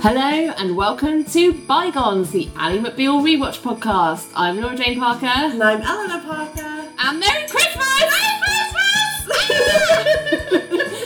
[0.00, 4.30] Hello and welcome to Bygones, the Ally McBeal rewatch podcast.
[4.34, 5.26] I'm Laura Jane Parker.
[5.26, 6.88] And I'm Eleanor Parker.
[6.98, 7.84] And Merry Christmas!
[8.00, 9.58] Merry Christmas!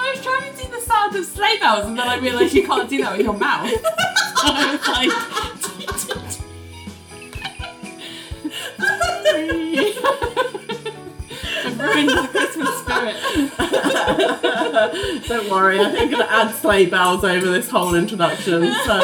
[0.00, 2.64] I was trying to do the sound of sleigh bells and then I realised you
[2.66, 3.68] can't do that with your mouth.
[4.40, 5.37] I was like,
[11.98, 13.16] I've the Christmas spirit.
[15.28, 19.00] Don't worry, I think I'm going to add sleigh bells over this whole introduction, so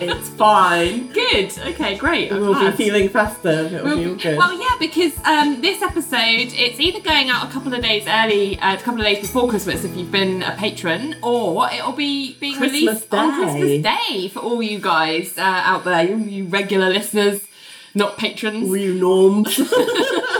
[0.00, 1.08] it's fine.
[1.12, 1.56] Good.
[1.58, 2.30] Okay, great.
[2.32, 2.74] I'm We'll be glad.
[2.76, 3.72] feeling festive.
[3.72, 4.38] It'll be all good.
[4.38, 8.58] Well, yeah, because um, this episode it's either going out a couple of days early,
[8.58, 12.34] uh, a couple of days before Christmas if you've been a patron, or it'll be
[12.40, 16.90] being Christmas released on Christmas Day for all you guys uh, out there, you, regular
[16.90, 17.46] listeners,
[17.94, 18.68] not patrons.
[18.68, 19.58] You norms.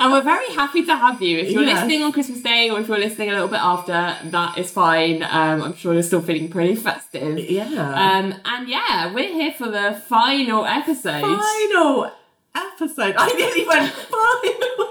[0.00, 1.38] And we're very happy to have you.
[1.38, 4.56] If you're listening on Christmas Day or if you're listening a little bit after, that
[4.56, 5.22] is fine.
[5.22, 7.38] Um, I'm sure you're still feeling pretty festive.
[7.38, 7.64] yeah.
[7.66, 11.20] Um, and yeah, we're here for the final episode.
[11.20, 12.10] Final
[12.54, 13.14] episode.
[13.18, 14.90] I nearly went final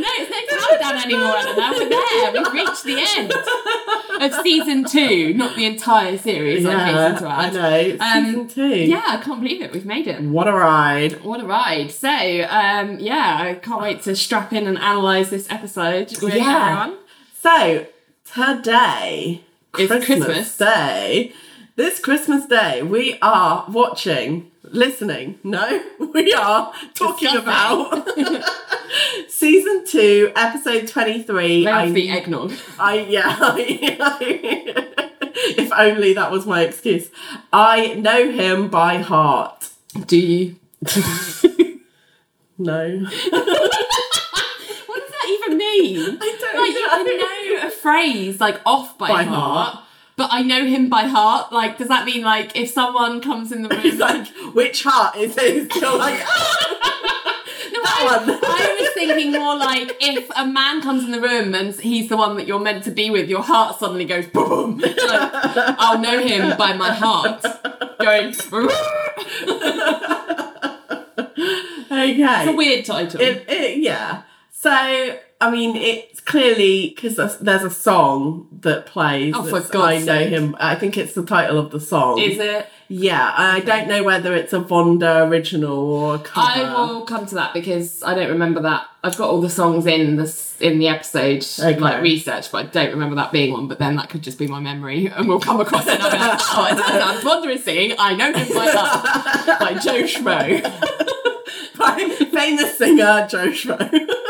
[0.00, 1.78] no, it's no countdown anymore, Eleanor.
[1.78, 2.32] We're there.
[2.32, 3.32] We've reached the end
[4.22, 6.64] of season two, not the entire series.
[6.64, 7.52] I Yeah, I add.
[7.54, 7.96] know.
[8.00, 8.76] Um, season two.
[8.76, 9.72] Yeah, I can't believe it.
[9.72, 10.20] We've made it.
[10.22, 11.22] What a ride.
[11.24, 11.90] What a ride.
[11.90, 16.80] So, um, yeah, I can't wait to strap in and analyse this episode with Yeah.
[16.86, 16.98] everyone.
[17.42, 17.86] So
[18.32, 19.42] today,
[19.78, 20.56] Is Christmas, Christmas.
[20.56, 21.32] Day.
[21.76, 25.38] This Christmas Day, we are watching, listening.
[25.44, 25.82] No,
[26.14, 28.08] we are talking about
[29.28, 31.64] season two, episode twenty-three.
[31.64, 32.52] The I, eggnog.
[32.78, 33.36] I yeah.
[35.48, 37.10] if only that was my excuse.
[37.52, 39.70] I know him by heart.
[40.06, 40.56] Do you?
[42.58, 43.10] No, What
[45.00, 46.18] does that even mean?
[46.20, 47.04] I don't Like, you know.
[47.04, 49.74] can know a phrase, like, off by, By heart.
[49.74, 49.84] heart.
[50.16, 51.52] But I know him by heart.
[51.52, 53.80] Like, does that mean like if someone comes in the room?
[53.84, 55.74] It's like which heart is it?
[55.76, 58.30] You're like No, I, one.
[58.42, 62.16] I was thinking more like if a man comes in the room and he's the
[62.16, 64.78] one that you're meant to be with, your heart suddenly goes boom.
[64.78, 67.42] Like, I'll know him by my heart.
[67.98, 68.28] Going.
[71.90, 72.22] okay.
[72.22, 73.20] It's a weird title.
[73.20, 74.22] It, it, yeah.
[74.50, 79.34] So, I mean, it's clearly because there's, a song that plays.
[79.36, 80.28] Oh, for God's I know sake.
[80.30, 80.56] him.
[80.58, 82.18] I think it's the title of the song.
[82.18, 82.66] Is it?
[82.88, 83.34] Yeah.
[83.36, 86.62] I don't know whether it's a Vonda original or a cover.
[86.62, 88.86] I will come to that because I don't remember that.
[89.04, 91.78] I've got all the songs in this in the episode Okay.
[91.78, 93.68] like research, but I don't remember that being one.
[93.68, 95.94] But then that could just be my memory, and we'll come across it.
[95.94, 97.94] And I'll be like, oh, it turns Wonder is singing.
[97.98, 100.62] I know him by that, by Joe Schmo.
[101.76, 103.76] By famous singer Joe Schmo.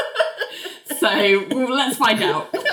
[1.11, 2.49] So let's find out.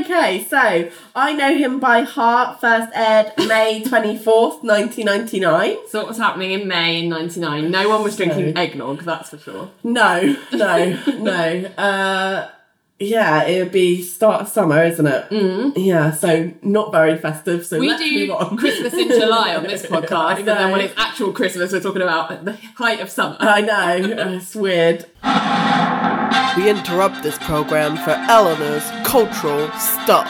[0.00, 2.60] okay, so I know him by heart.
[2.60, 5.76] First aired May 24th, 1999.
[5.88, 7.70] So what was happening in May in '99?
[7.70, 9.70] No one was drinking So- eggnog, that's for sure.
[9.84, 11.64] No, no, no.
[11.76, 12.48] Uh,
[13.02, 15.30] yeah, it would be start of summer, isn't it?
[15.30, 15.72] Mm.
[15.74, 17.64] Yeah, so not very festive.
[17.64, 18.56] So We let's do move on.
[18.58, 22.44] Christmas in July on this podcast, and then when it's actual Christmas, we're talking about
[22.44, 23.36] the height of summer.
[23.40, 23.96] I know,
[24.34, 25.06] it's weird.
[26.56, 30.28] We interrupt this program for Eleanor's cultural stuff.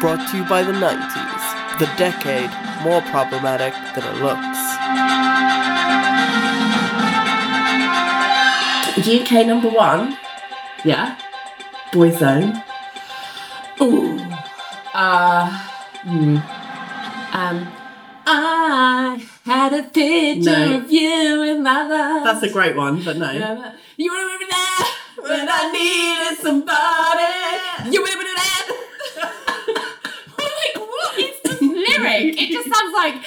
[0.00, 2.50] Brought to you by the 90s, the decade
[2.84, 4.58] more problematic than it looks.
[8.98, 10.16] UK number one,
[10.84, 11.16] Yeah.
[11.92, 12.62] Boyzone.
[13.80, 14.18] Ooh.
[14.92, 15.48] Uh.
[16.02, 16.36] hmm.
[17.32, 17.68] Um.
[18.30, 20.76] I had a picture No.
[20.78, 22.24] of you in my life.
[22.24, 23.30] That's a great one, but no.
[23.96, 24.97] You remember that?
[25.22, 27.92] When I needed somebody.
[27.94, 28.68] You remember that?
[30.38, 32.40] I'm like, what is this lyric?
[32.40, 33.14] It just sounds like.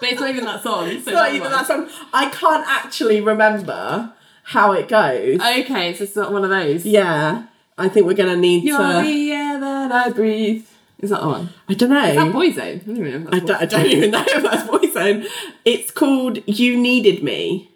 [0.00, 0.86] but it's not even that song.
[0.88, 1.88] So It's not even that song.
[2.12, 4.12] I can't actually remember
[4.44, 5.40] how it goes.
[5.40, 6.84] Okay, so it's not one of those.
[6.86, 7.46] yeah,
[7.78, 9.02] I think we're gonna need You're to.
[9.02, 10.64] the air that I breathe.
[11.00, 11.50] Is that the one?
[11.68, 12.04] I don't know.
[12.04, 12.60] Is that Boyzone?
[12.60, 13.30] I don't even know.
[13.32, 15.26] I don't, I don't even know if that's Boyzone.
[15.64, 17.70] It's called You Needed Me.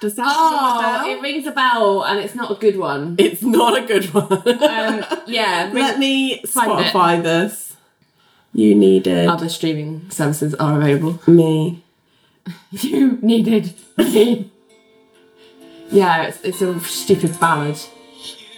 [0.00, 1.06] Does that ring a Oh, bell?
[1.10, 3.16] it rings a bell, and it's not a good one.
[3.18, 4.32] It's not a good one.
[4.32, 6.92] Um, yeah, Let me find it.
[6.92, 7.76] Spotify this.
[8.52, 11.20] You needed other streaming services are available.
[11.26, 11.84] me.
[12.70, 14.50] You needed me.
[15.90, 17.78] Yeah, it's, it's a stupid ballad.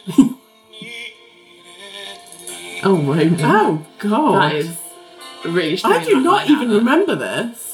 [2.85, 3.41] oh my god.
[3.43, 4.35] Oh God!
[4.53, 4.77] That is
[5.45, 7.70] really I do not even remember this.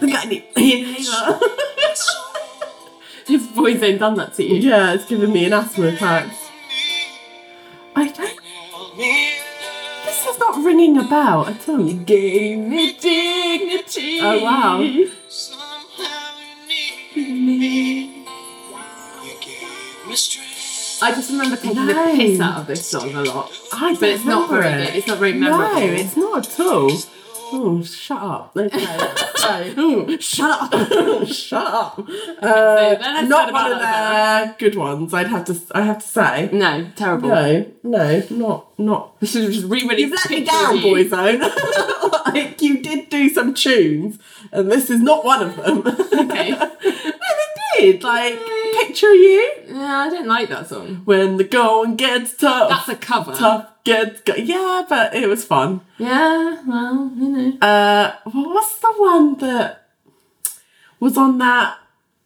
[0.00, 0.44] The guy need
[3.26, 4.56] His voice ain't done that to you.
[4.56, 6.32] yeah, it's giving me an asthma attack.
[7.96, 8.40] I don't.
[8.96, 11.84] This is not ringing a bell at all.
[11.84, 14.20] Gave me dignity.
[14.22, 14.78] Oh wow.
[15.28, 18.24] Somehow you needed me.
[19.24, 20.45] You gave me strength.
[21.02, 23.52] I just remember taking the piss out of this song a lot.
[23.72, 24.86] I But it's not very it.
[24.86, 24.96] good.
[24.96, 25.74] It's not very memorable.
[25.74, 26.90] No, it's not at all.
[27.52, 28.56] Oh, shut up.
[29.46, 29.70] Okay.
[29.70, 31.28] so, oh, shut up.
[31.28, 31.98] shut up.
[32.00, 36.50] Uh, let's not one of their good ones, I'd have to I have to say.
[36.52, 37.28] No, terrible.
[37.28, 40.78] No, no, not not We should have just re-released You've let me down.
[40.78, 42.24] Boyzone.
[42.34, 44.18] like you did do some tunes,
[44.50, 45.78] and this is not one of them.
[45.86, 46.50] Okay.
[46.50, 48.02] no, they did.
[48.02, 48.40] Like
[48.96, 51.02] picture you Yeah, I don't like that song.
[51.04, 52.70] when the going gets tough.
[52.70, 53.34] That's a cover.
[53.34, 55.80] tough gets go- yeah, but it was fun.
[55.98, 57.58] Yeah, well, you know.
[57.60, 59.88] Uh, what was the one that
[60.98, 61.76] was on that?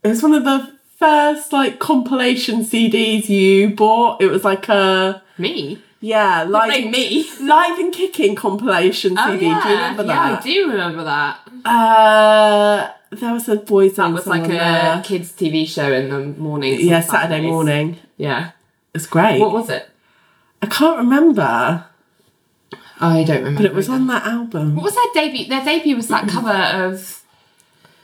[0.04, 4.20] It was one of the first like compilation CDs you bought.
[4.22, 5.82] It was like a Me?
[6.00, 7.28] yeah, Like me?
[7.40, 9.46] live and kicking compilation Oh, CD.
[9.46, 9.60] yeah.
[9.62, 10.14] Do you remember that?
[10.30, 10.38] yeah?
[10.38, 11.38] I do remember that.
[11.64, 16.80] Uh, there was a boys That was like a kids' TV show in the morning.
[16.80, 17.98] yeah Saturday morning.
[18.16, 18.52] Yeah.
[18.94, 19.40] It's great.
[19.40, 19.88] What was it?
[20.62, 21.86] I can't remember,
[23.00, 23.62] I don't remember.
[23.62, 23.96] but it was either.
[24.00, 24.74] on that album.
[24.76, 25.46] What was their debut?
[25.46, 27.22] Their debut was that cover of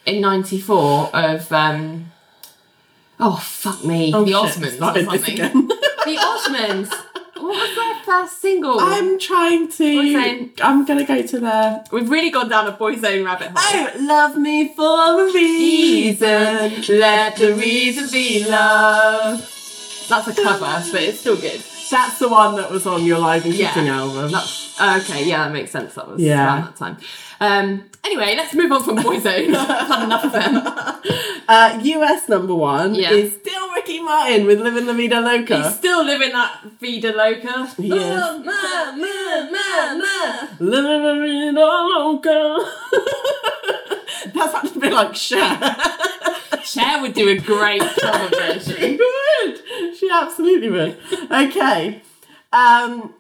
[0.07, 2.13] in '94 of um.
[3.21, 4.13] Oh fuck me!
[4.15, 5.35] Oh, the shit, Osmonds or something.
[5.35, 5.69] again.
[5.69, 6.91] the Osmonds.
[7.35, 8.79] What was their first single?
[8.81, 10.51] I'm trying to.
[10.63, 11.87] I'm gonna go to the.
[11.93, 13.59] We've really gone down a boyzone rabbit hole.
[13.59, 16.99] Oh, love me for a reason.
[16.99, 19.41] let the reason be love.
[20.09, 21.61] That's a cover, but it's still good.
[21.91, 23.73] That's the one that was on your live and Yeah.
[23.77, 24.33] album.
[24.33, 25.25] That's okay.
[25.25, 25.95] Yeah, that makes sense.
[25.95, 26.45] That was Yeah.
[26.45, 26.97] around that time.
[27.41, 29.55] Um, anyway, let's move on from boyzone.
[29.55, 30.63] I've had enough of them.
[31.49, 33.13] Uh, US number one Yeah.
[33.13, 37.69] is still Ricky Martin with "Living La Vida Loca." He's still living that vida loca.
[37.79, 38.23] Yes.
[38.25, 40.49] Oh, ma, ma, ma, ma.
[40.59, 42.67] Living La Vida Loca.
[44.35, 45.59] That's actually a bit like Cher.
[46.67, 48.29] Cher would do a great cover
[48.61, 48.99] she version.
[48.99, 49.97] would.
[49.97, 50.99] She absolutely would.
[51.31, 52.03] Okay.
[52.53, 53.15] Um.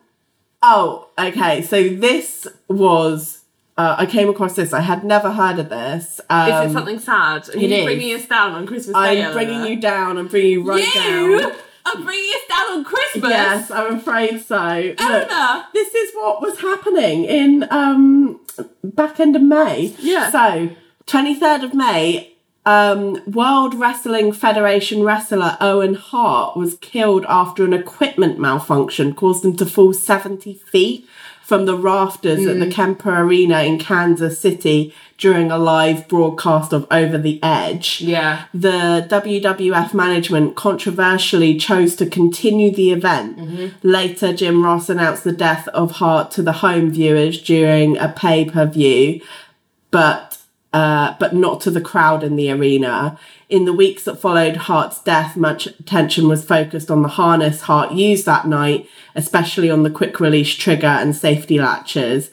[0.62, 1.62] Oh, okay.
[1.62, 3.42] So this was.
[3.78, 4.72] Uh, I came across this.
[4.72, 6.18] I had never heard of this.
[6.30, 7.46] Um, Is it something sad?
[7.50, 7.84] Are it you is.
[7.84, 9.22] bringing us down on Christmas Day?
[9.22, 10.16] I'm bringing you down.
[10.16, 11.52] I'm bringing you right you down.
[11.84, 13.30] are bringing us down on Christmas.
[13.30, 14.56] Yes, I'm afraid so.
[14.98, 15.64] Look, Eleanor.
[15.74, 18.40] this is what was happening in um
[18.82, 19.94] back end of May.
[19.98, 20.30] Yeah.
[20.30, 20.70] So
[21.06, 22.32] 23rd of May,
[22.66, 29.56] um, World Wrestling Federation wrestler Owen Hart was killed after an equipment malfunction caused him
[29.56, 31.08] to fall 70 feet
[31.42, 32.60] from the rafters at Mm.
[32.60, 38.40] the Kemper Arena in Kansas City during a live broadcast of Over the Edge Yeah.
[38.52, 43.38] the WWF management controversially chose to continue the event.
[43.84, 48.44] Later, Jim Ross announced the death of Hart to the home viewers during a pay
[48.44, 49.20] per view,
[49.92, 50.25] but
[50.76, 53.18] uh, but not to the crowd in the arena.
[53.48, 57.92] In the weeks that followed Hart's death, much attention was focused on the harness Hart
[57.92, 62.30] used that night, especially on the quick release trigger and safety latches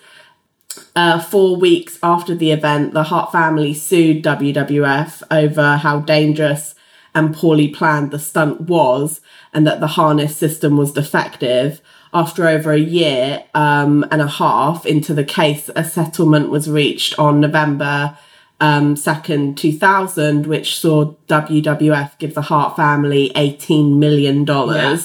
[0.96, 6.76] uh, four weeks after the event, the Hart family sued WWF over how dangerous
[7.16, 9.22] and poorly planned the stunt was
[9.54, 11.82] and that the harness system was defective.
[12.14, 17.18] After over a year um, and a half into the case, a settlement was reached
[17.18, 18.18] on November
[18.64, 24.46] um, 2nd, 2000, which saw WWF give the Hart family $18 million.
[24.48, 24.98] Yeah.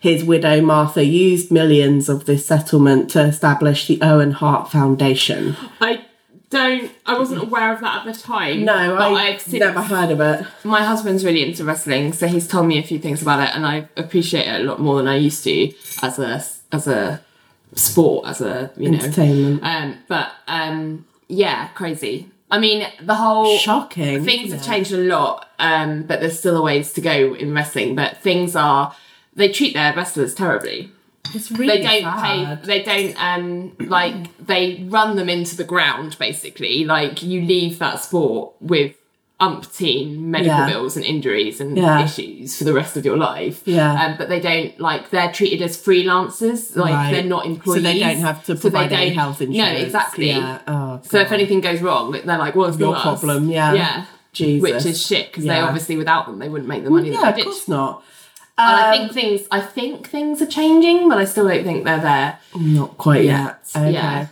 [0.00, 5.56] His widow Martha used millions of this settlement to establish the Owen Hart Foundation.
[5.80, 6.04] I
[6.50, 6.90] don't.
[7.06, 8.64] I wasn't aware of that at the time.
[8.64, 10.46] No, I I've since, never heard of it.
[10.64, 13.64] My husband's really into wrestling, so he's told me a few things about it, and
[13.64, 17.22] I appreciate it a lot more than I used to as a as a
[17.74, 18.98] sport, as a you know.
[18.98, 19.64] Entertainment.
[19.64, 22.28] Um, but um, yeah, crazy.
[22.50, 24.24] I mean, the whole Shocking.
[24.24, 27.94] things have changed a lot, um, but there's still a ways to go in wrestling.
[27.96, 28.94] But things are
[29.34, 30.92] they treat their wrestlers terribly.
[31.34, 32.62] It's really They don't sad.
[32.62, 32.66] pay.
[32.66, 36.84] They don't um like they run them into the ground basically.
[36.84, 38.94] Like you leave that sport with
[39.40, 40.66] umpteen medical Yeah.
[40.68, 42.04] bills and injuries and Yeah.
[42.04, 43.62] issues for the rest of your life.
[43.64, 43.92] Yeah.
[44.06, 46.76] Um, but they don't like they're treated as freelancers.
[46.76, 47.10] Like Right.
[47.12, 47.82] they're not So employees.
[47.82, 49.78] they don't have to So provide any don't- health insurance.
[49.80, 50.28] No, exactly.
[50.28, 50.58] Yeah.
[50.68, 51.00] Oh.
[51.02, 53.02] So if anything goes wrong, they're like, well, it's Your not us.
[53.20, 53.72] problem, yeah.
[53.74, 54.04] Yeah.
[54.32, 54.62] Jesus.
[54.62, 57.38] Which is shit because they obviously without them they wouldn't make the money yeah, that
[57.38, 58.02] of course not.
[58.56, 61.84] And I Um, think things I think things are changing, but I still don't think
[61.84, 62.38] they're there.
[62.56, 63.32] Not quite Yet,
[63.74, 63.76] yet.
[63.76, 63.92] Okay.
[63.92, 64.26] yeah.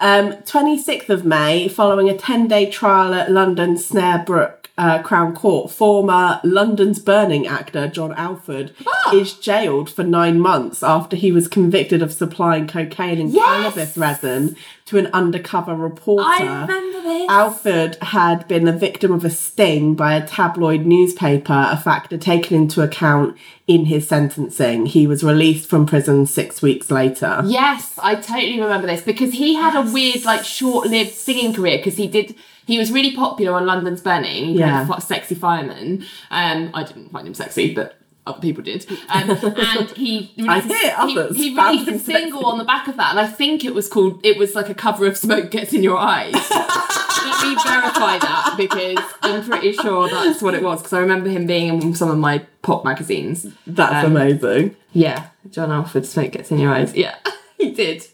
[0.00, 5.70] Um, 26th of May, following a 10 day trial at London Snaresbrook uh, Crown Court,
[5.70, 9.12] former London's Burning actor John Alford Ah!
[9.14, 13.74] is jailed for nine months after he was convicted of supplying cocaine and Yes!
[13.74, 14.56] cannabis resin
[14.86, 16.24] to an undercover reporter.
[16.26, 17.28] I remember this.
[17.28, 22.56] Alford had been the victim of a sting by a tabloid newspaper, a factor taken
[22.56, 24.86] into account in his sentencing.
[24.86, 27.42] He was released from prison six weeks later.
[27.44, 31.96] Yes, I totally remember this because he had a weird, like, short-lived singing career because
[31.96, 32.34] he did.
[32.68, 34.44] He was really popular on London's Burning.
[34.50, 34.86] He Yeah.
[34.86, 36.04] played sexy fireman.
[36.30, 37.96] Um, I didn't find him sexy, but
[38.26, 38.84] other people did.
[39.08, 39.30] Um,
[39.70, 42.96] and he I released, hear others he, he released a single on the back of
[42.98, 44.20] that, and I think it was called.
[44.24, 48.54] It was like a cover of "Smoke Gets in Your Eyes." Let me verify that
[48.58, 52.10] because I'm pretty sure that's what it was because I remember him being in some
[52.10, 53.46] of my pop magazines.
[53.66, 54.76] That's Um, amazing.
[54.92, 56.94] Yeah, John Alford, smoke gets in your eyes.
[56.94, 57.14] Yeah,
[57.58, 58.04] he did.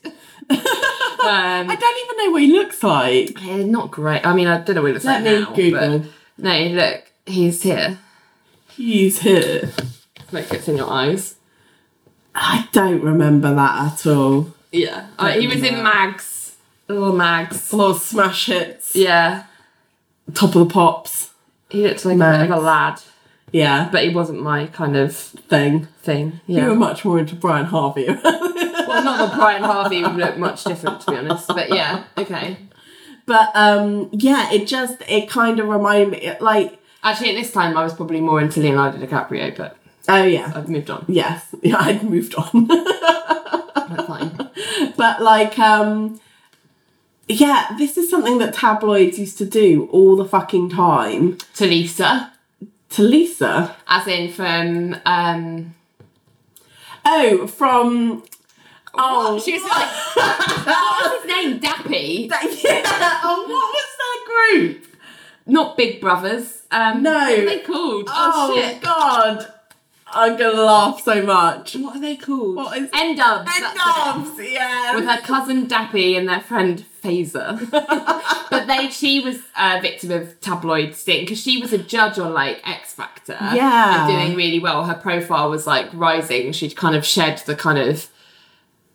[1.29, 3.43] Um, I don't even know what he looks like.
[3.67, 4.25] not great.
[4.27, 5.53] I mean, I don't know what he looks Let like me now.
[5.55, 6.11] Google.
[6.39, 7.99] No, look, he's here.
[8.69, 9.71] He's here.
[10.29, 11.37] Smoke gets in your eyes.
[12.35, 14.53] I don't remember that at all.
[14.73, 16.57] Yeah, uh, he was in Mags.
[16.89, 17.73] Little Mags.
[17.73, 18.97] Little smash hits.
[18.97, 19.45] Yeah,
[20.35, 21.31] Top of the pops.
[21.71, 22.43] he looked like a Mags.
[22.49, 23.01] bit of a lad,
[23.53, 23.89] Yeah.
[23.93, 25.87] but he wasn't my kind of Thing.
[26.03, 26.41] thing.
[26.47, 26.65] Yeah.
[26.65, 28.07] You were much more into Brian Harvey.
[28.95, 31.49] well, not that Brian Harvey would look much different, to be honest.
[31.49, 32.57] But yeah, okay.
[33.27, 37.77] but um yeah, it just it kind of reminded me like Actually, at this time,
[37.77, 39.77] I was probably more into Leonardo DiCaprio, but
[40.09, 40.51] oh yeah.
[40.55, 41.05] I've moved on.
[41.07, 41.55] Yes.
[41.63, 42.67] Yeah, I'd moved on.
[42.67, 44.51] That's fine.
[44.97, 46.19] but like um
[47.29, 52.31] yeah, this is something that tabloids used to do all the fucking time Tulisa.
[52.91, 53.77] to Lisa.
[53.87, 55.75] As in from um
[57.07, 58.23] Oh, from
[58.97, 59.71] oh, she was like
[60.67, 61.61] what was his name?
[61.61, 62.29] Dappy?
[62.63, 63.21] yeah.
[63.25, 64.87] Oh, what was that group?
[65.47, 66.63] Not Big Brothers.
[66.71, 67.13] Um No.
[67.13, 68.09] what are they called?
[68.09, 68.81] Oh, Oh, shit.
[68.83, 69.47] God,
[70.07, 71.75] I'm gonna laugh so much.
[71.77, 72.57] What are they called?
[72.57, 73.39] What is- N-Dubz.
[73.39, 73.77] And that's it.
[73.79, 74.95] knobs, yeah.
[74.95, 77.59] With her cousin Dappy and their friend Fazer.
[78.51, 82.33] but they she was a victim of tabloid sting because she was a judge on
[82.33, 83.37] like X Factor.
[83.41, 84.09] Yeah.
[84.09, 84.85] And doing really well.
[84.85, 86.53] Her profile was like rising.
[86.53, 88.09] She'd kind of shed the kind of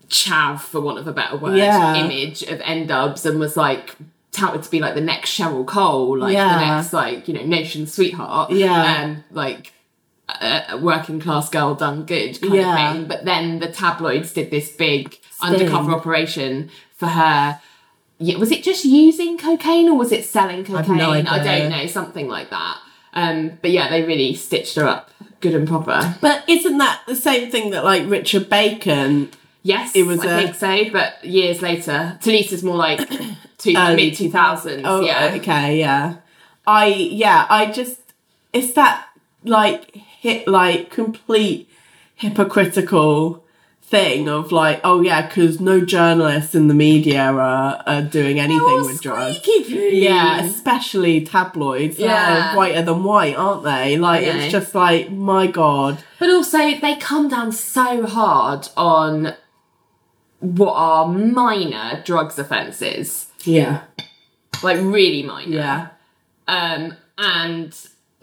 [0.10, 1.96] chav, for want of a better word, Yeah.
[1.96, 3.96] image of N-Dubz and was like
[4.32, 6.58] touted to be like the next Cheryl Cole, like Yeah.
[6.60, 8.52] the next like, you know, nation sweetheart.
[8.52, 9.02] Yeah.
[9.04, 9.74] Um like
[10.42, 12.90] a a working class girl done good kind Yeah.
[12.90, 13.06] of thing.
[13.08, 17.60] But then the tabloids did this big undercover operation for her.
[18.20, 20.98] Yeah, was it just using cocaine or was it selling cocaine?
[20.98, 22.78] no I don't know, something like that.
[23.14, 25.10] Um, but yeah, they really stitched her up
[25.42, 26.16] good and proper.
[26.22, 29.30] But isn't that the same thing that like Richard Bacon?
[29.70, 30.92] Yes, It was I a- think so.
[30.92, 33.00] But years later, Tulisa's more like
[33.60, 34.82] two, mid two thousands.
[34.84, 36.16] Oh, yeah, okay, yeah.
[36.66, 38.00] I yeah, I just
[38.52, 39.08] it's that
[39.44, 41.70] like hit like complete
[42.16, 43.46] hypocritical
[43.84, 48.82] thing of like oh yeah because no journalists in the media are, are doing anything
[48.82, 49.40] with drugs.
[49.70, 51.98] yeah especially tabloids.
[52.00, 52.56] Yeah.
[52.56, 53.98] whiter than white aren't they?
[53.98, 56.04] Like it's just like my god.
[56.18, 59.34] But also, they come down so hard on
[60.40, 63.84] what are minor drugs offences, yeah
[64.64, 65.56] like really minor.
[65.56, 65.88] yeah
[66.48, 67.76] Um, and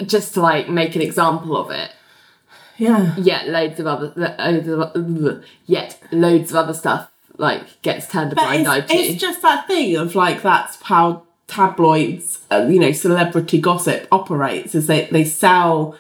[0.05, 1.91] just to like make an example of it,
[2.77, 8.33] yeah yet loads of other, loads of, yet loads of other stuff like gets turned
[8.33, 8.97] a blind eye it's, to.
[8.97, 14.75] it's just that thing of like that's how tabloids, uh, you know, celebrity gossip operates.
[14.75, 15.97] Is they they sell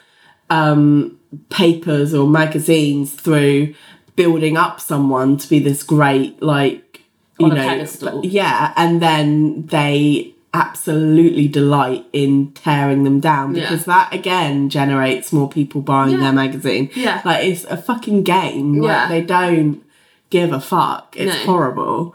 [0.50, 1.18] um,
[1.50, 3.74] papers or magazines through
[4.16, 7.02] building up someone to be this great, like
[7.38, 8.24] you know, pedestal.
[8.24, 13.62] yeah, and then they absolutely delight in tearing them down Yeah.
[13.68, 16.20] because that again generates more people buying Yeah.
[16.20, 16.88] their magazine.
[16.94, 17.20] Yeah.
[17.26, 18.80] like it's a fucking game.
[18.80, 19.08] Like, Yeah.
[19.08, 19.82] they don't
[20.30, 21.14] give a fuck.
[21.18, 21.52] It's No.
[21.52, 22.14] horrible.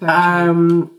[0.00, 0.90] Um,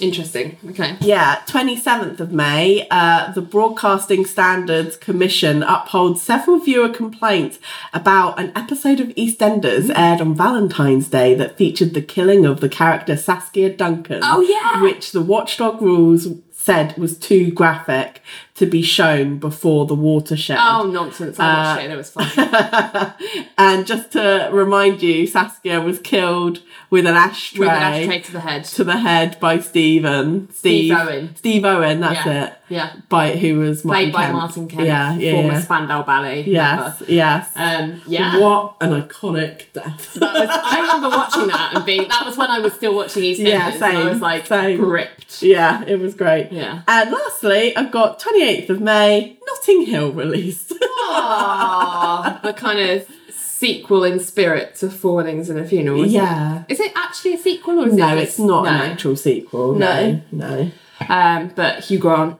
[0.00, 0.56] Interesting.
[0.70, 0.96] Okay.
[1.00, 7.58] yeah, 27th of May, uh, the Broadcasting Standards Commission upholds several viewer complaints
[7.92, 12.68] about an episode of EastEnders aired on Valentine's Day that featured the killing of the
[12.68, 14.20] character Saskia Duncan.
[14.22, 14.82] Oh, yeah.
[14.82, 18.20] Which the watchdog rules said was too graphic
[18.58, 20.58] to be shown before the watershed.
[20.60, 21.38] Oh nonsense!
[21.38, 21.84] I watched it.
[21.84, 23.14] and It was fun.
[23.58, 26.60] and just to remind you, Saskia was killed
[26.90, 28.64] with an ashtray, With an ashtray to the head.
[28.64, 30.50] to the head by Stephen.
[30.52, 31.36] Steve Owen.
[31.36, 32.44] Steve Owen, that's Yeah.
[32.46, 32.54] it.
[32.70, 32.92] Yeah.
[33.08, 34.32] By who was Martin Played by Kemp.
[34.36, 35.60] Martin Kemp, Yeah, yeah, former yeah.
[35.60, 36.42] Spandau Ballet.
[36.44, 37.12] Yes, member.
[37.12, 37.50] yes.
[37.56, 38.38] Um, yeah.
[38.38, 40.18] What an iconic death.
[40.20, 43.38] Was, I remember watching that and being that was when I was still watching EastEnders.
[43.46, 44.78] Yeah, and I was like same.
[44.78, 45.42] gripped.
[45.42, 46.52] yeah, it was great.
[46.52, 46.82] Yeah.
[46.86, 50.70] And lastly, I've got 28th of May, Notting Hill released.
[51.10, 56.06] Aww, the kind of sequel in spirit to Four Weddings and a Funeral.
[56.06, 56.64] yeah.
[56.68, 56.72] It?
[56.74, 58.22] Is it actually a sequel or is No, it?
[58.22, 58.70] it's not no.
[58.70, 59.74] an actual sequel.
[59.74, 60.70] No, no.
[61.08, 62.38] Um, but Hugh Grant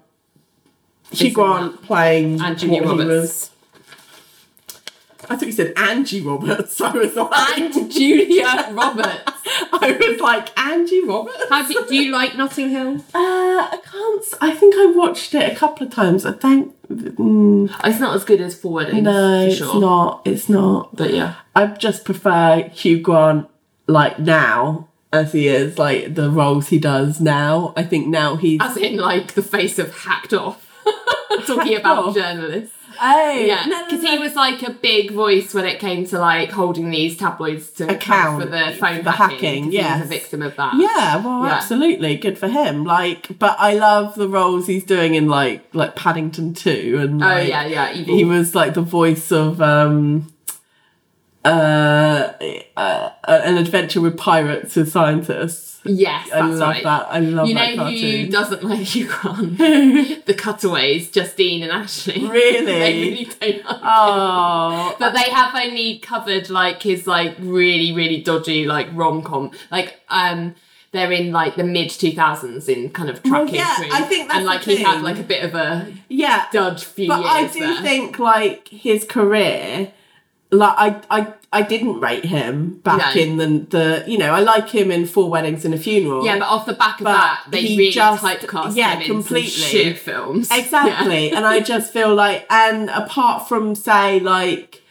[1.11, 3.51] Hugh Grant playing and Julia what he Roberts.
[5.31, 6.81] I thought you said Angie Roberts.
[6.81, 9.23] I was like, and Julia Roberts.
[9.73, 11.45] I was like Angie Roberts.
[11.49, 12.97] How do, do you like Notting Hill?
[13.15, 14.25] Uh, I can't.
[14.41, 16.25] I think I watched it a couple of times.
[16.27, 16.75] I don't.
[16.89, 19.03] Mm, It's not as good as Four Weddings.
[19.03, 20.23] no, for it's not.
[20.25, 20.97] It's not.
[20.97, 21.35] But yeah.
[21.55, 23.47] I just prefer Hugh Grant
[23.87, 27.73] like now as he is, like the roles he does now.
[27.77, 28.61] I think now he's.
[28.63, 30.65] As in, like, the face of hacked off.
[31.47, 32.15] Talking about off?
[32.15, 32.75] journalists.
[33.01, 36.91] Oh, Yeah, because he was like a big voice when it came to like holding
[36.91, 39.71] these tabloids to account for the phone the hacking.
[39.71, 40.75] he was a victim of that.
[40.77, 41.55] Yeah, well, Yeah.
[41.55, 42.85] absolutely, good for him.
[42.85, 47.27] Like, but I love the roles he's doing in like like Paddington Two, and Oh
[47.27, 47.93] like, yeah, yeah.
[47.93, 48.17] Evil.
[48.17, 50.33] he was like the voice of um
[51.49, 52.33] uh,
[52.77, 55.81] uh an adventure with pirates with scientists.
[55.85, 56.85] yes, I that's love right.
[56.85, 57.07] that.
[57.11, 59.59] I love You that know who doesn't like Grant?
[60.27, 62.27] the Cutaways, Justine and Ashley.
[62.27, 62.65] Really?
[62.67, 63.81] they really don't like him.
[63.85, 69.51] Oh, But they have only covered like his like really really dodgy like rom com
[69.71, 70.55] like um.
[70.91, 74.01] They're in like the mid two thousands in kind of Well, tracking yeah, through, I
[74.05, 76.47] think that's and like he had like a bit of a yeah.
[76.51, 77.83] dodge few But I do there.
[77.83, 79.93] think like his career,
[80.51, 80.75] like
[81.11, 83.21] I I I didn't rate him back No.
[83.23, 86.25] in the the you know I like him in Four Weddings and a Funeral.
[86.25, 89.49] Yeah, but off the back of that, they he really just- typecast yeah, him completely.
[89.51, 90.49] shit films.
[90.53, 91.31] Exactly.
[91.33, 94.83] and I just feel like, and apart from, say, like,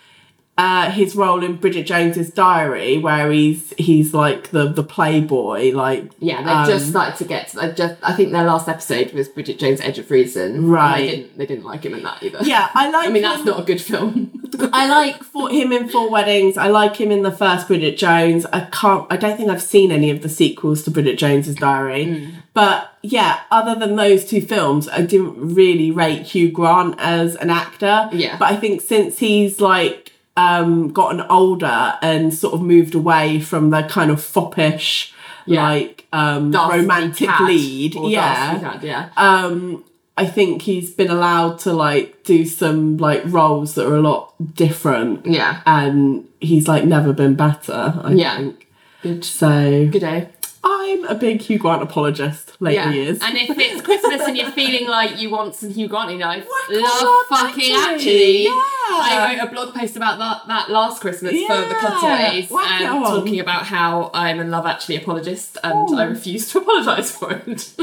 [0.58, 6.12] uh, his role in Bridget Jones's Diary, where he's he's like the the playboy, like
[6.18, 7.50] Yeah, they've um, just started to get.
[7.50, 10.68] To, they've just, I think their last episode was Bridget Jones' Edge of Reason.
[10.68, 11.02] Right.
[11.02, 11.38] they didn't.
[11.38, 12.40] They didn't like him in that either.
[12.42, 12.70] yeah.
[12.74, 13.08] I like.
[13.08, 14.50] I mean that's not a good film.
[14.74, 16.58] I like for him in Four Weddings.
[16.58, 18.48] I like him in the first Bridget Jones.
[18.48, 19.06] I can't.
[19.12, 22.06] I don't think I've seen any of the sequels to Bridget Jones's Diary.
[22.06, 22.36] Hmm.
[22.56, 27.52] But yeah, other than those two films, I didn't really rate Hugh Grant as an
[27.52, 28.10] actor.
[28.12, 28.38] Yeah.
[28.38, 33.72] But I think since he's like um gotten older and sort of moved away from
[33.72, 35.12] the kind of foppish
[35.46, 35.64] Yeah.
[35.70, 37.96] like um romantic Cat lead.
[37.96, 39.10] Yeah Cat, yeah.
[39.18, 39.84] um
[40.20, 44.34] I think he's been allowed to like do some like roles that are a lot
[44.56, 45.62] different yeah.
[45.66, 48.38] and he's like never been better I Yeah.
[48.38, 48.68] think
[49.04, 49.24] Good.
[49.26, 50.30] so Good day.
[50.70, 52.92] I'm a big Hugh Grant apologist later Yeah.
[52.92, 56.20] years And if it's Christmas and you're feeling like you want some Hugh Grant in
[56.20, 57.96] life, Whack love fucking actually.
[57.96, 58.44] actually.
[58.46, 58.52] Yeah.
[58.54, 61.80] I wrote a blog post about that that last Christmas for the Yeah.
[61.80, 67.12] Cutaways and talking about how I'm a love actually apologist and I refuse to apologise
[67.16, 67.74] for it.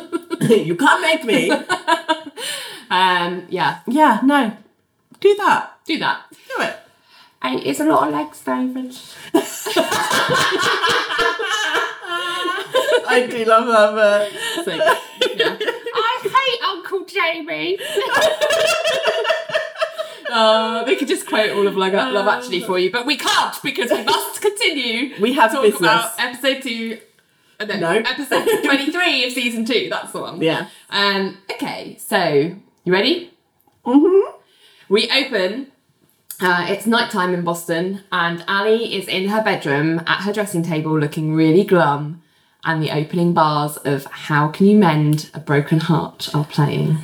[0.67, 1.51] you can't make me
[2.91, 4.57] um, yeah, yeah no
[5.21, 6.23] do that do that.
[6.31, 6.77] do it
[7.47, 8.97] it's a lot of legs, David.
[13.07, 15.57] I do love that but So, yeah.
[15.95, 17.79] I hate Uncle Jamie.
[20.31, 23.55] Uh, we could just quote all of Love, Love Actually for you, but we can't
[23.63, 25.15] because we must continue.
[25.21, 25.81] We have to talk business.
[25.81, 26.99] about episode two.
[27.61, 27.89] uh, No, No.
[27.91, 29.87] episode twenty-three of season two.
[29.91, 30.41] That's the one.
[30.43, 31.39] yeah Um.
[31.53, 31.97] Okay.
[32.01, 33.33] So you ready?
[33.87, 34.39] Mm-hmm.
[34.89, 35.69] We open.
[36.41, 40.99] Uh, it's nighttime in Boston, and Ally is in her bedroom at her dressing table,
[40.99, 42.23] looking really glum.
[42.67, 46.95] And the opening bars of "How Can You Mend a Broken Heart" are playing,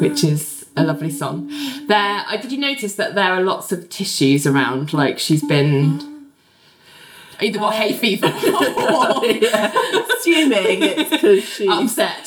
[0.00, 1.48] which is a lovely song.
[1.88, 4.92] There, uh, did you notice that there are lots of tissues around?
[4.94, 6.28] Like she's been
[7.40, 12.26] either got hay fever or assuming it's because she's upset.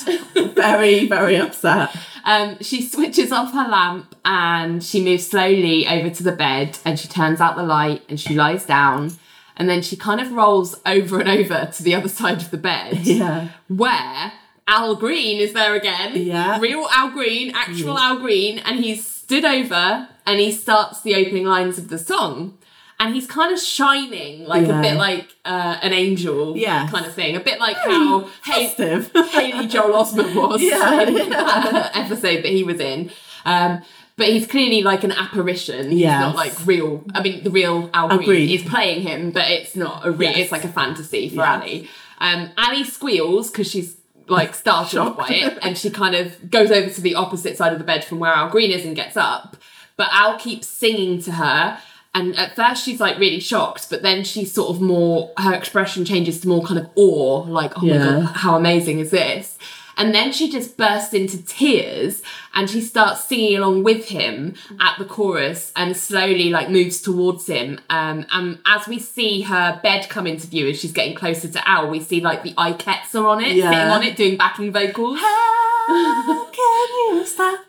[0.56, 6.23] very very upset Um, she switches off her lamp and she moves slowly over to
[6.23, 9.12] the bed and she turns out the light and she lies down
[9.57, 12.57] and then she kind of rolls over and over to the other side of the
[12.57, 14.31] bed yeah where
[14.65, 16.13] Al Green is there again.
[16.15, 16.57] Yeah.
[16.57, 21.43] Real Al Green, actual Al Green, and he's stood over and he starts the opening
[21.45, 22.57] lines of the song.
[22.97, 24.79] And he's kind of shining, like Yeah.
[24.79, 26.89] a bit like uh, an angel Yes.
[26.89, 27.35] kind of thing.
[27.35, 32.63] A bit like how Hay- Haley Joel Osment was Yeah, in that episode that he
[32.63, 33.11] was in.
[33.43, 33.81] Um,
[34.17, 35.91] but he's clearly like an apparition.
[35.91, 36.19] He's Yes.
[36.21, 37.04] not like real.
[37.13, 38.49] I mean, the real Al Green Green.
[38.49, 40.30] is playing him, but it's not a real.
[40.32, 40.39] Yes.
[40.39, 41.47] It's like a fantasy for Yes.
[41.47, 41.82] Ally.
[42.19, 43.97] Um, Ally squeals because she's
[44.28, 47.80] like startled by it, and she kind of goes over to the opposite side of
[47.80, 49.58] the bed from where Al Green is and gets up.
[49.97, 51.78] But Al keeps singing to her.
[52.15, 56.06] And at first she's like really shocked, but then she's sort of more, her expression
[56.06, 57.97] changes to more kind of awe, like, oh Yeah.
[57.97, 59.58] my God, how amazing is this?
[59.97, 62.21] And then she just bursts into tears
[62.53, 67.47] and she starts singing along with him at the chorus and slowly like moves towards
[67.47, 67.79] him.
[67.89, 71.67] Um, and as we see her bed come into view as she's getting closer to
[71.69, 73.69] Al, we see like the Ikettes are on it, Yeah.
[73.71, 75.19] sitting on it, doing backing vocals.
[75.19, 77.60] How can you stop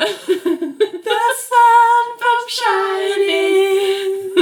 [0.26, 4.32] the sun from shining?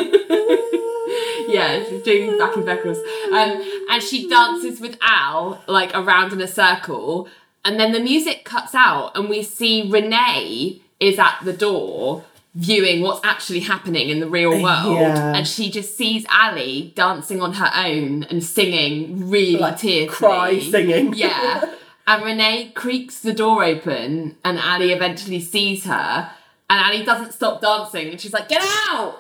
[1.49, 2.99] yeah, she's doing backing vocals.
[3.33, 7.29] Um, and she dances with Al, like around in a circle.
[7.65, 13.03] And then the music cuts out, and we see Renee is at the door viewing
[13.03, 14.97] what's actually happening in the real world.
[14.99, 15.35] Yeah.
[15.37, 20.09] And she just sees Ally dancing on her own and singing really Like, tearfully.
[20.09, 21.15] cry singing.
[21.15, 21.73] Yeah.
[22.09, 26.31] And Renee creaks the door open, and Ally eventually sees her.
[26.71, 29.19] And Ally doesn't stop dancing, and she's like, Get out!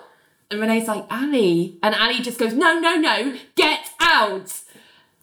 [0.50, 1.72] And Renee's like, Ally.
[1.82, 4.62] And Ally just goes, No, no, no, get out!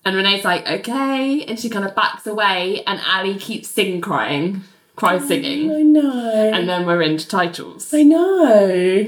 [0.06, 1.44] And Renee's like, Okay.
[1.46, 4.62] And she kind of backs away, and Ally keeps sing crying,
[4.96, 5.72] cry singing.
[5.72, 6.52] I know.
[6.54, 7.92] And then we're into titles.
[7.92, 9.08] I know.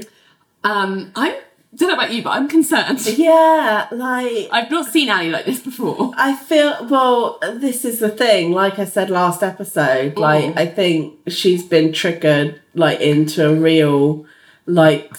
[0.64, 1.42] Um, I
[1.76, 3.06] don't know about you, but I'm concerned.
[3.06, 6.12] Yeah, like I've not seen Ally like this before.
[6.16, 7.38] I feel well.
[7.54, 8.52] This is the thing.
[8.52, 10.18] Like I said last episode, mm.
[10.18, 14.26] like I think she's been triggered like into a real
[14.66, 15.12] like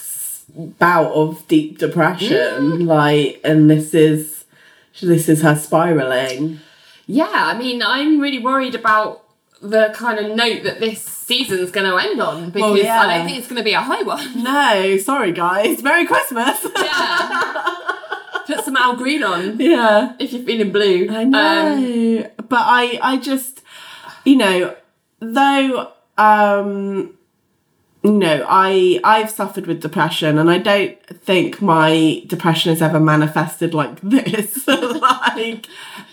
[0.54, 2.38] bout of deep depression.
[2.38, 2.86] Mm.
[2.86, 4.44] Like, and this is
[5.00, 6.60] this is her spiraling.
[7.06, 9.19] Yeah, I mean, I'm really worried about
[9.60, 13.06] the kind of note that this season's going to end on because I yeah.
[13.06, 14.20] don't think it's going to be a high one.
[14.42, 15.82] No, sorry guys.
[15.82, 16.66] Merry Christmas.
[16.76, 17.76] Yeah.
[18.46, 20.14] Put some Al Green on yeah.
[20.18, 21.08] if you're feeling blue.
[21.10, 23.62] I know, Um, but I, I just,
[24.24, 24.74] you know,
[25.20, 27.16] though, um,
[28.02, 32.98] you know, I, I've suffered with depression, and I don't think my depression has ever
[32.98, 34.66] manifested like this.
[34.66, 35.66] like,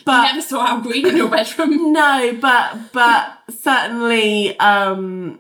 [0.08, 1.92] but never saw Al Green in your bedroom.
[1.94, 5.40] no, but but certainly, um,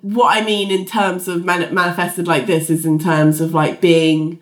[0.00, 3.80] what I mean in terms of man- manifested like this is in terms of like
[3.80, 4.40] being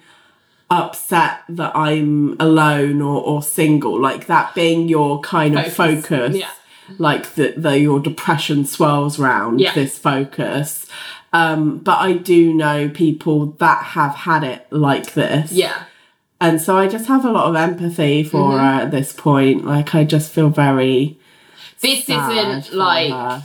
[0.70, 6.06] upset that I'm alone or, or single, like that being your kind of Focus.
[6.06, 6.36] focus.
[6.36, 6.50] Yeah.
[6.98, 9.74] Like that the your depression swirls round Yeah.
[9.74, 10.86] this focus.
[11.32, 15.52] Um, but I do know people that have had it like this.
[15.52, 15.82] Yeah.
[16.40, 18.58] And so I just have a lot of empathy for Mm-hmm.
[18.58, 19.64] her at this point.
[19.64, 21.18] Like I just feel very
[21.80, 23.42] This isn't like her.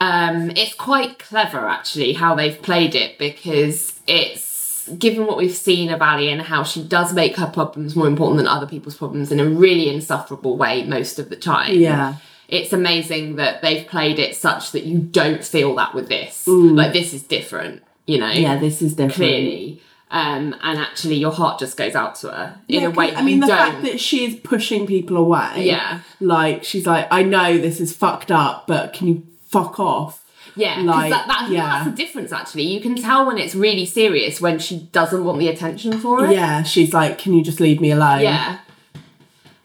[0.00, 5.90] um it's quite clever actually how they've played it because it's given what we've seen
[5.90, 9.30] of Ally and how she does make her problems more important than other people's problems
[9.30, 11.74] in a really insufferable way most of the time.
[11.74, 12.14] Yeah.
[12.48, 16.46] It's amazing that they've played it such that you don't feel that with this.
[16.46, 18.30] Like this is different, you know.
[18.30, 19.12] Yeah, this is different.
[19.16, 19.82] clearly.
[20.10, 23.22] Um, and actually your heart just goes out to her in Yeah, a way I
[23.22, 23.56] mean, the don't.
[23.58, 25.52] fact that she is pushing people away.
[25.66, 26.00] Yeah.
[26.18, 30.24] Like, she's like, I know this is fucked up, but can you fuck off?
[30.56, 31.84] Yeah, Like, that, that, yeah.
[31.84, 32.62] that's the difference actually.
[32.62, 36.32] You can tell when it's really serious when she doesn't want the attention for it.
[36.32, 38.22] Yeah, she's like, can you just leave me alone?
[38.22, 38.58] Yeah.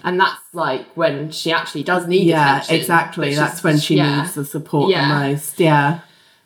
[0.03, 2.75] And that's like when she actually does need Yeah, attention.
[2.75, 3.33] exactly.
[3.33, 5.07] That's when she yeah, needs the support Yeah.
[5.07, 5.57] the most.
[5.59, 6.01] Yeah.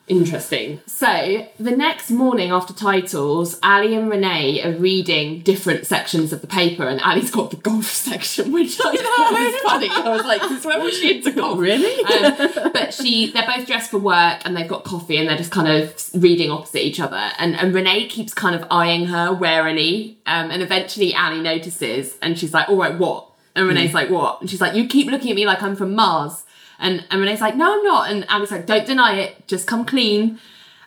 [0.07, 0.79] Interesting.
[0.85, 6.47] So the next morning after titles, Ally and Renee are reading different sections of the
[6.47, 9.89] paper, and Ally's got the golf section, which I thought was funny.
[9.89, 12.05] I was like, "Since when was she into golf?" Really?
[12.05, 15.51] Um, but she, they're both dressed for work, and they've got coffee, and they're just
[15.51, 17.29] kind of reading opposite each other.
[17.37, 22.39] And, and Renee keeps kind of eyeing her warily, um, and eventually Ally notices, and
[22.39, 25.31] she's like, "All right, what?" And Renee's like, "What?" And she's like, "You keep looking
[25.31, 26.45] at me like I'm from Mars."
[26.79, 28.11] And, and Renee's like, no, I'm not.
[28.11, 30.39] And Ally's like, don't deny it, just come clean.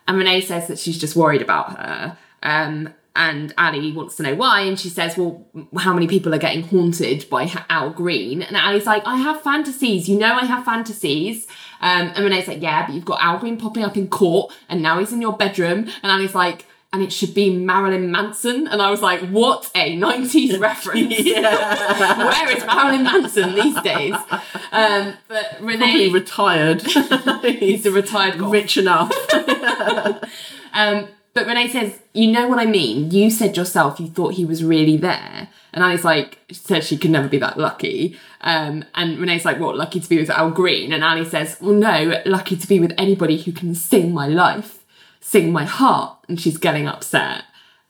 [0.07, 2.18] And Renee says that she's just worried about her.
[2.42, 4.61] Um, and Ally wants to know why.
[4.62, 5.44] And she says, well,
[5.79, 8.42] how many people are getting haunted by Al Green?
[8.42, 10.09] And Ally's like, I have fantasies.
[10.09, 11.46] You know, I have fantasies.
[11.81, 14.83] Um, and Renee's like, yeah, but you've got Al Green popping up in court and
[14.83, 15.90] now he's in your bedroom.
[16.03, 18.66] And Ally's like, and it should be Marilyn Manson.
[18.66, 21.14] And I was like, what a 90s reference.
[21.24, 24.14] Where is Marilyn Manson these days?
[24.72, 26.83] Um, but Probably retired.
[27.42, 28.53] he's a retired golf.
[28.53, 29.12] Rich enough.
[30.72, 33.11] Um, but Renee says, "You know what I mean.
[33.11, 37.12] You said yourself you thought he was really there." And Ally's like, says she could
[37.12, 38.18] never be that lucky.
[38.40, 39.76] Um, and Renee's like, "What?
[39.76, 42.92] Lucky to be with Al Green?" And Ally says, "Well, no, lucky to be with
[42.98, 44.80] anybody who can sing my life,
[45.31, 47.45] sing my heart." And she's getting upset.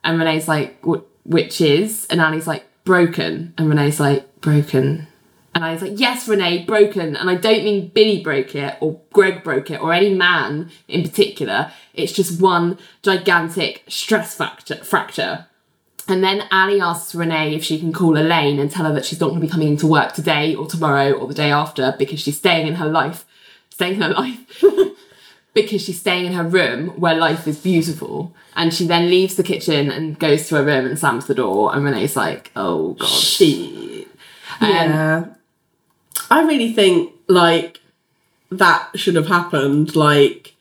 [0.05, 1.07] And Renee's like, "What?
[1.25, 5.07] Which is?" And Annie's like, "Broken." And Renee's like, "Broken."
[5.55, 7.17] And I was like, yes, Renee, broken.
[7.17, 11.03] And I don't mean Billy broke it or Greg broke it or any man in
[11.03, 11.73] particular.
[11.93, 15.47] It's just one gigantic stress factor, fracture.
[16.07, 19.21] And then Annie asks Renee if she can call Elaine and tell her that she's
[19.21, 22.21] not going to be coming into work today or tomorrow or the day after because
[22.21, 23.25] she's staying in her life,
[23.71, 24.63] staying in her life,
[25.55, 28.35] because she's staying in her room where life is beautiful.
[28.57, 31.75] And she then leaves the kitchen and goes to her room and slams the door.
[31.75, 33.09] And Renee's like, oh God.
[33.09, 34.09] Shit.
[34.61, 35.25] Um, Yeah.
[36.31, 37.81] I really think like
[38.51, 39.97] that should have happened.
[39.97, 40.55] Like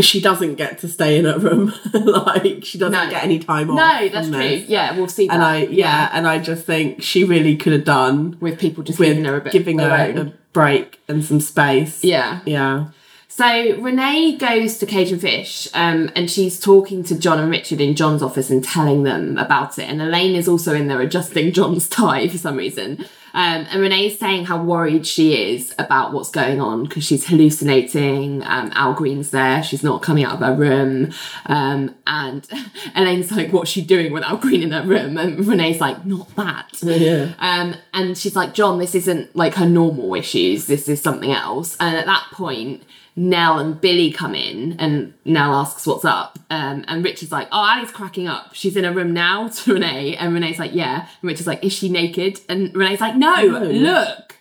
[0.00, 1.72] she doesn't get to stay in her room.
[1.94, 3.10] like she doesn't No.
[3.10, 3.76] get any time off.
[3.76, 4.36] No, that's true.
[4.38, 4.68] this.
[4.68, 5.34] Yeah, we'll see that.
[5.34, 8.98] And I yeah, and I just think she really could have done with people just
[8.98, 12.02] with giving her a bit giving her a break and some space.
[12.04, 12.40] yeah.
[12.44, 12.88] Yeah.
[13.36, 17.80] So Renee goes to Cage and Fish, um, and she's talking to John and Richard
[17.80, 19.88] in John's office and telling them about it.
[19.88, 23.04] And Elaine is also in there adjusting John's tie for some reason.
[23.32, 28.44] Um, and Renee's saying how worried she is about what's going on because she's hallucinating.
[28.44, 31.12] Um, Al Green's there; she's not coming out of her room.
[31.46, 32.48] Um, and
[32.94, 36.32] Elaine's like, "What's she doing with Al Green in her room?" And Renee's like, "Not
[36.36, 37.32] that." Yeah.
[37.40, 40.66] Um, and she's like, John, this isn't like her normal issues.
[40.66, 41.76] This is something else.
[41.80, 42.84] And at that point,
[43.16, 46.38] Nell and Billy come in, and Nell asks what's up.
[46.50, 48.54] Um, and Richard's like, Oh, Ally's cracking up.
[48.54, 50.16] She's in her room now to Renee.
[50.16, 51.02] And Renee's like, Yeah.
[51.02, 52.40] And Richard's like, Is she naked?
[52.48, 54.36] And Renee's like, No, look,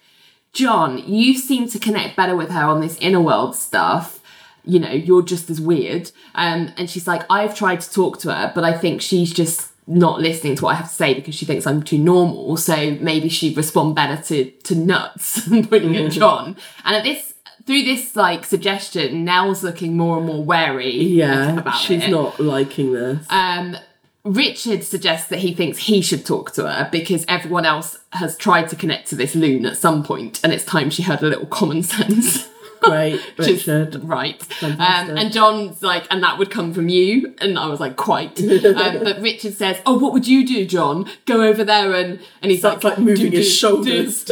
[0.53, 4.19] John, you seem to connect better with her on this inner world stuff.
[4.65, 6.11] You know, you're just as weird.
[6.35, 9.71] Um, and she's like, I've tried to talk to her, but I think she's just
[9.85, 12.55] not listening to what I have to say because she thinks I'm too normal.
[12.57, 16.55] So maybe she'd respond better to to nuts and pointing at John.
[16.85, 17.32] And at this
[17.65, 20.95] through this like suggestion, Nell's looking more and more wary.
[20.95, 21.57] Yeah.
[21.59, 22.09] about She's it.
[22.11, 23.25] not liking this.
[23.29, 23.77] Um,
[24.25, 28.69] Richard suggests that he thinks he should talk to her because everyone else has tried
[28.69, 31.45] to connect to this loon at some point, and it's time she had a little
[31.45, 32.47] common sense.
[32.83, 34.03] Great, Just- Richard.
[34.03, 34.63] right.
[34.63, 37.33] Um, and John's like, and that would come from you.
[37.39, 38.39] And I was like, quite.
[38.41, 41.09] um, but Richard says, oh, what would you do, John?
[41.25, 44.23] Go over there and, and he's Starts, like, like, moving his shoulders.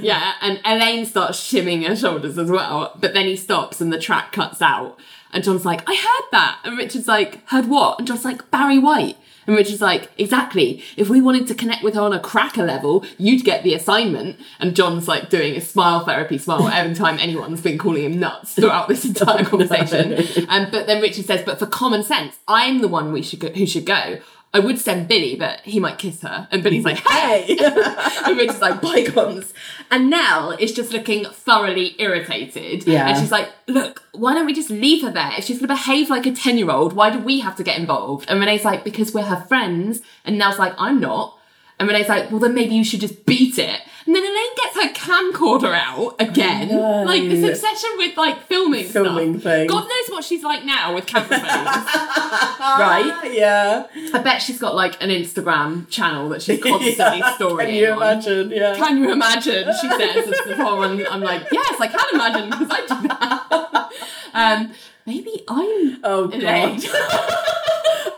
[0.00, 0.32] Yeah.
[0.40, 2.96] And Elaine starts shimming her shoulders as well.
[3.00, 4.98] But then he stops and the track cuts out.
[5.32, 6.58] And John's like, I heard that.
[6.64, 7.98] And Richard's like, heard what?
[7.98, 9.16] And John's like, Barry White.
[9.46, 10.82] And Richard's like, exactly.
[10.96, 14.38] If we wanted to connect with her on a cracker level, you'd get the assignment.
[14.60, 18.54] And John's like doing a smile therapy smile every time anyone's been calling him nuts
[18.54, 20.46] throughout this entire conversation.
[20.48, 23.48] Um, but then Richard says, but for common sense, I'm the one we should go,
[23.50, 24.20] who should go.
[24.54, 26.46] I would send Billy, but he might kiss her.
[26.50, 27.56] And Billy's like, hey!
[28.26, 29.54] and Richard's like, bygones.
[29.90, 32.86] And Nell is just looking thoroughly irritated.
[32.86, 33.08] Yeah.
[33.08, 35.32] And she's like, look, why don't we just leave her there?
[35.38, 37.62] If she's going to behave like a 10 year old, why do we have to
[37.62, 38.26] get involved?
[38.28, 40.00] And Renee's like, because we're her friends.
[40.24, 41.38] And Nell's like, I'm not.
[41.78, 43.80] And Renee's like, well, then maybe you should just beat it.
[44.04, 46.68] And then Elaine gets her camcorder out again.
[46.68, 47.02] No.
[47.04, 49.52] Like this obsession with like filming, Filming stuff.
[49.52, 49.70] things.
[49.70, 51.40] God knows what she's like now with camera phones.
[51.46, 53.30] right?
[53.32, 53.86] yeah.
[54.12, 57.34] I bet she's got like an Instagram channel that she's constantly Yeah.
[57.36, 57.66] storing.
[57.66, 57.96] Can you on.
[57.98, 58.50] imagine?
[58.50, 58.74] Yeah.
[58.76, 59.68] Can you imagine?
[59.80, 63.90] She says as the and I'm like, yes, I can imagine because I do that.
[64.34, 64.72] um,
[65.06, 66.30] maybe I'm oh.
[66.32, 66.80] Elaine.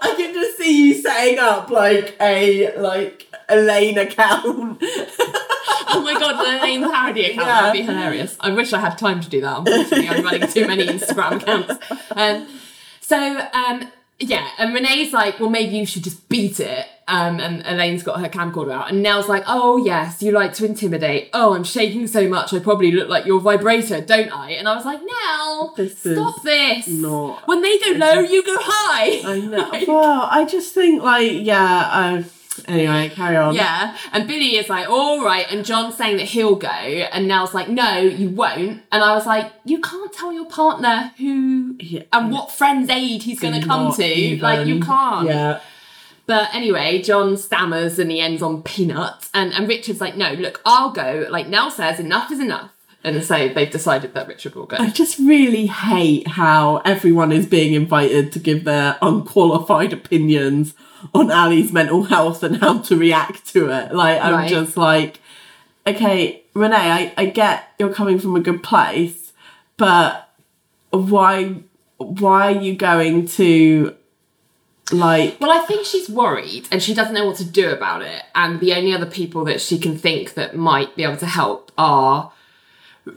[0.02, 4.82] I can just see you setting up like a like Elaine account.
[5.88, 7.46] Oh my god, the Elaine parody account.
[7.46, 7.60] Yeah.
[7.62, 8.36] That'd be hilarious.
[8.40, 9.58] I wish I had time to do that.
[9.58, 11.74] Unfortunately, I'm running too many Instagram accounts.
[12.12, 12.46] Um,
[13.00, 16.86] so um, yeah, and Renee's like, well, maybe you should just beat it.
[17.06, 20.64] Um, and Elaine's got her camcorder out, and Nell's like, "Oh yes, you like to
[20.64, 21.28] intimidate.
[21.34, 24.74] Oh, I'm shaking so much, I probably look like your vibrator, don't I?" And I
[24.74, 26.88] was like, "Nell, This stop is this.
[26.88, 29.70] not- When they go low, you go high." I know.
[29.94, 31.90] well, I just think like yeah.
[31.92, 32.22] Uh,
[32.66, 33.54] anyway, carry on.
[33.54, 37.54] Yeah, and Billy is like, all right, and John's saying that he'll go, and Nell's
[37.54, 38.82] like, no, you won't.
[38.92, 41.76] And I was like, you can't tell your partner who
[42.12, 44.04] and what friend's aid he's going to come to.
[44.04, 44.42] even.
[44.42, 45.28] Like, you can't.
[45.28, 45.60] Yeah.
[46.26, 50.60] But anyway, John stammers and he ends on peanuts, and and Richard's like, no, look,
[50.64, 51.26] I'll go.
[51.30, 52.73] Like Nell says, enough is enough.
[53.04, 54.78] And so they've decided that Richard will go.
[54.78, 60.74] I just really hate how everyone is being invited to give their unqualified opinions
[61.14, 63.92] on Ally's mental health and how to react to it.
[63.94, 64.48] Like, I'm Right.
[64.48, 65.20] just like,
[65.86, 69.32] okay, Renee, I, I get you're coming from a good place,
[69.76, 70.30] but
[70.90, 71.56] why
[71.98, 73.94] why are you going to
[74.92, 78.22] like Well, I think she's worried and she doesn't know what to do about it.
[78.34, 81.70] And the only other people that she can think that might be able to help
[81.76, 82.32] are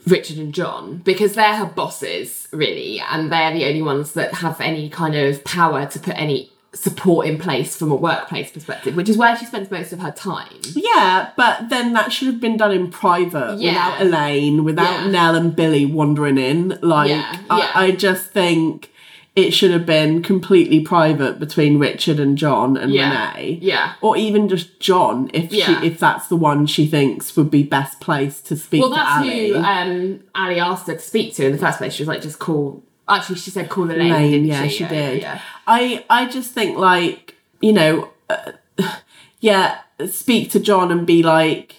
[0.06, 4.60] Richard and John because they're her bosses, really, and they're the only ones that have
[4.62, 9.10] any kind of power to put any support in place from a workplace perspective, which
[9.10, 10.52] is where she spends most of her time.
[10.76, 13.72] Yeah, but then that should have been done in private Yeah.
[13.72, 15.12] without Elaine, without Yeah.
[15.12, 16.78] Nell and Billy wandering in.
[16.82, 17.38] Like, Yeah.
[17.50, 18.92] I, I just think
[19.38, 23.60] it should have been completely private between Richard and John and Yeah, Renee.
[23.62, 23.94] yeah.
[24.02, 25.80] Or even just John, if Yeah.
[25.80, 28.96] she if that's the one she thinks would be best placed to speak Well, to
[28.96, 29.48] that's Ally.
[29.50, 31.94] who um, Ally asked her to speak to in the first place.
[31.94, 32.82] She was like, just call.
[33.08, 34.12] Actually, she said call Elaine.
[34.12, 35.22] Elaine, didn't yeah, she, she did.
[35.22, 35.40] Yeah.
[35.68, 38.54] I I just think like you know, uh,
[39.40, 39.78] yeah,
[40.10, 41.76] speak to John and be like,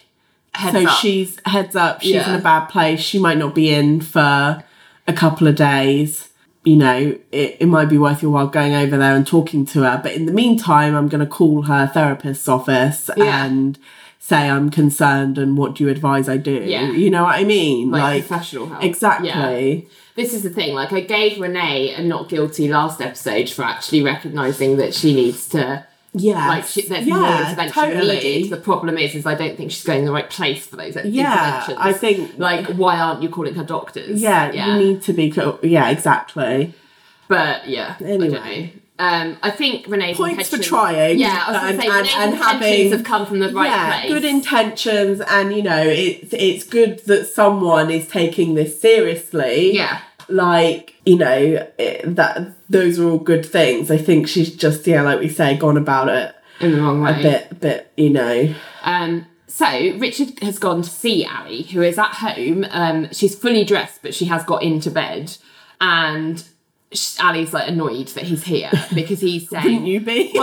[0.55, 0.99] Heads so up.
[1.01, 2.03] she's heads up.
[2.03, 2.33] She's Yeah.
[2.35, 3.01] in a bad place.
[3.01, 4.63] She might not be in for
[5.09, 6.28] a couple of days.
[6.65, 9.83] You know, it, it might be worth your while going over there and talking to
[9.83, 10.01] her.
[10.03, 13.45] But in the meantime, I'm going to call her therapist's office Yeah.
[13.47, 13.79] and
[14.19, 16.63] say I'm concerned and what do you advise I do?
[16.65, 16.91] Yeah.
[16.91, 17.91] You know what I mean?
[17.91, 18.85] Like, professional help.
[18.85, 19.29] Exactly.
[19.29, 19.89] Yeah.
[20.17, 20.75] This is the thing.
[20.75, 25.49] Like, I gave Renee a not guilty last episode for actually recognizing that she needs
[25.51, 25.87] to.
[26.15, 26.49] Yeah.
[26.49, 28.17] Like, she, there's yeah, more intervention totally.
[28.17, 28.51] needed.
[28.51, 31.59] The problem is, is I don't think she's going the right place for those Yeah,
[31.67, 31.79] interventions.
[31.81, 34.21] I think- Like, why aren't you calling her doctors?
[34.21, 34.77] Yeah, yeah.
[34.77, 35.31] you need to be.
[35.31, 36.73] Co- yeah, exactly.
[37.29, 38.39] But yeah, Anyway.
[38.39, 38.73] I.
[39.01, 41.21] Um, I think Renee's Points for trying.
[41.21, 43.67] Yeah, I was and, to say and, and intentions having have come from the right
[43.71, 44.13] yeah, place.
[44.13, 49.73] good intentions, and you know, it's it's good that someone is taking this seriously.
[49.73, 53.91] yeah, like you know it, that those are all good things.
[53.91, 57.19] I think she's just yeah, like we say, gone about it in the wrong way.
[57.19, 58.55] a bit, a bit, you know.
[58.83, 62.65] Um, so Richard has gone to see Ally, who is at home.
[62.71, 65.37] Um, she's fully dressed, but she has got into bed,
[65.81, 66.45] and
[67.19, 70.33] Ally's like annoyed that he's here because he's saying, Wouldn't you be?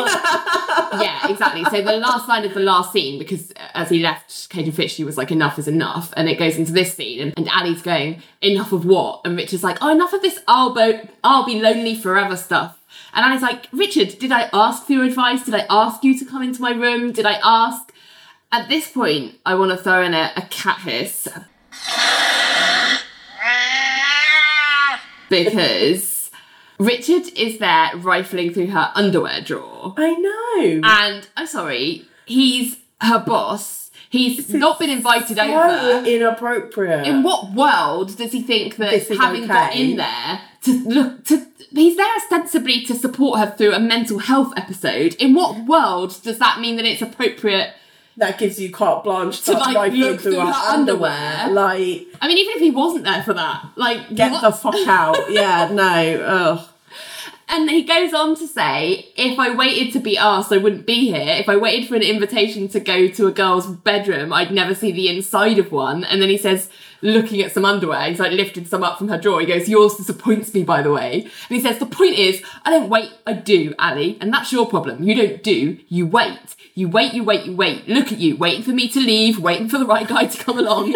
[1.02, 1.64] yeah, exactly.
[1.66, 4.76] So the last line of the last scene, because uh, as he left, Cage and
[4.76, 6.14] Fish, she was like, enough is enough.
[6.18, 9.22] And it goes into this scene, and, and Ally's going, enough of what?
[9.26, 12.80] And Richard's like, oh, enough of this I'll, bo- I'll be lonely forever stuff.
[13.14, 15.44] And Ally's like, Richard, did I ask for your advice?
[15.44, 17.12] Did I ask you to come into my room?
[17.12, 17.92] Did I ask?
[18.52, 21.28] At this point, I want to throw in a, a cat hiss
[25.30, 26.15] because
[26.80, 29.94] Richard is there rifling through her underwear drawer.
[29.98, 30.82] I know.
[30.84, 33.92] And I'm sorry, he's her boss.
[34.10, 36.08] He's not been invited so over.
[36.08, 37.06] inappropriate.
[37.06, 41.46] In what world does he think that This having got in there to look to
[41.72, 45.16] he's there ostensibly to support her through a mental health episode.
[45.16, 47.74] In what world does that mean that it's appropriate?
[48.18, 51.50] That gives you carte blanche To, like, rifling look through her underwear.
[51.50, 54.42] Like, I mean, even if he wasn't there for that, like get what?
[54.42, 55.32] the fuck out.
[55.32, 56.24] Yeah, no.
[56.26, 56.70] Ugh.
[57.48, 61.12] And he goes on to say, if I waited to be asked, I wouldn't be
[61.12, 61.36] here.
[61.38, 64.92] If I waited for an invitation to go to a girl's bedroom, I'd never see
[64.92, 66.04] the inside of one.
[66.04, 66.70] And then he says,
[67.02, 69.42] looking at some underwear, he's like lifted some up from her drawer.
[69.42, 71.22] He goes, yours disappoints me, by the way.
[71.22, 74.16] And he says, the point is, I don't wait, I do, Ally.
[74.20, 75.04] And that's your problem.
[75.04, 76.56] You don't do, you wait.
[76.78, 77.88] You wait, you wait, you wait.
[77.88, 80.60] Look at you, waiting for me to leave, waiting for the right guy to come
[80.60, 80.90] along.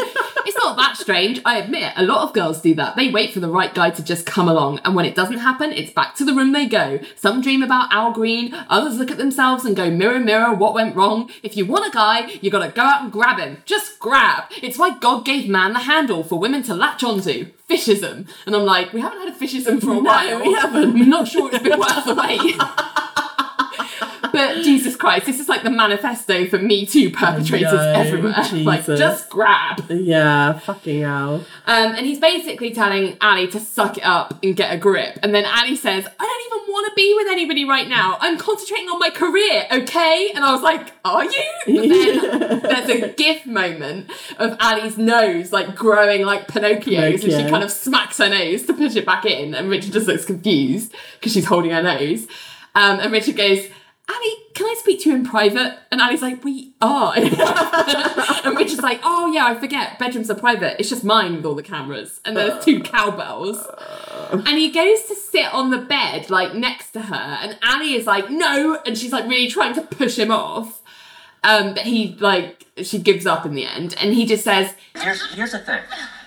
[0.46, 1.40] it's not that strange.
[1.46, 2.98] I admit, a lot of girls do that.
[2.98, 4.82] They wait for the right guy to just come along.
[4.84, 7.00] And when it doesn't happen, it's back to the room they go.
[7.16, 10.98] Some dream about Al Green, others look at themselves and go, mirror, mirror, what went
[10.98, 11.32] wrong?
[11.44, 13.64] If you want a guy, you gotta go out and grab him.
[13.64, 14.52] Just grab.
[14.62, 17.54] It's why God gave man the handle for women to latch onto.
[17.70, 18.28] Fishism.
[18.46, 20.42] And I'm like, we haven't had a fishism for a while.
[20.42, 21.00] we haven't.
[21.00, 22.60] I'm not sure it's been worth the wait.
[24.32, 28.36] But Jesus Christ, this is like the manifesto for Me Too perpetrators know, everywhere.
[28.70, 29.84] Like, just grab.
[29.90, 31.36] Yeah, fucking hell.
[31.66, 35.18] Um, and he's basically telling Ally to suck it up and get a grip.
[35.24, 38.18] And then Ally says, I don't even want to be with anybody right now.
[38.20, 40.32] I'm concentrating on my career, okay?
[40.36, 41.44] And I was like, Are you?
[41.66, 47.50] But then there's a gif moment of Ally's nose like growing like Pinocchio's, and she
[47.50, 49.56] kind of smacks her nose to push it back in.
[49.56, 52.28] And Richard just looks confused because she's holding her nose.
[52.76, 53.68] Um, and Richard goes,
[54.10, 55.78] Ally, can I speak to you in private?
[55.92, 57.14] And Ally's like, we are.
[57.16, 60.80] and Richard's like, oh yeah, I forget, bedrooms are private.
[60.80, 62.20] It's just mine with all the cameras.
[62.26, 63.68] And there's two cowbells.
[64.32, 67.16] And he goes to sit on the bed, like next to her.
[67.16, 68.82] And Ally is like, no.
[68.84, 70.82] And she's like really trying to push him off.
[71.44, 73.96] Um, but he like, she gives up in the end.
[74.02, 75.82] And he just says, Here's here's the thing.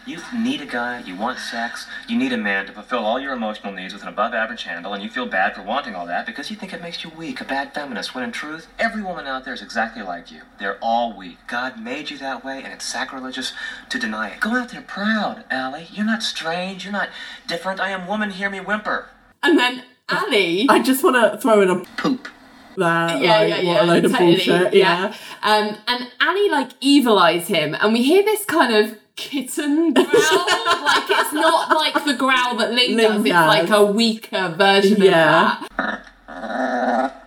[0.05, 3.32] You need a guy, you want sex, you need a man to fulfill all your
[3.32, 6.26] emotional needs with an above average handle, and you feel bad for wanting all that
[6.26, 9.26] because you think it makes you weak, a bad feminist, when in truth, every woman
[9.26, 10.42] out there is exactly like you.
[10.59, 11.38] They're all weak.
[11.46, 13.53] God made you that way, and it's sacrilegious
[13.90, 14.40] to deny it.
[14.40, 15.86] Go out there proud, Ally.
[15.92, 17.11] You're not strange, you're not
[17.46, 17.78] different.
[17.80, 19.09] I am woman, hear me whimper.
[19.42, 20.66] And then Ally.
[20.68, 22.28] I just want to throw in a Poop.
[22.76, 23.20] that.
[23.20, 23.84] yeah, like, yeah, what yeah.
[23.84, 24.74] a load of totally, bullshit.
[24.74, 25.14] Yeah.
[25.42, 28.98] Um, and Annie like evil eyes him, and we hear this kind of
[29.30, 30.06] kitten growl.
[30.06, 33.16] like it's not like the growl that Ling, does.
[33.22, 35.58] Ling It's like a weaker version Yeah.
[35.60, 37.18] of that.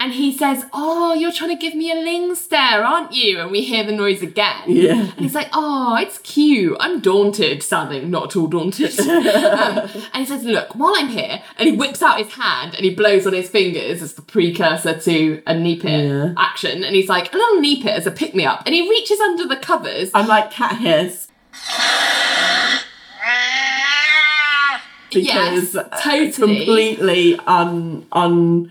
[0.00, 3.50] And he says, "Oh, you're trying to give me a Ling stare, aren't you?" And
[3.50, 4.64] we hear the noise again.
[4.66, 4.92] Yeah.
[5.00, 6.76] And he's like, "Oh, it's cute.
[6.78, 9.78] I'm daunted, sounding not at all daunted." Um,
[10.12, 12.94] and he says, "Look, while I'm here," and he whips out his hand and he
[12.94, 16.34] blows on his fingers as the precursor to a knee pit Yeah.
[16.36, 16.84] action.
[16.84, 19.20] And he's like, "A little knee pit as a pick me up." And he reaches
[19.20, 20.10] under the covers.
[20.12, 21.28] I'm like cat hiss
[25.14, 26.32] because yes, totally.
[26.32, 28.70] completely un un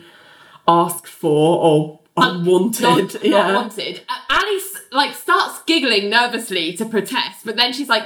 [0.68, 2.82] asked for or unwanted.
[2.84, 3.48] Not, yeah.
[3.48, 4.02] not wanted.
[4.30, 8.04] Alice like starts giggling nervously to protest, but then she's like,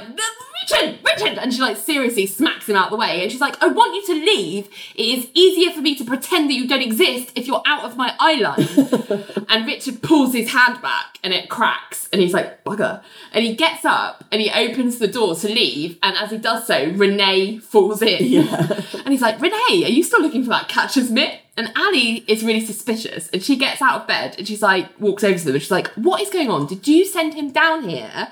[0.70, 3.68] Richard, Richard, and she like seriously smacks him out the way, and she's like, I
[3.68, 4.68] want you to leave.
[4.94, 7.96] It is easier for me to pretend that you don't exist if you're out of
[7.96, 9.46] my eye line.
[9.48, 13.02] and Richard pulls his hand back, and it cracks, and he's like, bugger.
[13.32, 16.66] And he gets up and he opens the door to leave, and as he does
[16.66, 18.24] so, Renee falls in.
[18.24, 18.82] Yeah.
[19.08, 21.40] And he's like, Renee, are you still looking for that catcher's mitt?
[21.56, 23.28] And Ally is really suspicious.
[23.30, 25.70] And she gets out of bed and she's like, walks over to them and she's
[25.70, 26.66] like, What is going on?
[26.66, 28.28] Did you send him down here?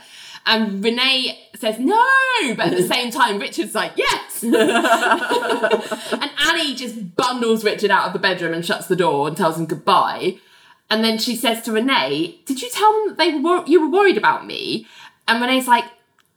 [0.46, 2.04] And Renee says, No.
[2.56, 4.42] But at the same time, Richard's like, Yes.
[4.42, 4.54] and
[6.48, 9.66] Annie just bundles Richard out of the bedroom and shuts the door and tells him
[9.66, 10.38] goodbye.
[10.88, 13.90] And then she says to Renee, Did you tell them that they were, you were
[13.90, 14.86] worried about me?
[15.26, 15.84] And Renee's like,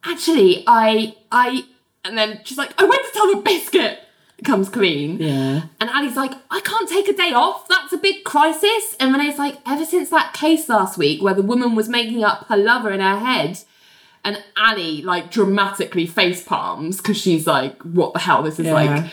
[0.03, 1.65] Actually, I, I,
[2.05, 3.99] and then she's like, I went to tell the biscuit.
[4.45, 5.17] Comes clean.
[5.19, 5.63] Yeah.
[5.81, 7.67] And Ally's like, I can't take a day off.
[7.67, 8.95] That's a big crisis.
[8.97, 12.47] And Renee's like, ever since that case last week where the woman was making up
[12.47, 13.59] her lover in her head,
[14.23, 18.43] and Ally like dramatically face palms because she's like, what the hell?
[18.43, 18.73] This is Yeah.
[18.73, 19.05] like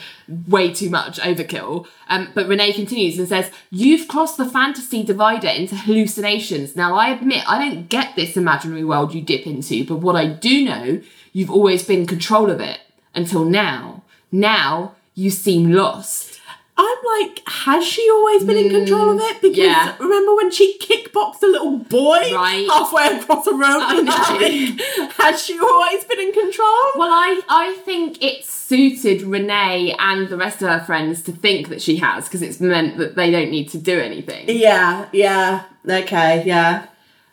[0.48, 1.86] way too much overkill.
[2.08, 6.74] Um, but Renee continues and says, You've crossed the fantasy divider into hallucinations.
[6.74, 10.26] Now, I admit I don't get this imaginary world you dip into, but what I
[10.26, 11.00] do know,
[11.32, 12.80] you've always been in control of it
[13.14, 14.02] until now.
[14.32, 16.35] Now, you seem lost.
[16.78, 19.40] I'm like, has she always been in control of it?
[19.40, 19.96] Because Mm, yeah.
[19.98, 22.66] remember when she kickboxed a little boy Right.
[22.70, 23.62] halfway across a room?
[23.64, 25.08] I know.
[25.24, 26.76] has she always been in control?
[26.96, 31.68] Well, I, I think it suited Renee and the rest of her friends to think
[31.70, 34.44] that she has because it's meant that they don't need to do anything.
[34.48, 36.86] Yeah, yeah, okay, yeah.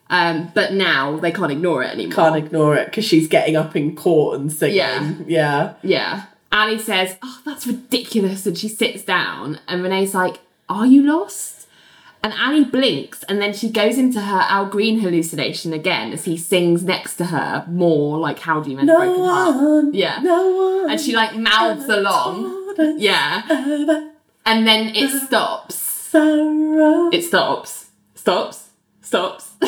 [0.10, 2.14] Um, but now they can't ignore it anymore.
[2.14, 4.76] Can't ignore it because she's getting up in court and singing.
[4.78, 5.14] Yeah.
[5.28, 5.74] yeah.
[5.82, 6.24] Yeah.
[6.54, 8.46] Ally says, Oh, that's ridiculous.
[8.46, 10.40] And she sits down, and Renee's like,
[10.70, 11.68] Are you lost?
[12.24, 16.38] And Ally blinks, and then she goes into her Al Green hallucination again as he
[16.38, 19.56] sings next to her more like How Do You Mend a No Broken Heart?
[19.58, 20.20] one, Yeah.
[20.24, 20.50] no
[20.84, 20.92] one.
[20.92, 22.76] And she like mouths along.
[22.98, 23.42] Yeah.
[24.46, 25.76] And then it stops.
[25.76, 27.10] sorrow.
[27.12, 27.90] It stops.
[28.16, 28.70] Stops.
[29.02, 29.52] Stops.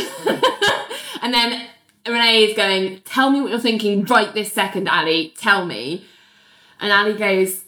[1.22, 1.68] and then
[2.08, 5.28] Renee is going, Tell me what you're thinking right this second, Ally.
[5.38, 6.06] Tell me.
[6.80, 7.64] And Ally goes,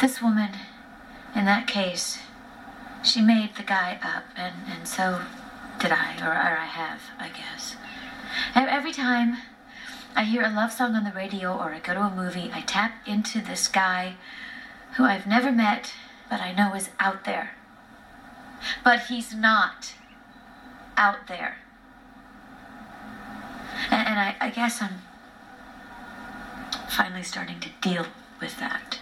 [0.00, 0.50] This woman,
[1.34, 2.18] in that case,
[3.02, 5.20] she made the guy up, and, and so
[5.80, 7.76] did I, or, or I have, I guess.
[8.54, 9.38] Every time
[10.14, 12.60] I hear a love song on the radio or I go to a movie, I
[12.60, 14.14] tap into this guy
[14.96, 15.92] who I've never met,
[16.28, 17.52] but I know is out there.
[18.84, 19.94] But he's not
[20.96, 21.56] out there.
[23.90, 25.02] And, and I, I guess I'm
[26.90, 28.06] finally starting to deal
[28.40, 28.98] with that.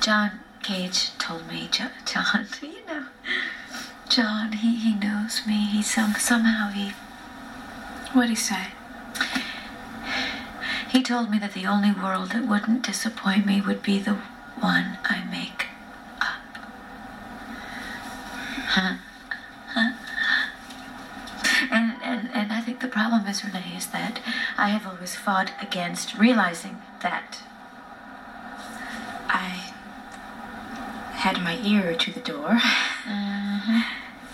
[0.00, 3.06] John Cage told me, Jo- John, you know,
[4.08, 5.66] John, he, he knows me.
[5.66, 6.92] He some somehow he.
[8.12, 8.68] What'd he say?
[10.88, 14.14] He told me that the only world that wouldn't disappoint me would be the
[14.60, 15.66] one I make
[16.20, 16.40] up.
[18.68, 18.96] Huh?
[19.74, 19.92] Huh?
[21.70, 22.60] And, and, and I
[23.44, 24.20] is, that
[24.56, 27.38] I have always fought against realizing that
[29.28, 29.72] I
[31.14, 32.60] had my ear to the door.
[33.04, 33.80] Mm-hmm.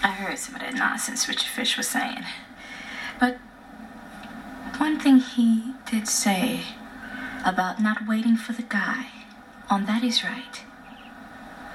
[0.05, 2.25] I heard some of that nonsense Richard Fish was saying.
[3.21, 3.39] But
[4.79, 6.63] one thing he did say
[7.45, 9.07] about not waiting for the guy,
[9.71, 10.63] on that is right.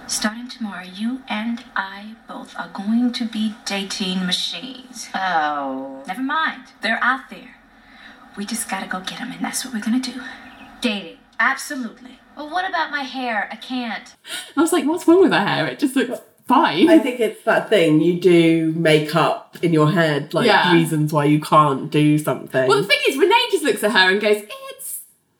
[0.07, 5.09] Starting tomorrow, you and I both are going to be dating machines.
[5.13, 6.01] Oh.
[6.07, 7.55] Never mind, they're out there.
[8.37, 10.21] We just gotta go get them, and that's what we're gonna do.
[10.79, 11.17] Dating.
[11.39, 12.19] Absolutely.
[12.37, 13.49] Well, what about my hair?
[13.51, 14.15] I can't.
[14.55, 15.67] I was like, what's wrong with her hair?
[15.67, 16.89] It just looks fine.
[16.89, 20.71] I think it's that thing you do make up in your head, like Yeah.
[20.73, 22.67] reasons why you can't do something.
[22.69, 24.66] well, the thing is, Renee just looks at her and goes, it's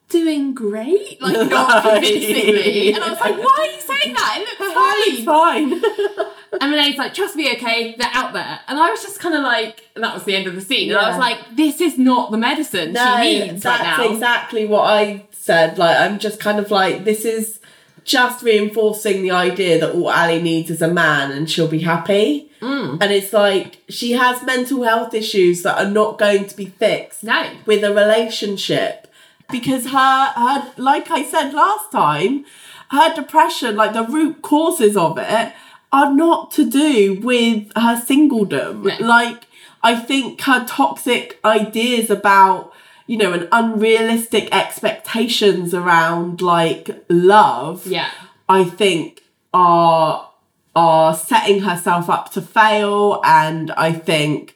[0.09, 2.93] doing great, like not convincingly.
[2.93, 4.37] And I was like, why are you saying that?
[4.39, 5.81] It looks fine.
[5.81, 6.33] It's fine.
[6.61, 8.59] And Renee's like, trust me, okay, they're out there.
[8.67, 10.89] And I was just kind of like, and that was the end of the scene.
[10.89, 14.13] And I was like, this is not the medicine she needs that's right now.
[14.13, 15.77] exactly what I said.
[15.77, 17.59] Like, I'm just kind of like, this is
[18.05, 22.49] just reinforcing the idea that all Ally needs is a man and she'll be happy.
[22.61, 23.01] Mm.
[23.01, 27.23] And it's like, she has mental health issues that are not going to be fixed
[27.25, 27.51] No.
[27.65, 29.06] with a relationship.
[29.49, 32.45] Because her, her, like I said last time,
[32.89, 35.53] her depression, like the root causes of it,
[35.91, 38.83] are not to do with her singledom.
[38.99, 39.07] No.
[39.07, 39.45] Like,
[39.81, 42.73] I think her toxic ideas about,
[43.05, 48.09] you know, and unrealistic expectations around like love, Yeah.
[48.49, 49.23] I think
[49.53, 50.29] are
[50.75, 54.55] are setting herself up to fail and I think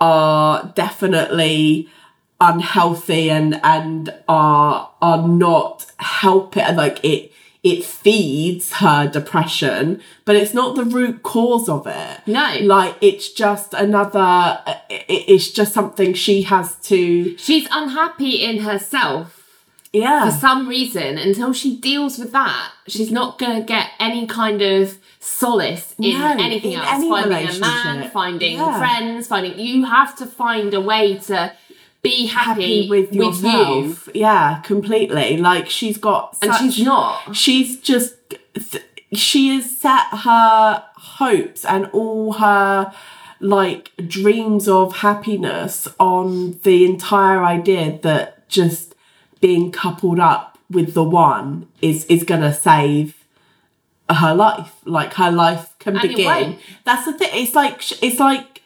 [0.00, 1.90] are definitely
[2.40, 7.32] unhealthy and and are are not helping like it
[7.64, 12.20] it feeds her depression but it's not the root cause of it.
[12.26, 12.56] No.
[12.62, 19.34] like it's just another it, it's just something she has to She's unhappy in herself
[19.92, 20.26] yeah.
[20.30, 21.18] for some reason.
[21.18, 26.16] Until she deals with that she's not going to get any kind of solace in
[26.16, 26.88] No, anything in else.
[26.88, 28.78] any finding a man finding Yeah.
[28.78, 31.52] friends finding you have to find a way to
[32.02, 33.24] be happy, happy with you.
[33.26, 34.08] yourself.
[34.14, 35.36] Yeah completely.
[35.36, 37.34] Like she's got and she's not.
[37.34, 38.14] She's just
[39.12, 42.92] she has set her hopes and all her
[43.40, 48.94] like dreams of happiness on the entire idea that just
[49.40, 53.24] being coupled up with the one is is gonna save
[54.10, 54.74] her life.
[54.84, 56.58] Like her life can And begin.
[56.84, 57.30] That's the thing.
[57.32, 58.57] It's like it's like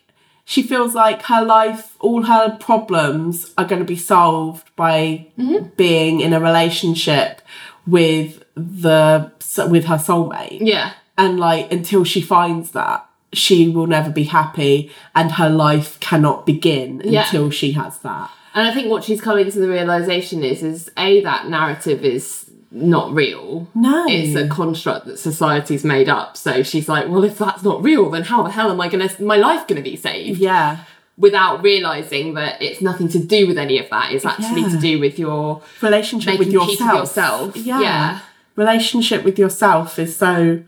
[0.45, 5.69] she feels like her life all her problems are going to be solved by Mm-hmm.
[5.77, 7.41] being in a relationship
[7.87, 9.31] with the
[9.69, 14.91] with her soulmate yeah and like until she finds that she will never be happy
[15.15, 17.25] and her life cannot begin Yeah.
[17.25, 20.91] until she has that and i think what she's coming to the realization is is
[20.99, 22.42] a that narrative is
[22.75, 24.07] not real No.
[24.09, 28.09] it's a construct that society's made up so she's like well if that's not real
[28.11, 30.79] then how the hell am i gonna my life gonna be saved yeah
[31.19, 34.11] without realizing that it's nothing to do with any of that.
[34.13, 34.69] It's actually Yeah.
[34.71, 37.57] to do with your relationship with yourself yourself.
[37.57, 37.81] yeah.
[37.81, 38.19] Yeah.
[38.57, 40.63] relationship with yourself is so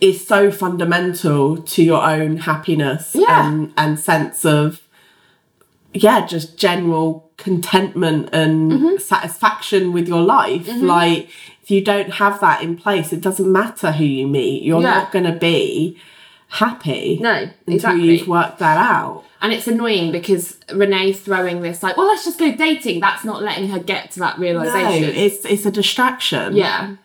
[0.00, 3.48] is so fundamental to your own happiness Yeah.
[3.48, 4.82] and and sense of
[5.94, 8.96] yeah just general contentment and Mm-hmm.
[8.98, 11.28] satisfaction with your life like
[11.62, 14.94] if you don't have that in place it doesn't matter who you meet you're Yeah.
[14.94, 15.98] not going to be
[16.48, 17.32] happy No,
[17.66, 18.18] until exactly.
[18.18, 22.38] you've worked that out And it's annoying because Renee's throwing this like, well, let's just
[22.38, 23.00] go dating.
[23.00, 25.02] That's not letting her get to that realization.
[25.02, 26.96] no it's it's a distraction yeah.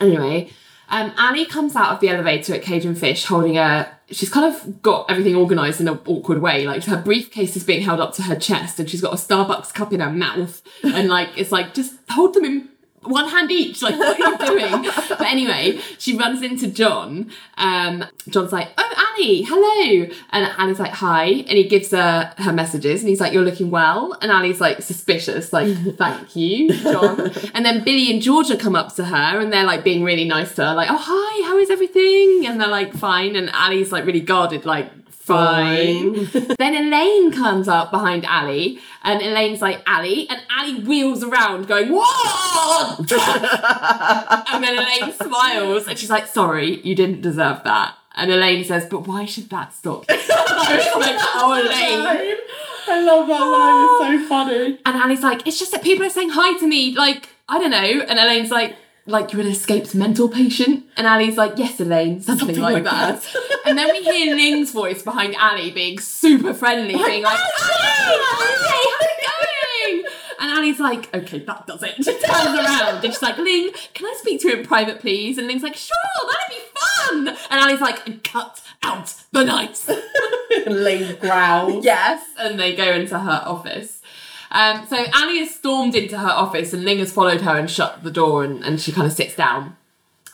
[0.00, 0.50] Anyway,
[0.90, 3.90] um, Annie comes out of the elevator at Cage and Fish holding a.
[4.10, 6.66] She's kind of got everything organised in an awkward way.
[6.66, 9.72] Like her briefcase is being held up to her chest, and she's got a Starbucks
[9.72, 12.69] cup in her mouth, and like it's like just hold them in
[13.02, 13.82] one hand each.
[13.82, 14.82] Like what are you doing?
[15.08, 17.30] but anyway, she runs into John.
[17.56, 22.52] Um, John's like, "Oh, Annie, hello," and Annie's like, "Hi," and he gives her her
[22.52, 27.30] messages, and he's like, "You're looking well," and Annie's like suspicious, like, "Thank you, John."
[27.54, 30.54] and then Billy and Georgia come up to her, and they're like being really nice
[30.56, 34.04] to her, like, "Oh, hi, how is everything?" And they're like, "Fine," and Annie's like
[34.04, 34.90] really guarded, like.
[35.30, 36.28] Fine.
[36.58, 41.92] then Elaine comes up behind Ally, and Elaine's like, Ally, and Ally wheels around going,
[41.92, 42.98] What?
[43.12, 47.94] and then Elaine smiles, and she's like, Sorry, you didn't deserve that.
[48.16, 50.04] And Elaine says, But why should that stop?
[50.08, 52.36] I was like, Oh, Elaine.
[52.88, 53.84] I love that line.
[53.84, 54.78] It's so funny.
[54.84, 57.70] And Ally's like, It's just that people are saying hi to me, like, I don't
[57.70, 58.04] know.
[58.08, 58.76] And Elaine's like,
[59.06, 62.84] like you're an escaped mental patient, and Ally's like, "Yes, Elaine, something, Something like, like
[62.84, 63.26] that."
[63.66, 68.80] and then we hear Ling's voice behind Ally being super friendly, being like, "Ally, Ally,
[68.90, 70.04] how's it going?"
[70.40, 74.06] And Ally's like, "Okay, that does it." She turns around and she's like, "Ling, can
[74.06, 75.96] I speak to you in private, please?" And Ling's like, "Sure,
[76.28, 79.90] that'd be fun." And Ally's like, "Cut out the nights."
[80.66, 81.84] Lane growls.
[81.84, 82.24] Yes.
[82.38, 83.99] And they go into her office.
[84.50, 88.02] Um, so Annie has stormed into her office and Ling has followed her and shut
[88.02, 89.76] the door and, and she kind of sits down.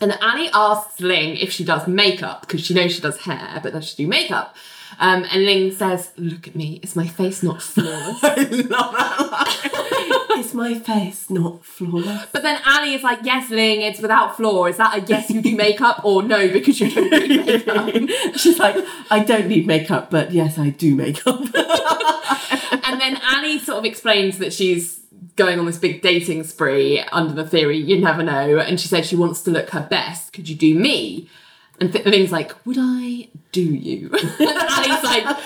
[0.00, 3.72] And Annie asks Ling if she does makeup because she knows she does hair, but
[3.72, 4.54] does she do makeup?
[4.98, 8.22] Um, and Ling says, Look at me, is my face not flawless?
[10.36, 12.26] Is my face not flawless?
[12.30, 14.66] but then Annie is like, Yes, Ling, it's without flaw.
[14.66, 18.34] Is that a yes, you do makeup or no, because you don't do makeup?
[18.36, 18.76] She's like,
[19.10, 21.40] I don't need makeup, but yes, I do makeup.
[22.84, 25.00] and then Annie sort of explains that she's
[25.36, 28.58] going on this big dating spree under the theory you never know.
[28.58, 30.32] And she said she wants to look her best.
[30.32, 31.28] Could you do me?
[31.80, 34.10] And Th- Ling's like, would I do you?
[34.12, 35.38] and Ally's like,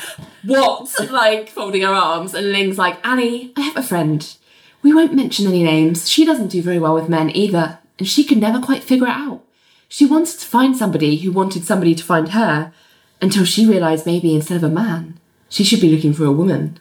[0.44, 1.10] what?
[1.10, 2.34] Like folding her arms.
[2.34, 4.36] And Ling's like, Annie, I have a friend.
[4.82, 6.08] We won't mention any names.
[6.08, 7.78] She doesn't do very well with men either.
[7.98, 9.44] And she could never quite figure it out.
[9.88, 12.72] She wanted to find somebody who wanted somebody to find her
[13.20, 15.18] until she realised maybe instead of a man,
[15.48, 16.78] she should be looking for a woman.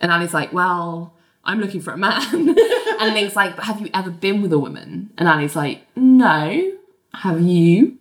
[0.00, 1.12] And Annie's like, well,
[1.44, 2.56] I'm looking for a man.
[3.00, 5.10] and Ling's like, but have you ever been with a woman?
[5.18, 6.72] And Annie's like, no.
[7.14, 7.98] Have you?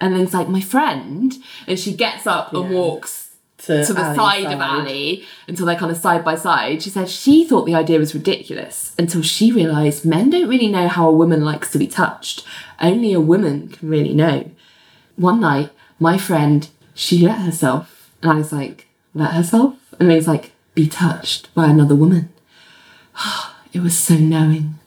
[0.00, 1.34] And Ling's like, my friend.
[1.66, 3.26] And she gets up and walks
[3.58, 5.16] to the Ally's side, of Ally
[5.48, 6.82] until they're kind of side by side.
[6.82, 10.88] She said she thought the idea was ridiculous until she realised men don't really know
[10.88, 12.44] how a woman likes to be touched.
[12.80, 14.50] Only a woman can really know.
[15.16, 19.74] One night, my friend, she let herself, and I was like, let herself?
[19.98, 22.28] And he was like, be touched by another woman.
[23.72, 24.78] it was so knowing.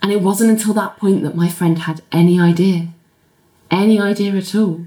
[0.00, 2.88] And it wasn't until that point that my friend had any idea.
[3.70, 4.86] Any idea at all.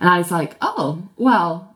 [0.00, 1.74] And I was like, oh, well,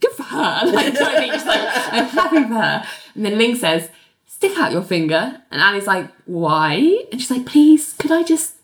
[0.00, 0.60] good for her.
[0.72, 1.32] Like, I mean?
[1.32, 1.60] She's like,
[1.92, 2.84] I'm happy for her.
[3.14, 3.88] And then Ling says,
[4.26, 5.40] stick out your finger.
[5.50, 7.04] And Ally's like, why?
[7.10, 8.54] And she's like, please, could I just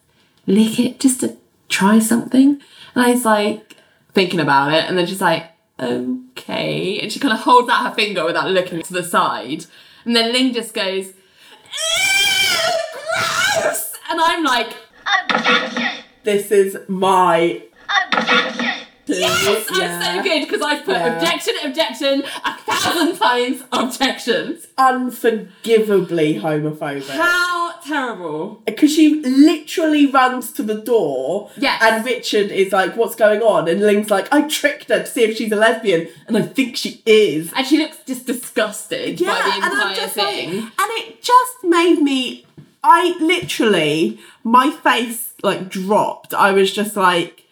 [0.47, 1.37] lick it just to
[1.69, 2.61] try something?
[2.95, 3.77] And I was like,
[4.13, 4.85] thinking about it.
[4.89, 5.45] And then she's like,
[5.79, 6.99] okay.
[7.01, 9.67] And she kind of holds out her finger without looking to the side.
[10.05, 13.95] And then Ling just goes, "Ew, gross!
[14.11, 14.75] And I'm like,
[16.29, 17.63] This is my.
[18.13, 18.67] objection.
[19.07, 19.99] Yes, Yeah.
[20.11, 21.15] I'm so good because I've put Yeah.
[21.17, 24.67] objection, objection, a thousand times objections.
[24.77, 27.09] Unforgivably homophobic.
[27.09, 28.61] How terrible.
[28.67, 31.51] Because she literally runs to the door.
[31.57, 31.81] Yes.
[31.83, 33.67] And Richard is like, what's going on?
[33.67, 36.09] And Ling's like, I tricked her to see if she's a lesbian.
[36.27, 37.51] And I think she is.
[37.57, 40.51] And she looks just disgusted by the and I'm entire just thing.
[40.57, 42.45] like, and it just made me.
[42.83, 46.33] I literally, my face like dropped.
[46.35, 47.45] I was just like,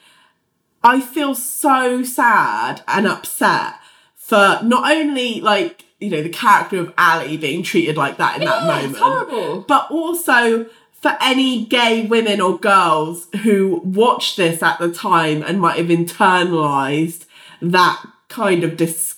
[0.85, 3.75] I feel so sad and upset
[4.15, 8.45] for not only like you know the character of Ally being treated like that in
[8.45, 9.61] that Yeah, it's moment, horrible.
[9.63, 15.61] but also for any gay women or girls who watched this at the time and
[15.61, 17.25] might have internalized
[17.63, 19.16] that kind of disgust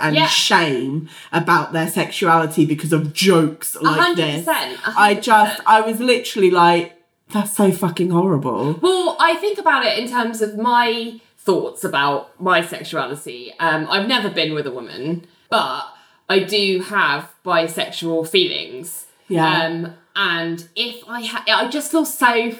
[0.00, 0.26] and Yeah.
[0.26, 4.44] shame about their sexuality because of jokes like hundred this.
[4.44, 5.60] percent, a I just.
[5.66, 7.00] I was literally like,
[7.30, 8.78] that's so fucking horrible.
[8.82, 13.52] Well, I think about it in terms of my thoughts about my sexuality.
[13.60, 15.84] Um, I've never been with a woman, but
[16.28, 19.06] I do have bisexual feelings.
[19.28, 19.62] Yeah.
[19.64, 22.50] Um, and if I had, I just feel so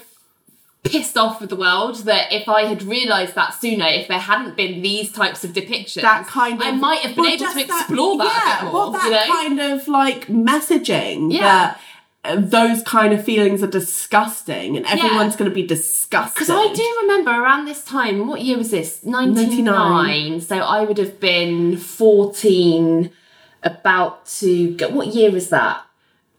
[0.84, 4.56] pissed off with the world that if I had realised that sooner, if there hadn't
[4.56, 8.18] been these types of depictions, that kind of I might have been able to explore
[8.18, 8.80] that, yeah, a bit more.
[8.82, 9.26] well that you know?
[9.26, 11.40] kind of like messaging Yeah.
[11.42, 11.80] that
[12.26, 16.72] uh, those kind of feelings are disgusting and everyone's going to be disgusted Because I
[16.72, 19.04] do remember around this time, what year was this?
[19.04, 19.64] 99.
[19.64, 20.40] 99.
[20.40, 23.10] So I would have been 14,
[23.62, 24.92] about to get.
[24.92, 25.82] What year was that?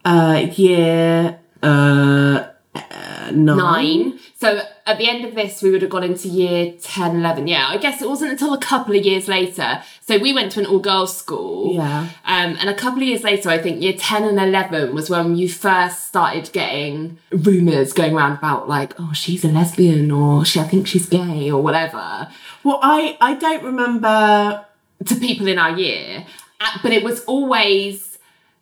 [0.05, 2.43] uh year uh,
[2.76, 3.57] uh nine.
[3.57, 4.19] Nine.
[4.39, 7.47] So at the end of this, we would have gone into year 10, 11.
[7.47, 9.82] Yeah, I guess it wasn't until a couple of years later.
[10.01, 11.73] So we went to an all girls school.
[11.73, 12.01] Yeah.
[12.26, 15.36] Um, and a couple of years later, I think year 10 and 11 was when
[15.36, 20.59] you first started getting rumours going around about, like, oh, she's a lesbian or she,
[20.59, 22.28] I think she's gay or whatever.
[22.63, 24.65] well I I don't remember
[25.05, 26.26] to people in our year,
[26.61, 28.14] Uh, but it was always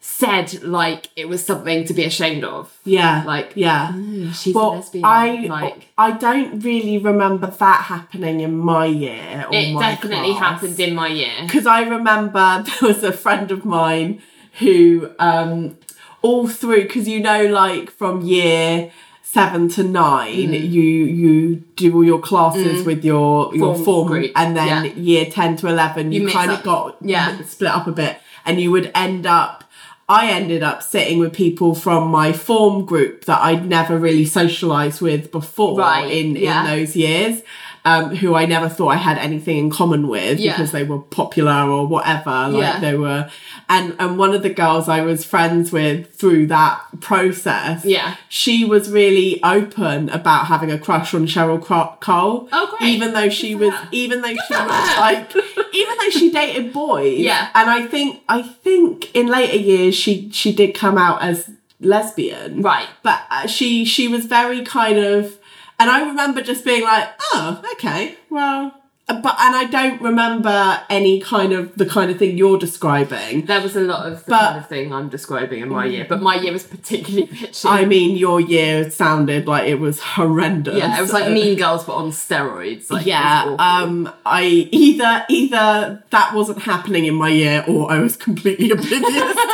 [0.05, 2.77] said like it was something to be ashamed of.
[2.83, 5.05] yeah Like, yeah "Ooh, she's a well lesbian.
[5.05, 10.33] I like, I don't really remember that happening in my year or it my definitely
[10.33, 10.43] class.
[10.61, 11.31] happened in my year.
[11.43, 14.21] because I remember there was a friend of mine
[14.59, 15.77] who um
[16.21, 18.91] all through because you know like from year
[19.21, 20.69] seven to nine Mm.
[20.69, 20.81] you
[21.21, 24.91] you do all your classes with your your Form form, group, and then yeah.
[24.93, 27.41] year 10 to 11 you, mix kind of got Yeah.
[27.43, 29.62] split up a bit and you would end up
[30.09, 35.01] I ended up sitting with people from my form group that I'd never really socialized
[35.01, 36.61] with before Right, in, yeah.
[36.61, 37.41] in those years,
[37.85, 40.53] um, who I never thought I had anything in common with Yeah.
[40.53, 42.29] because they were popular or whatever.
[42.49, 42.79] Like Yeah.
[42.79, 43.29] they were,
[43.67, 48.15] and and one of the girls I was friends with through that process, Yeah.
[48.29, 52.47] she was really open about having a crush on Cheryl Cole.
[52.51, 52.89] Oh, great.
[52.89, 55.35] Even though she was, even though she was like,
[55.73, 57.19] even though she dated boys.
[57.19, 57.49] Yeah.
[57.53, 61.49] And I think, I think in later years she she did come out as
[61.81, 62.61] lesbian.
[62.61, 62.87] Right.
[63.03, 65.37] But uh, she she was very kind of,
[65.83, 68.73] and I remember just being like, oh, okay, well,
[69.05, 73.45] but and I don't remember any kind of the kind of thing you're describing.
[73.45, 76.05] There was a lot of the But- kind of thing I'm describing in my year,
[76.07, 77.65] but my year was particularly bitchy.
[77.69, 80.77] I mean, your year sounded like it was horrendous.
[80.77, 82.89] yeah, it was like Mean Girls but on steroids.
[82.89, 88.15] Like, yeah, um, I either either that wasn't happening in my year or I was
[88.15, 89.01] completely oblivious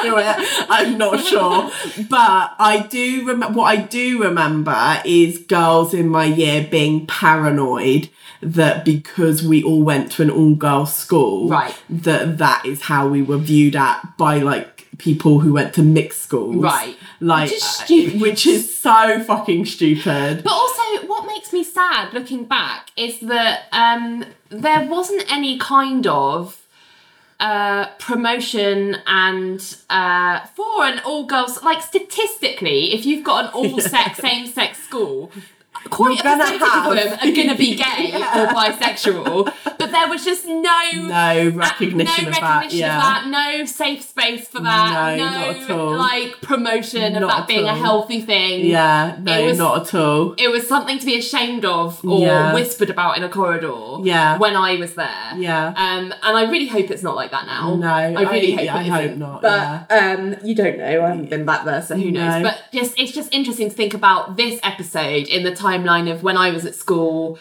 [0.03, 0.65] to it.
[0.69, 1.71] I'm not sure,
[2.07, 3.57] but I do remember.
[3.57, 8.09] What I do remember is girls in my year being paranoid
[8.41, 11.75] that because we all went to an all girls school, Right.
[11.89, 16.21] that that is how we were viewed at by like people who went to mixed
[16.23, 16.97] schools, Right.
[17.21, 18.21] Like, Which is uh, stupid.
[18.21, 20.43] which is so fucking stupid.
[20.43, 26.05] But also, what makes me sad looking back is that um, there wasn't any kind
[26.07, 26.57] of
[27.39, 33.79] uh, promotion and uh, for an all girls, like statistically, if you've got an all
[33.79, 35.31] sex, same sex school,
[35.89, 39.53] quite You're a gonna percentage of them are going to be gay or bisexual.
[39.77, 40.91] But there was just no.
[40.93, 42.97] No recognition no of that, recognition yeah.
[42.97, 43.27] of that,
[43.59, 45.95] no safe space for that, No, no, not all.
[45.97, 48.65] like promotion of that at being a healthy thing.
[48.65, 50.33] Yeah, no, was- not at all.
[50.37, 52.53] It was something to be ashamed of or Yeah.
[52.53, 54.37] whispered about in a corridor Yeah.
[54.37, 55.33] when I was there.
[55.37, 55.67] Yeah.
[55.69, 57.75] Um, and I really hope it's not like that now.
[57.75, 60.85] No, I really I- hope I it hope not, But um, you don't know.
[60.85, 62.43] I haven't been back there, so who knows?
[62.43, 66.37] But just it's just interesting to think about this episode in the timeline of when
[66.37, 67.39] I was at school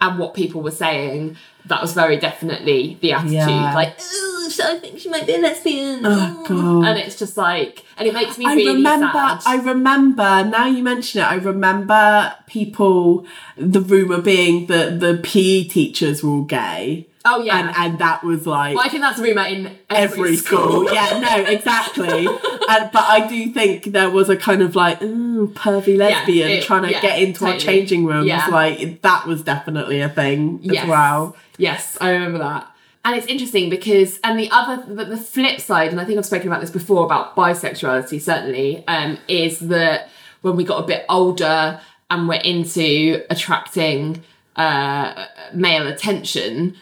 [0.00, 1.36] and what people were saying.
[1.66, 3.32] That was very definitely the attitude.
[3.32, 3.74] Yeah.
[3.74, 6.04] Like, oh, so I think she might be a lesbian.
[6.04, 6.86] Oh, God.
[6.86, 9.42] And it's just like, and it makes me I really remember, sad.
[9.46, 13.24] I remember, now you mention it, I remember people,
[13.56, 17.08] the rumour being that the PE teachers were all gay.
[17.24, 17.68] Oh yeah.
[17.68, 20.92] And, and that was like well, I think that's a rumour in every, every school.
[20.92, 22.26] yeah, no, exactly.
[22.26, 26.64] and, but I do think there was a kind of like, ooh, pervy lesbian it-
[26.64, 27.78] trying to yeah, get into our totally.
[27.78, 28.26] changing rooms.
[28.26, 28.46] Yeah.
[28.46, 30.88] Like, that was definitely a thing as Yes.
[30.88, 31.36] well.
[31.58, 32.70] Yes, I remember that.
[33.06, 36.24] And it's interesting because, and the other, the, the flip side, and I think I've
[36.24, 40.08] spoken about this before about bisexuality, certainly, um, is that
[40.40, 44.22] when we got a bit older and we're into attracting
[44.56, 46.76] uh, male attention,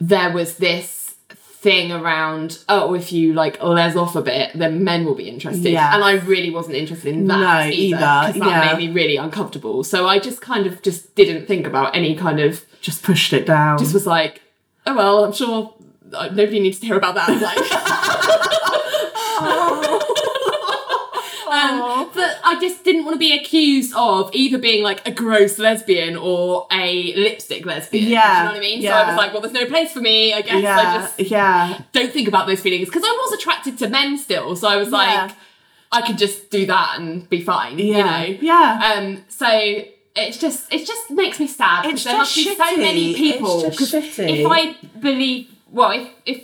[0.00, 5.06] there was this thing around, oh, if you like les off a bit, then men
[5.06, 5.70] will be interested.
[5.72, 5.94] Yes.
[5.94, 7.96] And I really wasn't interested in that No, either.
[7.96, 8.36] either, 'cause that
[8.66, 8.74] yeah.
[8.76, 9.82] made me really uncomfortable.
[9.82, 13.46] So I just kind of just didn't think about any kind of Just pushed it
[13.46, 13.78] down.
[13.78, 14.42] just was like,
[14.86, 15.72] oh well, I'm sure
[16.12, 17.30] uh, nobody needs to hear about that.
[17.40, 17.58] Like,
[21.70, 25.58] um, but I just didn't want to be accused of either being like a gross
[25.58, 28.08] lesbian or a lipstick lesbian.
[28.08, 28.82] Yeah, you know what I mean.
[28.82, 30.32] So I was like, well, there's no place for me.
[30.34, 31.80] I guess I yeah, just yeah.
[31.92, 34.56] don't think about those feelings because I was attracted to men still.
[34.56, 34.96] So I was Yeah.
[35.26, 35.32] like,
[35.92, 37.78] I could just do that and be fine.
[37.78, 38.38] Yeah, You know.
[38.42, 38.94] yeah.
[38.96, 39.24] Um.
[39.28, 39.48] So
[40.16, 41.82] it's just it just makes me sad.
[41.84, 43.62] 'cause It's there must be so many It's people.
[43.62, 44.40] just 'cause shitty.
[44.40, 46.42] If I believe, well, if if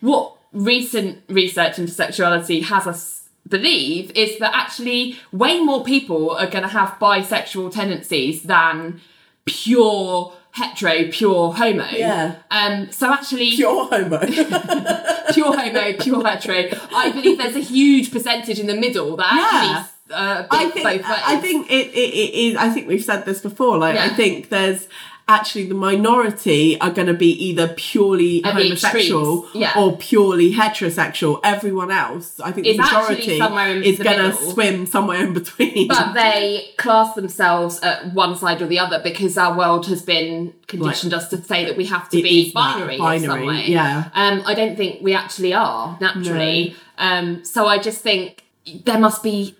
[0.00, 6.46] what recent research into sexuality has us believe is that actually way more people are
[6.46, 9.00] going to have bisexual tendencies than
[9.44, 11.84] pure hetero, pure homo.
[11.90, 12.36] Yeah.
[12.50, 12.90] Um.
[12.92, 14.18] So actually, Pure homo.
[15.32, 16.68] pure homo, pure hetero.
[16.94, 19.90] I believe there's a huge percentage in the middle that actually.
[20.10, 20.86] Uh, I think.
[20.86, 22.56] I think it, it, it is.
[22.56, 23.78] I think we've said this before.
[23.78, 24.86] Like I think there's
[25.26, 29.72] actually the minority are going to be either purely homosexual yeah.
[29.76, 31.40] or purely heterosexual.
[31.42, 35.88] Everyone else, I think, Is the majority in is going to swim somewhere in between.
[35.88, 40.52] but they class themselves at one side or the other because our world has been
[40.66, 43.64] conditioned us to say that we have to be binary, in some binary, way.
[43.66, 44.10] yeah.
[44.14, 46.76] Um, I don't think we actually are naturally.
[46.98, 48.44] Um, so I just think
[48.84, 49.56] there must be,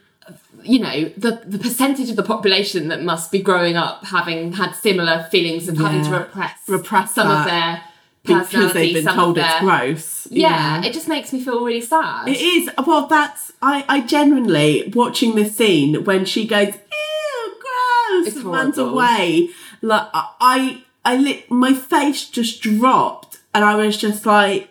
[0.64, 4.72] you know, the the percentage of the population that must be growing up having had
[4.72, 7.82] similar feelings of having to repress Repress some of their
[8.24, 10.26] because they've been told it's gross.
[10.30, 12.28] Yeah, it just makes me feel really sad.
[12.28, 12.70] It is.
[12.86, 13.84] Well, that's I.
[13.88, 19.50] I genuinely watching this scene when she goes, "Ew, gross," It's and runs away.
[19.82, 21.50] Like I, I, I lit.
[21.50, 24.70] My face just dropped, and I was just like,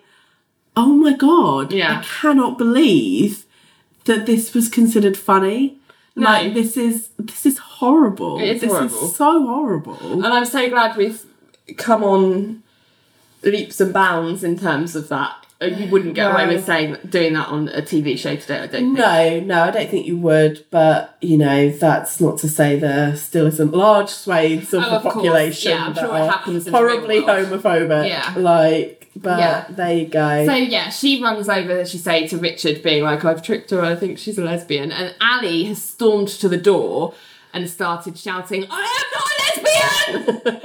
[0.76, 1.72] "Oh my god!
[1.72, 2.00] Yeah.
[2.00, 3.46] I cannot believe
[4.06, 5.78] that this was considered funny."
[6.16, 6.26] No.
[6.26, 8.39] Like this is this is horrible.
[8.39, 9.03] It is this horrible.
[9.05, 9.97] is so horrible.
[10.24, 11.24] And I'm so glad we've
[11.78, 12.64] come on
[13.41, 15.36] leaps and bounds in terms of that.
[15.61, 18.68] Uh, You wouldn't get away with saying doing that on a TV show today, I
[18.68, 18.97] don't think.
[18.97, 20.66] No, no, I don't think you would.
[20.70, 24.95] But you know, that's not to say there still isn't large swathes of Oh, the
[24.97, 28.07] of population Yeah, that sure are happens horribly homophobic.
[28.07, 28.34] Yeah.
[28.38, 29.66] like, but Yeah.
[29.70, 30.45] there you go.
[30.45, 33.82] So yeah, she runs over, as you say, to Richard, being like, "I've tricked her.
[33.82, 37.14] I think she's a lesbian." And Ally has stormed to the door
[37.53, 40.18] and started shouting, I am not a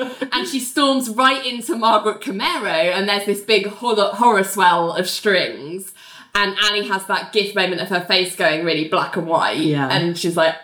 [0.09, 0.28] lesbian!
[0.32, 5.07] and she storms right into Margaret Camero, and there's this big horror, horror swell of
[5.09, 5.92] strings.
[6.34, 9.59] And Ally has that gif moment of her face going really black and white.
[9.59, 9.88] Yeah.
[9.90, 10.55] And she's like,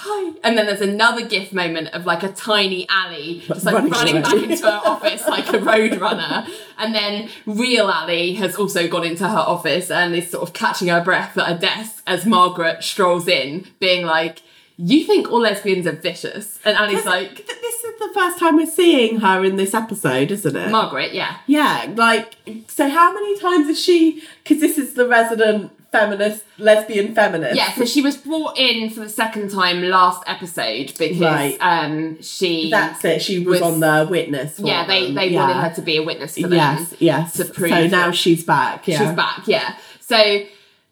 [0.00, 0.32] hi.
[0.42, 4.22] And then there's another gif moment of like a tiny Ally just like Running running,
[4.22, 6.46] back into her office like a road runner.
[6.78, 10.88] And then real Ally has also gone into her office and is sort of catching
[10.88, 14.42] her breath at her desk as Margaret strolls in, being like,
[14.76, 16.58] You think all lesbians are vicious?
[16.64, 20.30] And Ally's like, Th- This is the first time we're seeing her in this episode,
[20.30, 20.70] isn't it?
[20.70, 21.36] Margaret, yeah.
[21.46, 22.36] yeah, like,
[22.68, 24.22] so how many times is she?
[24.42, 27.56] Because this is the resident feminist, lesbian feminist.
[27.56, 31.56] Yeah, so she was brought in for the second time last episode because Right.
[31.60, 33.22] um she That's it.
[33.22, 34.56] She was, was- on the witness.
[34.60, 35.14] for yeah, they them.
[35.16, 35.40] they Yeah.
[35.40, 36.52] wanted her to be a witness for them.
[36.52, 37.32] Yes, yes.
[37.38, 38.86] to prove so now that- she's back.
[38.86, 38.98] Yeah.
[38.98, 39.74] She's back, yeah.
[40.00, 40.42] So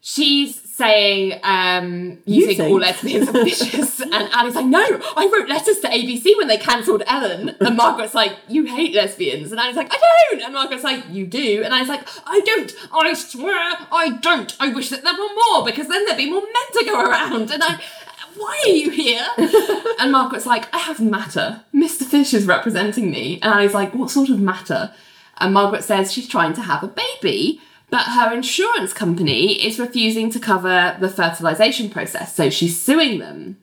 [0.01, 2.71] she's saying, um, you, You think, think.
[2.71, 3.99] all lesbians are vicious.
[3.99, 7.55] and Ally's like, no, I wrote letters to ABC when they cancelled Ellen.
[7.59, 9.51] And Margaret's like, you hate lesbians.
[9.51, 9.99] And Ally's like, I
[10.31, 10.41] don't.
[10.43, 11.61] And Margaret's like, you do.
[11.63, 12.73] And Ally's like, I don't.
[12.91, 13.55] I swear
[13.91, 14.55] I don't.
[14.59, 17.51] I wish that there were more because then there'd be more men to go around.
[17.51, 17.79] And I.
[18.37, 19.25] Why are you here?
[19.99, 21.61] and Margaret's like, I have matter.
[21.73, 22.03] Mr.
[22.03, 23.39] Fish is representing me.
[23.41, 24.93] And Ali's like, what sort of matter?
[25.39, 27.59] And Margaret says she's trying to have a baby,
[27.89, 33.57] but her insurance company is refusing to cover the fertilization process, so she's suing them.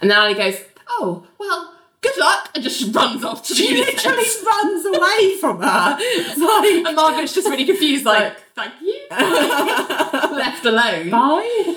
[0.00, 0.58] And then Ally goes,
[0.88, 5.96] Oh, well, good luck, and just runs off to She literally runs away from her.
[5.98, 9.06] It's like, And Margaret's just really confused, like, thank you.
[9.10, 11.10] Left alone.
[11.10, 11.74] bye.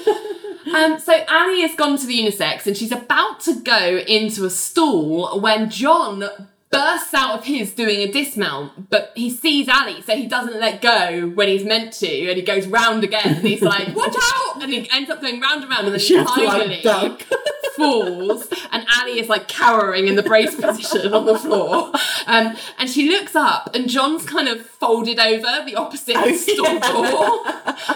[0.76, 4.50] Um, so Annie has gone to the unisex and she's about to go into a
[4.50, 6.26] stall when John
[6.70, 10.82] bursts out of his doing a dismount, but he sees Ally, so he doesn't let
[10.82, 13.36] go when he's meant to, and he goes round again.
[13.38, 15.99] And he's like, "Watch out!" And he ends up going round and round, and then
[15.99, 17.24] She like, finally duck.
[17.78, 21.91] falls, and Ally is like cowering in the brace position on the floor.
[22.26, 27.45] Um, and she looks up, and John's kind of folded over the opposite stall door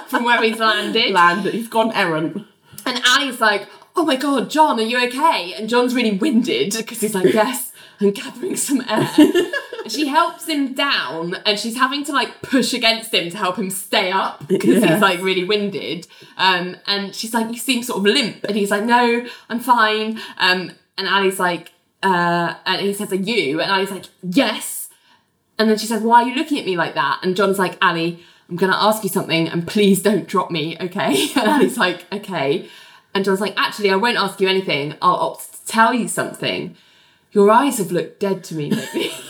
[0.07, 1.11] from where he's landed.
[1.11, 1.45] Land.
[1.45, 2.45] He's gone errant.
[2.86, 5.53] And Ally's like, oh my god, John, are you okay?
[5.53, 7.70] And John's really winded because he's like, yes,
[8.02, 9.10] I'm gathering some air.
[9.18, 9.52] and
[9.91, 13.70] she helps him down and she's having to like push against him to help him
[13.70, 14.93] stay up because Yeah.
[14.93, 16.08] he's like really winded.
[16.38, 18.43] Um, and she's like, you seem sort of limp.
[18.45, 20.20] And he's like, no, I'm fine.
[20.38, 21.72] Um, and Ally's like,
[22.04, 23.62] uh, and he says, are you?
[23.62, 24.89] And Ally's like, yes.
[25.60, 27.20] And then she says, Why are you looking at me like that?
[27.22, 28.14] And John's like, Ally,
[28.49, 31.28] I'm going to ask you something and please don't drop me, okay?
[31.36, 32.68] And Ally's like, Okay.
[33.14, 34.95] And John's like, Actually, I won't ask you anything.
[35.04, 36.76] I'll opt to tell you something.
[37.32, 39.12] Your eyes have looked dead to me lately.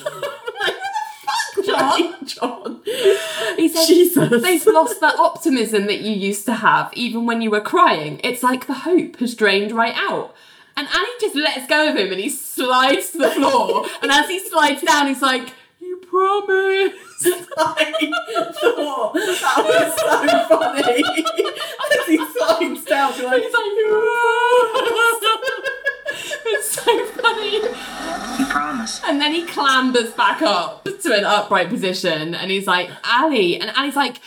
[1.66, 2.26] John.
[2.26, 2.82] John.
[3.56, 4.42] He says, Jesus.
[4.42, 8.20] They've lost that optimism that you used to have, even when you were crying.
[8.24, 10.36] It's like the hope has drained right out.
[10.76, 13.86] And Ally just lets go of him and he slides to the floor.
[14.02, 15.54] and as he slides down, he's like,
[16.12, 17.28] You promised.
[17.58, 17.92] I
[18.62, 21.04] thought that was so funny.
[21.92, 23.64] As he slides down, you're like, He's like,
[26.46, 27.54] it's so funny.
[28.40, 29.02] You promise.
[29.06, 33.58] And then he clambers back up to an upright position and he's like, Ally.
[33.60, 34.18] And Ally's like,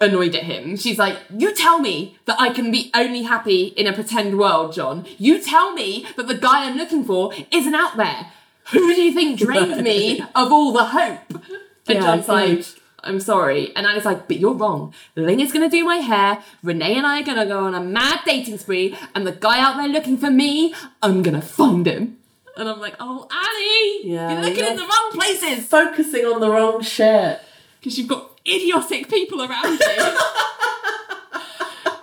[0.00, 0.76] annoyed at him.
[0.76, 4.72] She's like, You tell me that I can be only happy in a pretend world,
[4.74, 5.06] John.
[5.18, 8.32] You tell me that the guy I'm looking for isn't out there.
[8.70, 11.20] Who do you think drained me of all the hope?
[11.30, 11.42] And
[11.86, 12.64] Yeah, John's like.
[13.04, 13.74] I'm sorry.
[13.74, 14.94] And Ally's like, but you're wrong.
[15.16, 16.40] Ling is going to do my hair.
[16.62, 18.96] Renee and I are going to go on a mad dating spree.
[19.12, 22.18] And the guy out there looking for me, I'm going to find him.
[22.56, 26.48] And I'm like, oh, Ally, Yeah, you're looking in the wrong places focusing on the
[26.48, 27.40] wrong shit.
[27.80, 30.18] because you've got idiotic people around you.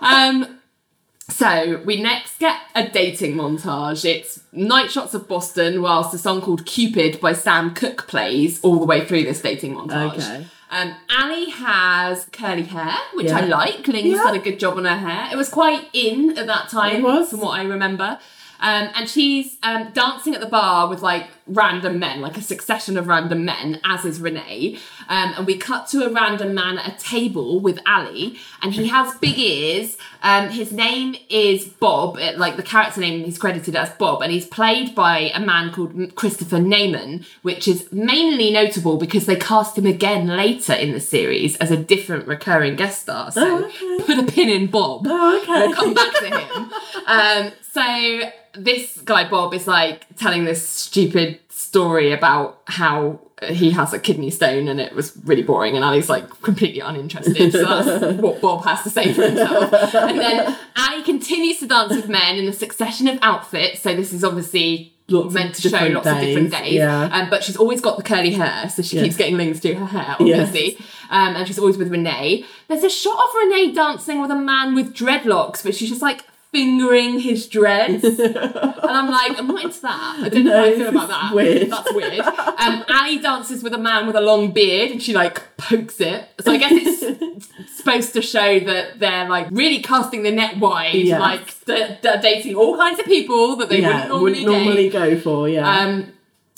[0.02, 0.59] um,
[1.40, 4.04] so we next get a dating montage.
[4.04, 8.78] It's night shots of Boston, whilst a song called "Cupid" by Sam Cooke plays all
[8.78, 10.16] the way through this dating montage.
[10.18, 10.46] Okay.
[10.70, 13.88] Um, Ally has curly hair, which I like.
[13.88, 14.22] Ling's Yeah.
[14.22, 15.30] done a good job on her hair.
[15.32, 17.30] It was quite in at that time, It was.
[17.30, 18.18] from what I remember.
[18.60, 22.96] Um, and she's um, dancing at the bar with like random men, like a succession
[22.96, 24.78] of random men, as is Renee.
[25.08, 28.88] Um, and we cut to a random man at a table with Ally, and he
[28.88, 29.96] has big ears.
[30.22, 34.30] Um, his name is Bob, uh, like the character name he's credited as Bob, and
[34.30, 39.76] he's played by a man called Christopher Neyman, which is mainly notable because they cast
[39.76, 43.30] him again later in the series as a different recurring guest star.
[43.32, 44.04] So Oh, okay.
[44.04, 45.66] put a pin in Bob Oh, okay.
[45.66, 46.70] we'll come back to him.
[47.06, 48.20] Um, so
[48.54, 51.39] this guy Bob is like telling this stupid
[51.70, 56.08] story about how he has a kidney stone and it was really boring and Ally's
[56.08, 57.52] like completely uninterested.
[57.52, 59.72] So that's what Bob has to say for himself.
[59.94, 63.82] And then Ally continues to dance with men in a succession of outfits.
[63.82, 66.72] So this is obviously Lots meant to show lots of different days, days.
[66.74, 67.04] yeah.
[67.12, 69.84] Um, but she's always got the curly hair, so she keeps getting Lings to her
[69.86, 70.76] hair, obviously.
[71.10, 72.44] Um, and she's always with Renee.
[72.68, 76.24] There's a shot of Renee dancing with a man with dreadlocks, but she's just like
[76.52, 78.02] fingering his dreads.
[78.04, 80.16] and I'm like, I'm not into that.
[80.24, 81.34] I don't know how I feel about that.
[81.34, 81.70] weird.
[81.70, 82.20] That's weird.
[82.20, 86.28] Um, Ally dances with a man with a long beard and she like pokes it.
[86.40, 90.94] So I guess it's supposed to show that they're like really casting the net wide,
[90.94, 91.20] Yes.
[91.20, 94.88] like they're, they're dating all kinds of people that they yeah, wouldn't normally, would normally
[94.90, 95.68] go for, yeah.
[95.80, 96.12] Um,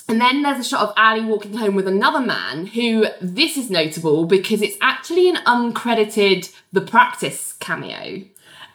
[0.09, 3.71] and then there's a shot of Ally walking home with another man who this is
[3.71, 8.25] notable because it's actually an uncredited The Practice cameo.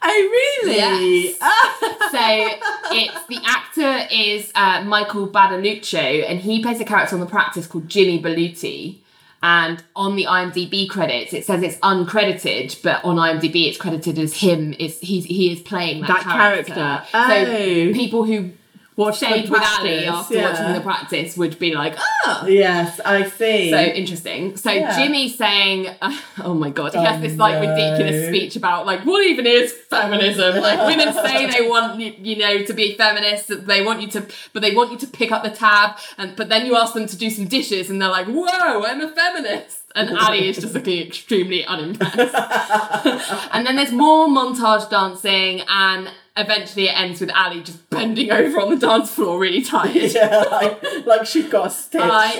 [0.09, 0.77] Oh, really?
[0.77, 1.37] Yes.
[2.11, 7.25] so it's the actor is uh, Michael Badalucco, and he plays a character on the
[7.27, 8.99] practice called Jimmy Berluti.
[9.43, 14.33] And on the IMDb credits, it says it's uncredited, but on IMDb it's credited as
[14.37, 14.73] him.
[14.79, 16.73] Is he's he is playing that, That character.
[16.73, 17.07] character.
[17.11, 17.51] So
[17.91, 17.93] Oh.
[17.93, 18.51] people who
[18.97, 20.49] Watch the stayed with Ally practice, after yeah.
[20.51, 21.95] watching the practice would be like,
[22.25, 22.45] oh.
[22.47, 23.69] Yes, I see.
[23.69, 24.57] so interesting.
[24.57, 24.97] So Yeah.
[24.97, 25.87] Jimmy's saying,
[26.43, 27.69] oh my god, he Oh, has this like no.
[27.69, 30.57] ridiculous speech about like what even is feminism?
[30.61, 34.25] Like women say they want you, you know to be feminists, they want you to,
[34.51, 37.05] but they want you to pick up the tab, and but then you ask them
[37.07, 39.83] to do some dishes, and they're like, whoa, I'm a feminist.
[39.95, 42.17] And Ally is just looking extremely unimpressed.
[43.51, 48.59] and then there's more montage dancing, and eventually it ends with Ally just bending over
[48.61, 49.95] on the dance floor, really tired.
[50.13, 52.01] yeah, like, like she's got a stitch.
[52.01, 52.33] I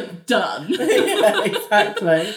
[0.00, 0.66] am done.
[0.70, 2.34] yeah, exactly.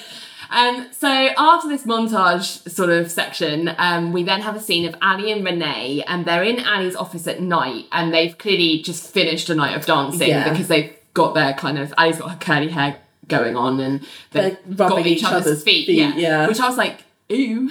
[0.51, 4.95] Um, so after this montage sort of section, um, we then have a scene of
[5.01, 9.49] Ally and Renee, and they're in Ally's office at night, and they've clearly just finished
[9.49, 10.49] a night of dancing Yeah.
[10.49, 12.97] because they've got their kind of Ally's got her curly hair
[13.27, 14.01] going on, and
[14.31, 15.87] they've They're got rubbing each, each other's, other's feet.
[15.87, 16.13] feet, yeah.
[16.15, 16.47] yeah.
[16.47, 17.69] which I was like, ooh.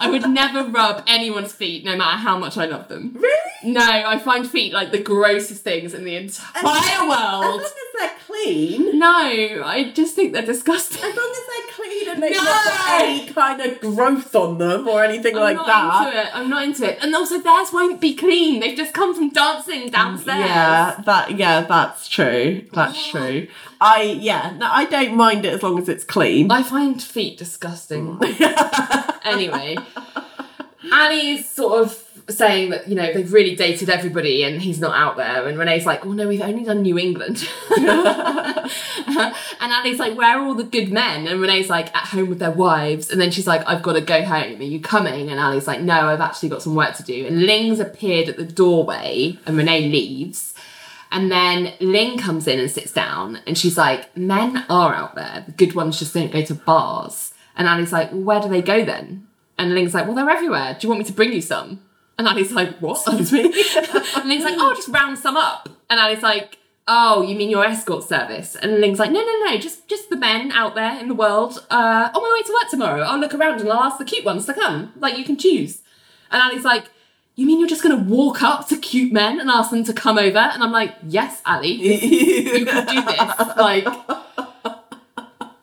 [0.00, 3.12] I would never rub anyone's feet, no matter how much I love them.
[3.14, 3.72] Really?
[3.72, 7.10] No, I find feet like the grossest things in the entire As world.
[7.10, 8.98] long as they're clean.
[8.98, 9.08] No,
[9.64, 11.02] I just think they're disgusting.
[11.02, 12.42] As long as they're clean and they've No!
[12.44, 16.06] not got any kind of growth on them or anything like I'm not that.
[16.06, 16.36] into it.
[16.36, 16.98] I'm not into it.
[17.02, 18.60] And also theirs won't be clean.
[18.60, 20.40] They've just come from dancing downstairs.
[20.40, 22.66] Yeah, that yeah, that's true.
[22.72, 23.46] That's true.
[23.84, 26.50] I yeah, no, I don't mind it as long as it's clean.
[26.50, 28.18] I find feet disgusting.
[29.24, 29.76] anyway,
[30.90, 35.18] Annie's sort of saying that, you know, they've really dated everybody and he's not out
[35.18, 35.46] there.
[35.46, 37.46] And Renee's like, well, no, we've only done New England.
[37.76, 38.70] and
[39.60, 41.26] Annie's like, where are all the good men?
[41.26, 43.10] And Renee's like, at home with their wives.
[43.10, 44.60] And then she's like, I've got to go home.
[44.60, 45.28] Are you coming?
[45.28, 47.26] And Ally's like, no, I've actually got some work to do.
[47.26, 50.53] And Ling's appeared at the doorway and Renee leaves.
[51.14, 55.44] And then Ling comes in and sits down and she's like, men are out there.
[55.46, 57.32] The good ones just don't go to bars.
[57.56, 59.28] And Ally's like, well, where do they go then?
[59.56, 60.74] And Ling's like, well, they're everywhere.
[60.74, 61.80] Do you want me to bring you some?
[62.18, 63.06] And Ally's like, what?
[63.06, 65.68] And Ling's like, oh, just round some up.
[65.88, 66.58] And Ally's like,
[66.88, 68.56] oh, you mean your escort service?
[68.56, 71.64] And Ling's like, no, no, no, just just the men out there in the world.
[71.70, 74.24] Uh, on my way to work tomorrow, I'll look around and I'll ask the cute
[74.24, 74.92] ones to come.
[74.98, 75.82] Like, you can choose.
[76.32, 76.86] And Ally's like,
[77.36, 79.92] you mean you're just going to walk up to cute men and ask them to
[79.92, 80.38] come over?
[80.38, 83.56] And I'm like, yes, Ally, you can do this.
[83.56, 83.86] Like,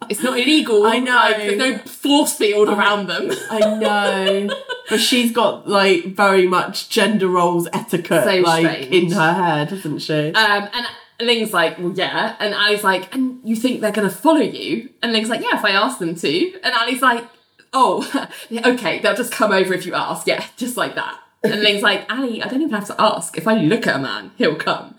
[0.09, 0.85] it's not illegal.
[0.85, 1.15] I know.
[1.15, 3.31] Like, there's no force field around them.
[3.49, 4.55] I know.
[4.89, 8.93] but she's got like very much gender roles etiquette So like strange.
[8.93, 10.33] in her hair, doesn't she?
[10.33, 10.87] Um, and
[11.21, 12.35] Ling's like, well, yeah.
[12.39, 14.89] And Ally's like, and you think they're going to follow you?
[15.01, 16.53] And Ling's like, yeah, if I ask them to.
[16.61, 17.23] And Ally's like,
[17.71, 18.27] oh,
[18.65, 20.27] okay, they'll just come over if you ask.
[20.27, 21.17] Yeah, just like that.
[21.43, 23.37] And Ling's like, Ally, I don't even have to ask.
[23.37, 24.95] If I look at a man, he'll come.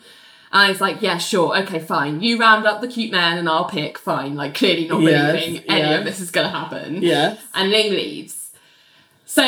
[0.53, 2.21] And Ally's like, yeah, sure, okay, fine.
[2.21, 4.35] You round up the cute man and I'll pick, fine.
[4.35, 5.99] Like, clearly not Yes, believing any yes.
[5.99, 7.01] of this is going to happen.
[7.03, 7.41] Yes.
[7.55, 8.51] And Ling leaves.
[9.25, 9.43] So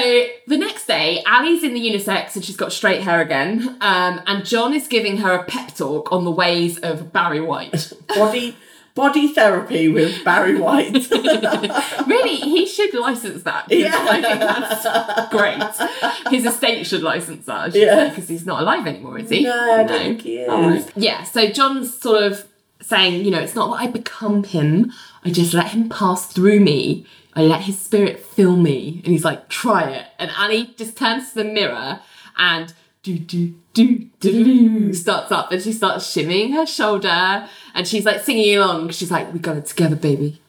[0.46, 3.76] the next day, Ally's in the unisex and she's got straight hair again.
[3.82, 7.92] Um, and John is giving her a pep talk on the ways of Barry White.
[8.08, 8.56] Body
[8.94, 11.10] body therapy with Barry White.
[12.06, 13.66] really, he should license that.
[13.70, 13.90] Yeah.
[13.94, 16.32] I think that's great.
[16.32, 18.08] His estate should license that, I Yeah.
[18.08, 19.42] because he's not alive anymore, is he?
[19.42, 20.48] No, I don't think he is.
[20.48, 20.92] Right.
[20.96, 22.46] Yeah, so John's sort of
[22.80, 24.92] saying, you know, it's not that I become him,
[25.24, 27.06] I just let him pass through me.
[27.36, 29.00] I let his spirit fill me.
[29.02, 30.06] And he's like, try it.
[30.20, 31.98] And Annie just turns to the mirror
[32.36, 32.72] and
[33.02, 38.22] do do do do starts up and she starts shimmying her shoulder and she's like
[38.22, 38.90] singing along.
[38.90, 40.40] She's like, we got it together, baby.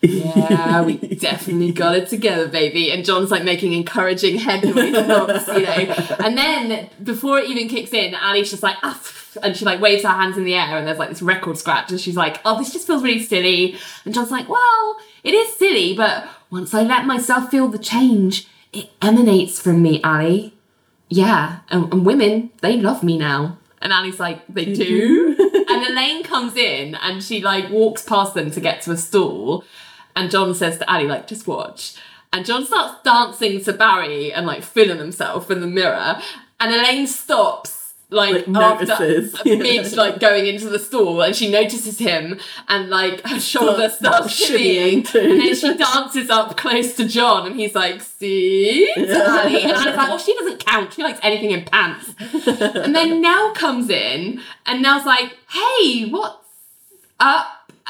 [0.00, 2.90] yeah, we definitely got it together, baby.
[2.92, 6.16] And John's like making encouraging head nods, you know.
[6.24, 9.00] And then before it even kicks in, Ally's just like, ah,
[9.42, 11.90] and she like waves her hands in the air, and there's like this record scratch,
[11.90, 13.78] and she's like, oh, this just feels really silly.
[14.04, 18.46] And John's like, well, it is silly, but once I let myself feel the change,
[18.72, 20.50] it emanates from me, Ally.
[21.14, 23.58] Yeah, and, and women, they love me now.
[23.80, 25.36] And Ally's like, they do?
[25.68, 29.62] and Elaine comes in and she like walks past them to get to a stall.
[30.16, 31.94] And John says to Ally, like, just watch.
[32.32, 36.20] And John starts dancing to Barry and like feeling himself in the mirror.
[36.58, 37.83] And Elaine stops.
[38.10, 39.34] Like, Like, after notices.
[39.44, 42.38] mid like going into the stall and she notices him
[42.68, 44.54] and like her shoulder starts too.
[45.14, 49.96] and then she dances up close to John and he's like see Ally and Ally's
[49.96, 52.14] like well she doesn't count she likes anything in pants
[52.46, 56.36] and then Nell comes in and Nell's like hey what's
[57.18, 57.46] up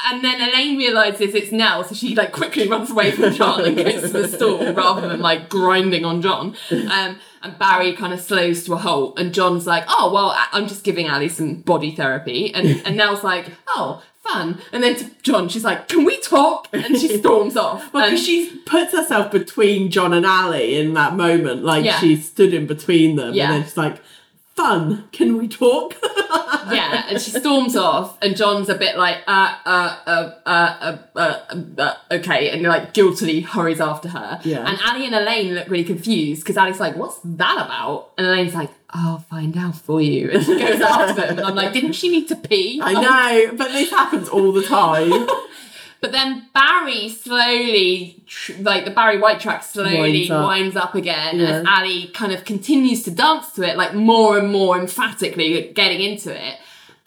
[0.07, 3.77] and then Elaine realizes it's Nell, so she like quickly runs away from John and
[3.77, 6.55] goes to the stall rather than like grinding on John.
[6.69, 10.67] Um, and Barry kind of slows to a halt, and John's like, "Oh well, I'm
[10.67, 15.09] just giving Ally some body therapy," and and Nell's like, "Oh, fun." And then to
[15.21, 17.93] John, she's like, "Can we talk?" And she storms off.
[17.93, 21.99] Well, and she puts herself between John and Ally in that moment, like Yeah.
[21.99, 23.45] she stood in between them, Yeah.
[23.45, 24.01] and then she's like,
[24.55, 25.95] "Fun, can we talk?"
[26.71, 30.97] yeah, and she storms off, and John's a bit like, uh, uh, uh, uh, uh,
[31.15, 34.39] uh, uh okay, and like guiltily hurries after her.
[34.43, 34.67] Yeah.
[34.67, 38.11] And Ally and Elaine look really confused because Ally's like, what's that about?
[38.17, 40.31] And Elaine's like, I'll find out for you.
[40.31, 42.79] And she goes after them, and I'm like, didn't she need to pee?
[42.81, 45.11] I know, but this happens all the time.
[46.05, 48.23] But then Barry slowly,
[48.59, 50.47] like the Barry White track slowly Winds up.
[50.47, 51.47] winds up again Yeah.
[51.47, 56.01] as Ally kind of continues to dance to it, like more and more emphatically getting
[56.01, 56.57] into it.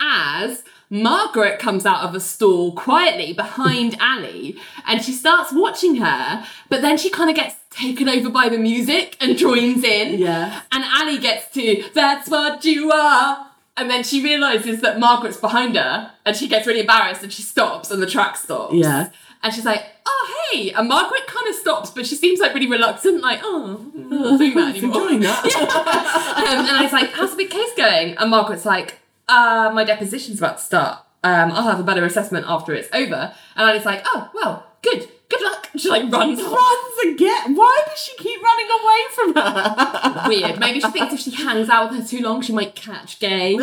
[0.00, 6.44] As Margaret comes out of a stall quietly behind Ally and she starts watching her,
[6.68, 10.18] but then she kind of gets taken over by the music and joins in.
[10.18, 10.62] Yeah.
[10.72, 13.46] And Ally gets to, that's what you are.
[13.78, 17.42] And then she realizes that Margaret's behind her and she gets really embarrassed and she
[17.42, 18.74] stops and the track stops.
[18.74, 19.10] Yeah.
[19.42, 20.72] And she's like, oh, hey.
[20.72, 24.38] And Margaret kind of stops, but she seems like really reluctant, like, oh, I'm not
[24.38, 25.02] doing that anymore.
[25.02, 25.44] Enjoying that.
[26.36, 28.16] um, and I was like, how's the big case going?
[28.16, 28.98] And Margaret's like,
[29.28, 30.98] uh, my deposition's about to start.
[31.22, 33.32] Um, I'll have a better assessment after it's over.
[33.56, 35.08] And I was like, oh, well, good.
[35.28, 35.68] Good luck.
[35.76, 36.40] She like runs.
[36.40, 37.54] Runs again.
[37.54, 40.24] Why does she keep running away from her?
[40.28, 40.58] Weird.
[40.58, 43.56] Maybe she thinks if she hangs out with her too long, she might catch gay.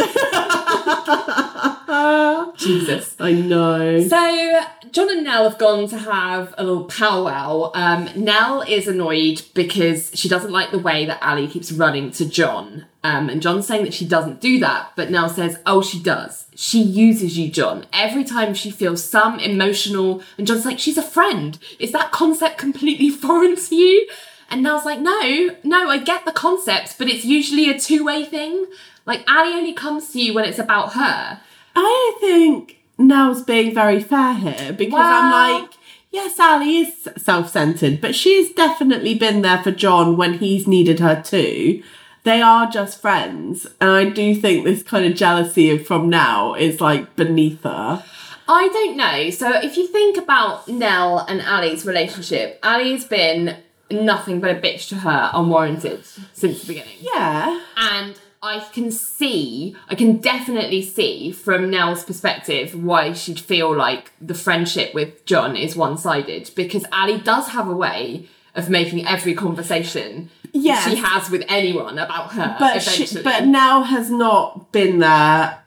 [2.58, 3.16] Jesus.
[3.20, 4.08] I know.
[4.08, 4.62] So
[4.92, 7.72] John and Nell have gone to have a little powwow.
[7.74, 12.26] Um, Nell is annoyed because she doesn't like the way that Ally keeps running to
[12.26, 12.86] John.
[13.06, 16.48] Um, and John's saying that she doesn't do that, but Nell says, "Oh, she does.
[16.56, 17.86] She uses you, John.
[17.94, 21.60] Every time she feels some emotional." And John's like, "She's a friend.
[21.78, 24.08] Is that concept completely foreign to you?"
[24.50, 28.66] And Nell's like, "No, no, I get the concept, but it's usually a two-way thing.
[29.06, 31.40] Like Ally only comes to you when it's about her."
[31.76, 35.72] I think Nell's being very fair here because Well- I'm like,
[36.10, 41.00] yes, Ally is self centered, but she's definitely been there for John when he's needed
[41.02, 41.84] her too.
[42.26, 43.68] They are just friends.
[43.80, 48.04] And I do think this kind of jealousy from now is like beneath her.
[48.48, 49.30] I don't know.
[49.30, 53.58] So if you think about Nell and Ally's relationship, Ally's been
[53.90, 56.04] nothing but a bitch to her, unwarranted,
[56.34, 56.98] since the beginning.
[57.00, 57.62] Yeah.
[57.78, 64.12] And I can see, I can definitely see from Nell's perspective why she'd feel like
[64.20, 69.06] the friendship with John is one sided because Ally does have a way of making
[69.06, 70.90] every conversation Yes.
[70.90, 72.56] she has with anyone about her.
[72.60, 75.60] But she, but Nell has not been there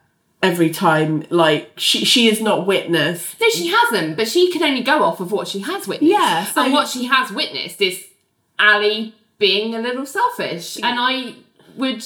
[0.43, 1.25] every time.
[1.31, 3.37] Like she she is not witness.
[3.41, 6.11] No, she hasn't, but she can only go off of what she has witnessed.
[6.11, 8.05] Yeah, so- and what she has witnessed is
[8.59, 10.77] Ally being a little selfish.
[10.77, 11.35] And I
[11.77, 12.05] would,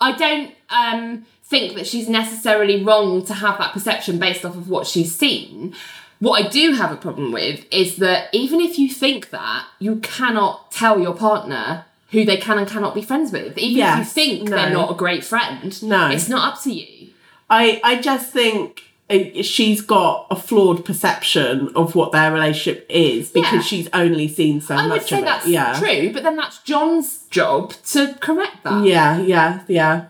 [0.00, 4.68] I don't um, think that she's necessarily wrong to have that perception based off of
[4.68, 5.74] what she's seen.
[6.20, 9.96] What I do have a problem with is that even if you think that, you
[9.96, 11.84] cannot tell your partner
[12.14, 13.58] who they can and cannot be friends with.
[13.58, 14.56] Even if you think no.
[14.56, 16.08] they're not a great friend, No.
[16.08, 17.10] it's not up to you.
[17.50, 23.30] I I just think uh, she's got a flawed perception of what their relationship is
[23.30, 23.60] because Yeah.
[23.70, 25.26] she's only seen so I much would say of it.
[25.26, 25.78] that's yeah.
[25.78, 28.86] true, but then that's John's job to correct that.
[28.86, 30.06] Yeah, yeah, yeah,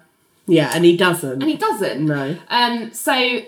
[0.47, 1.43] yeah, and he doesn't.
[1.43, 2.07] And he doesn't.
[2.07, 2.37] No.
[2.49, 3.41] Um, so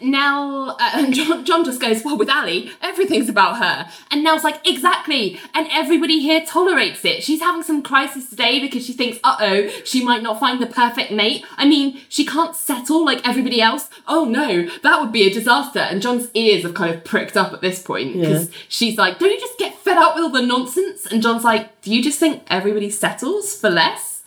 [0.00, 3.90] Nell uh, and John, John just goes, well, with Ally, everything's about her.
[4.10, 5.38] And Nell's like, exactly.
[5.54, 7.22] And everybody here tolerates it.
[7.22, 10.66] She's having some crisis today because she thinks, uh oh, she might not find the
[10.66, 11.44] perfect mate.
[11.56, 13.88] I mean, she can't settle like everybody else.
[14.06, 15.80] Oh no, that would be a disaster.
[15.80, 19.30] And John's ears have kind of pricked up at this point because she's like, don't
[19.30, 21.06] you just get fed up with all the nonsense?
[21.06, 24.22] And John's like, do you just think everybody settles for less?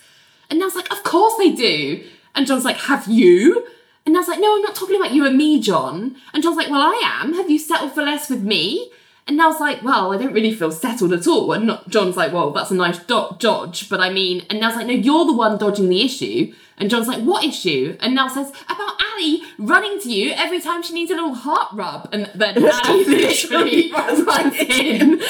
[0.49, 2.03] And Nell's like, of course they do.
[2.35, 3.67] And John's like, have you?
[4.05, 6.15] And Nell's like, no, I'm not talking about you and me, John.
[6.33, 7.33] And John's like, well, I am.
[7.33, 8.91] Have you settled for less with me?
[9.27, 11.51] And Nell's like, well, I don't really feel settled at all.
[11.53, 13.87] And not, John's like, well, that's a nice do- dodge.
[13.89, 16.53] But I mean, and Nell's like, no, you're the one dodging the issue.
[16.77, 17.95] And John's like, what issue?
[17.99, 21.67] And Nell says, about Ally running to you every time she needs a little heart
[21.73, 22.09] rub.
[22.11, 25.21] And then Ally literally runs like in.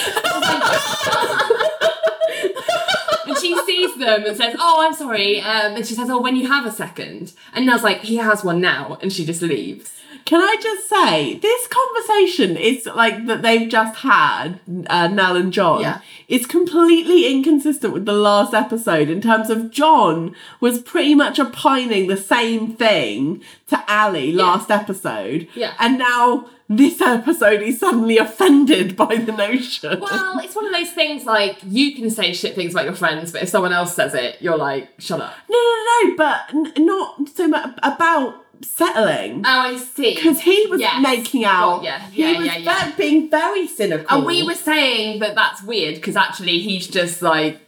[3.31, 6.35] And she sees them and says, "Oh, I'm sorry." Um, and she says, "Oh, when
[6.35, 7.33] you have a second.
[7.53, 9.91] And Nell's like, "He has one now," and she just leaves.
[10.25, 15.51] Can I just say, this conversation is like that they've just had, uh, Nell and
[15.51, 15.99] John, Yeah.
[16.27, 22.05] is completely inconsistent with the last episode in terms of John was pretty much opining
[22.07, 25.47] the same thing to Ally last episode.
[25.55, 25.71] Yeah.
[25.79, 26.45] And now
[26.77, 29.99] this episode he's suddenly offended by the notion.
[29.99, 33.31] Well, it's one of those things like you can say shit things about your friends,
[33.31, 36.85] but if someone else says it, you're like, "Shut up." no, no, no, but n-
[36.85, 39.43] not so much about settling.
[39.45, 40.15] Oh, I see.
[40.15, 41.01] Because he was Yes.
[41.01, 41.97] making out, ya.
[42.11, 42.85] he Yeah, was yeah, yeah.
[42.91, 44.05] ve- being very cynical.
[44.17, 47.59] And we were saying that that's weird because actually he's just like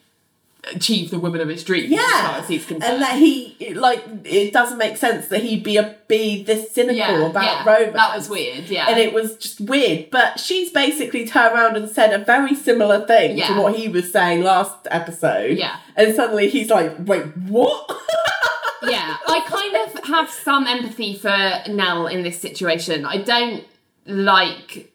[0.74, 2.94] achieved the woman of his dreams as far yeah, as he's concerned.
[2.94, 6.96] and that he like it doesn't make sense that he'd be a be this cynical
[6.96, 7.94] yeah, about yeah, romance.
[7.96, 8.70] that was weird.
[8.70, 10.10] Yeah, and it was just weird.
[10.10, 13.48] But she's basically turned around and said a very similar thing Yeah.
[13.54, 15.58] to what he was saying last episode.
[15.58, 15.78] Yeah.
[15.96, 17.90] and suddenly he's like, "Wait, what?"
[18.84, 23.06] yeah, I kind of have some empathy for Nell in this situation.
[23.06, 23.64] I don't
[24.06, 24.92] like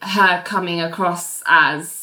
[0.00, 2.01] her coming across as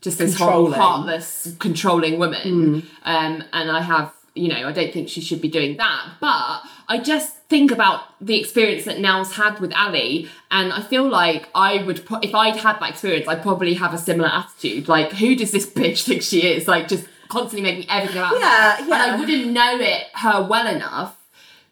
[0.00, 2.86] just this whole heartless, controlling woman.
[3.04, 6.14] Um, and I have, you know, I don't think she should be doing that.
[6.20, 11.08] But I just think about the experience that Nell's had with Ally, and I feel
[11.08, 14.88] like I would, pro- if I'd had that experience, I'd probably have a similar attitude.
[14.88, 16.66] Like, who does this bitch think she is?
[16.68, 18.84] Like, just constantly making everything about Yeah, her.
[18.88, 19.04] yeah.
[19.04, 21.16] And I wouldn't know it her well enough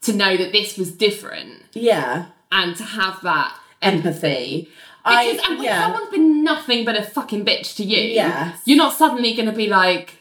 [0.03, 4.69] to know that this was different yeah, and to have that empathy.
[5.09, 5.82] I- Because and when yeah.
[5.82, 8.59] someone's been nothing but a fucking bitch to you, Yes.
[8.64, 10.14] you're not suddenly going to be like,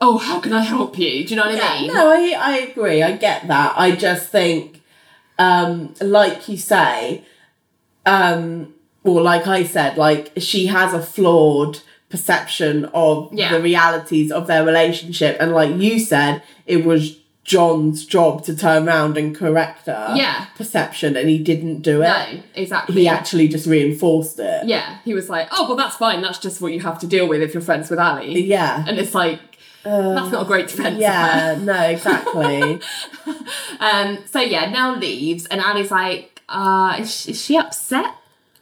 [0.00, 1.24] oh, how can I help you?
[1.24, 1.92] Do you know what I mean?
[1.92, 3.02] No, I, I agree.
[3.02, 3.74] I get that.
[3.76, 4.80] I just think,
[5.38, 7.24] um, like you say,
[8.06, 8.74] um,
[9.04, 13.52] or like I said, like she has a flawed perception of Yeah.
[13.52, 15.36] the realities of their relationship.
[15.40, 17.18] And like you said, it was
[17.48, 20.44] John's job to turn around and correct her Yeah.
[20.54, 22.08] perception, and he didn't do it.
[22.08, 22.94] No, exactly.
[23.00, 24.66] He actually just reinforced it.
[24.66, 26.20] yeah, he was like, oh, well, that's fine.
[26.20, 28.24] That's just what you have to deal with if you're friends with Ally.
[28.26, 28.84] Yeah.
[28.86, 29.40] And it's like,
[29.82, 30.98] that's not a great defense.
[31.00, 32.80] Yeah, no, exactly.
[33.80, 38.14] Um, so yeah, Nell leaves, and Ally's like, uh, is she, is she upset?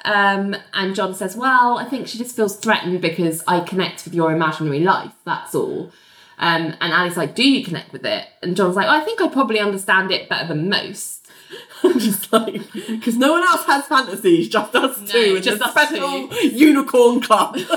[0.05, 4.15] Um, and John says, well, I think she just feels threatened because I connect with
[4.15, 5.13] your imaginary life.
[5.25, 5.91] That's all.
[6.39, 8.27] Um, and Ally's like, do you connect with it?
[8.43, 11.27] And John's like, I think I probably understand it better than most.
[11.85, 15.71] I'm just like because no one else has fantasies, just us No, two, just us
[15.71, 16.49] special two.
[16.49, 17.57] unicorn club.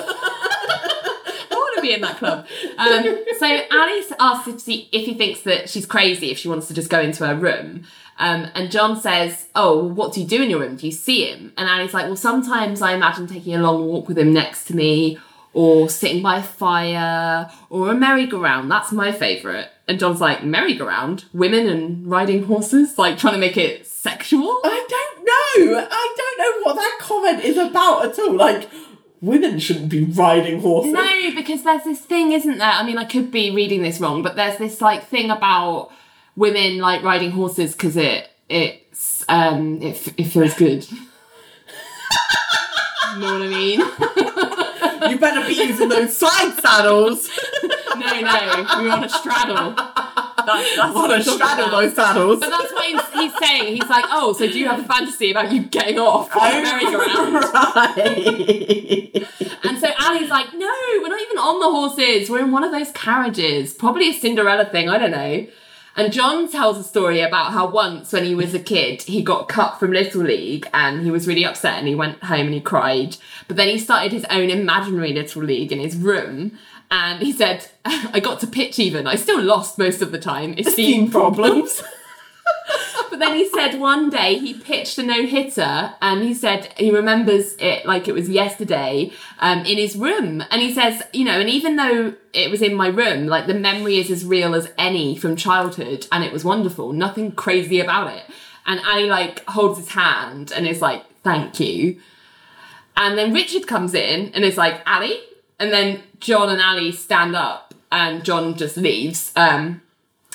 [0.41, 2.47] I want to be in that club.
[2.77, 3.03] Um,
[3.37, 6.73] so Alice asks if, she, if he thinks that she's crazy, if she wants to
[6.73, 7.83] just go into her room.
[8.17, 10.75] Um, and John says, Oh, what do you do in your room?
[10.75, 11.53] Do you see him?
[11.57, 14.75] And Ally's like, Well, sometimes I imagine taking a long walk with him next to
[14.75, 15.17] me,
[15.59, 18.71] or sitting by a fire, or a merry-go-round.
[18.71, 19.67] That's my favourite.
[19.89, 21.25] And John's like, Merry-go-round?
[21.33, 22.97] Women and riding horses?
[22.97, 24.61] Like trying to make it sexual?
[24.63, 25.85] I don't know.
[25.91, 28.35] I don't know what that comment is about at all.
[28.35, 28.69] Like,
[29.19, 30.93] women shouldn't be riding horses.
[30.93, 32.71] No, because there's this thing, isn't there?
[32.71, 35.91] I mean, I could be reading this wrong, but there's this like thing about
[36.37, 40.89] women like riding horses because it it's um it, it feels good.
[43.13, 43.81] you know what I mean?
[45.07, 47.29] You better be using those side saddles.
[47.63, 49.75] no, no, we want to straddle.
[49.75, 51.81] That's, that's I want to straddle about.
[51.81, 52.39] those saddles.
[52.39, 53.75] But that's what he's, he's saying.
[53.75, 56.59] He's like, oh, so do you have a fantasy about you getting off oh, on
[56.59, 57.33] a merry-go-round?
[57.53, 59.27] right.
[59.63, 62.29] And so Ally's like, no, we're not even on the horses.
[62.29, 63.73] We're in one of those carriages.
[63.73, 64.89] Probably a Cinderella thing.
[64.89, 65.47] I don't know.
[65.99, 69.49] And John tells a story about how once when he was a kid, he got
[69.49, 72.61] cut from Little League and he was really upset and he went home and he
[72.61, 73.17] cried.
[73.49, 76.57] But then he started his own imaginary Little League in his room.
[76.89, 79.07] And he said, I got to pitch even.
[79.07, 80.51] I still lost most of the time.
[80.51, 81.83] Esteem Esteem problems.
[83.19, 86.89] But then he said one day he pitched a no hitter and he said he
[86.89, 90.41] remembers it like it was yesterday um, in his room.
[90.49, 93.53] And he says, you know, and even though it was in my room, like the
[93.53, 98.15] memory is as real as any from childhood and it was wonderful, nothing crazy about
[98.15, 98.23] it.
[98.65, 101.99] And Ally like holds his hand and is like, thank you.
[102.95, 105.15] And then Richard comes in and is like, Ally?
[105.59, 109.33] And then John and Ali stand up and John just leaves.
[109.35, 109.81] Um,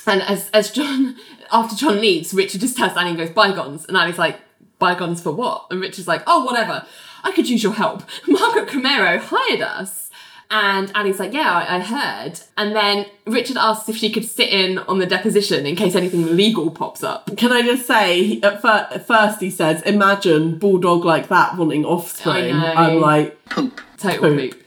[0.07, 1.15] and as, as John,
[1.51, 3.85] after John leaves, Richard just tells Annie and goes, bygones.
[3.85, 4.39] And Annie's like,
[4.79, 5.67] bygones for what?
[5.71, 6.85] And Richard's like, oh, whatever.
[7.23, 8.03] I could use your help.
[8.27, 10.09] Margaret Camero hired us.
[10.51, 12.39] And Annie's like, yeah, I, I heard.
[12.55, 16.35] And then Richard asks if she could sit in on the deposition in case anything
[16.35, 17.35] legal pops up.
[17.35, 21.83] Can I just say, at, fir- at first he says, imagine bulldog like that wanting
[21.83, 22.53] offspring.
[22.53, 23.81] I'm like, Poop.
[23.97, 24.51] Total Poop.
[24.51, 24.63] poop.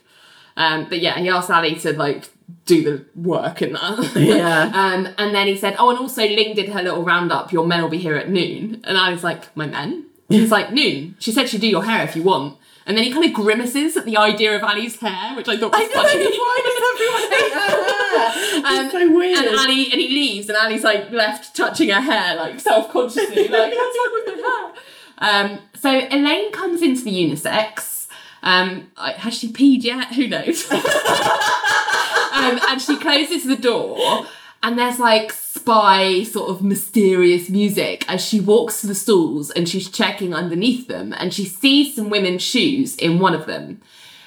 [0.57, 2.29] Um, but yeah, he asks Ally to like
[2.67, 4.13] do the work in that.
[4.17, 4.71] Yeah.
[4.75, 7.53] um, and then he said, oh, and also Ling did her little roundup.
[7.53, 8.81] Your men will be here at noon.
[8.85, 10.07] And I was like, my men?
[10.29, 11.17] He's like, noon.
[11.19, 12.59] She said she'd do your hair if you want.
[12.87, 15.73] And then he kind of grimaces at the idea of Ally's hair, which I thought
[15.73, 16.25] was I know, funny.
[16.39, 17.85] why does everyone hate her hair?
[18.59, 19.39] Um, so weird.
[19.39, 23.47] And Ally and he leaves, and Ally's like left touching her hair, like self consciously,
[23.49, 24.73] like what's wrong with hair?
[25.19, 27.98] Um, so Elaine comes into the unisex.
[28.43, 30.15] Um, I- has she peed yet?
[30.15, 30.71] Who knows?
[30.71, 30.81] um,
[32.69, 34.27] and she closes the door,
[34.63, 39.69] and there's like spy sort of mysterious music as she walks to the stalls and
[39.69, 43.81] she's checking underneath them, and she sees some women's shoes in one of them.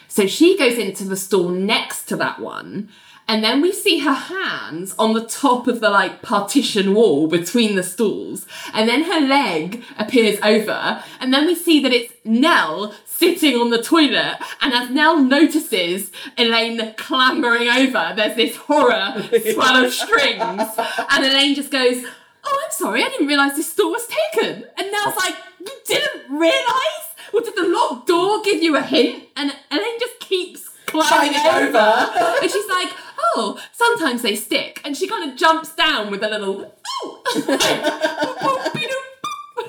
[0.07, 2.89] So she goes into the stall next to that one.
[3.31, 7.75] And then we see her hands on the top of the like partition wall between
[7.77, 8.45] the stools.
[8.73, 11.01] And then her leg appears over.
[11.21, 14.37] And then we see that it's Nell sitting on the toilet.
[14.61, 19.13] And as Nell notices Elaine clambering over, there's this horror
[19.53, 20.63] swell of strings.
[21.09, 22.03] And Elaine just goes,
[22.43, 24.65] Oh, I'm sorry, I didn't realise this stall was taken.
[24.77, 27.05] And Nell's like, You didn't realise?
[27.31, 29.23] Well, did the locked door give you a hint?
[29.37, 31.77] And Elaine just keeps climbing Climbing over.
[31.77, 32.35] over.
[32.41, 32.89] and she's like,
[33.35, 34.81] oh, sometimes they stick.
[34.83, 37.19] And she kind of jumps down with a little, "Ooh,"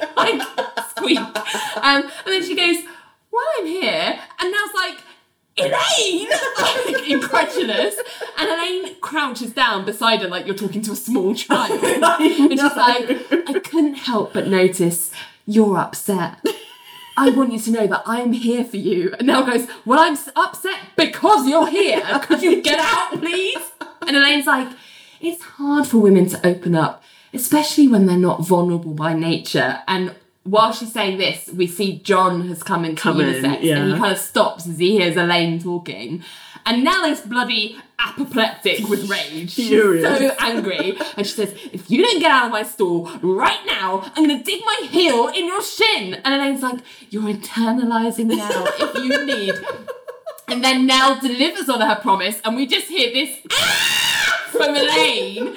[0.16, 0.42] like
[0.90, 1.18] squeak.
[1.18, 2.84] Um, and then she goes,
[3.32, 4.98] while I'm here, and Nell's like,
[5.56, 6.28] Elaine!
[6.60, 7.96] like, incredulous.
[8.38, 11.82] And Elaine crouches down beside her like you're talking to a small child.
[11.82, 15.10] and she's like, I couldn't help but notice
[15.46, 16.38] you're upset.
[17.16, 19.14] I want you to know that I'm here for you.
[19.18, 22.02] And Nell goes, Well, I'm upset because you're here.
[22.22, 23.70] Could you get out, please?
[24.06, 24.68] And Elaine's like,
[25.20, 27.02] It's hard for women to open up,
[27.32, 29.80] especially when they're not vulnerable by nature.
[29.86, 30.14] And
[30.44, 33.98] while she's saying this, we see John has come into Come in, unisex and he
[33.98, 36.24] kind of stops as he hears Elaine talking.
[36.64, 39.54] And Nell is bloody apoplectic with rage.
[39.56, 40.18] Furious.
[40.18, 40.96] so angry.
[41.16, 44.38] And she says, if you don't get out of my stall right now, I'm going
[44.38, 46.14] to dig my heel in your shin.
[46.14, 46.80] And Elaine's like,
[47.10, 49.54] you're internalizing now if you need.
[50.48, 55.56] And then Nell delivers on her promise, and we just hear this "Ah!" from Elaine.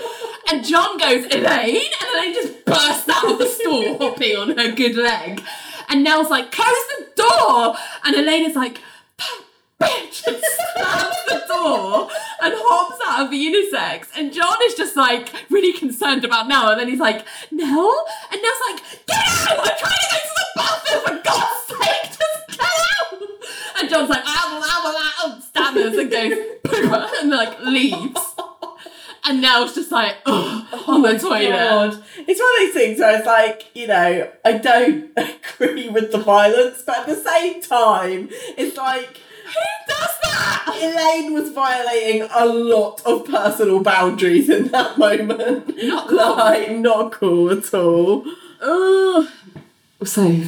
[0.49, 1.91] And John goes, Elaine?
[2.01, 5.41] And Elaine just bursts out of the stall, hopping on her good leg.
[5.89, 6.67] And Nell's like, close
[6.97, 7.75] the door!
[8.05, 8.79] And Elaine is like,
[9.85, 10.27] bitch!
[10.27, 12.09] And slams the door
[12.41, 14.07] and hops out of the unisex.
[14.15, 16.69] And John is just like really concerned about Nell.
[16.69, 18.05] And then he's like, Nell?
[18.31, 19.59] And Nell's like, get out!
[19.59, 22.19] I'm trying to go to the bathroom for God's sake!
[22.19, 23.79] Just get out!
[23.79, 26.33] And John's like, ow, ow, ow, stammers and goes,
[26.63, 28.21] "Pooh," and like leaves.
[29.27, 31.49] And Nell's just like, oh, on the toilet.
[31.49, 32.03] God.
[32.27, 36.19] It's one of those things where it's like, you know, I don't agree with the
[36.19, 39.19] violence, but at the same time, it's like
[39.55, 40.77] Who does that?
[40.81, 45.75] Elaine was violating a lot of personal boundaries in that moment.
[45.83, 46.17] Not cool.
[46.35, 48.23] Like, not cool at all.
[48.61, 49.31] Oh,
[50.03, 50.41] So,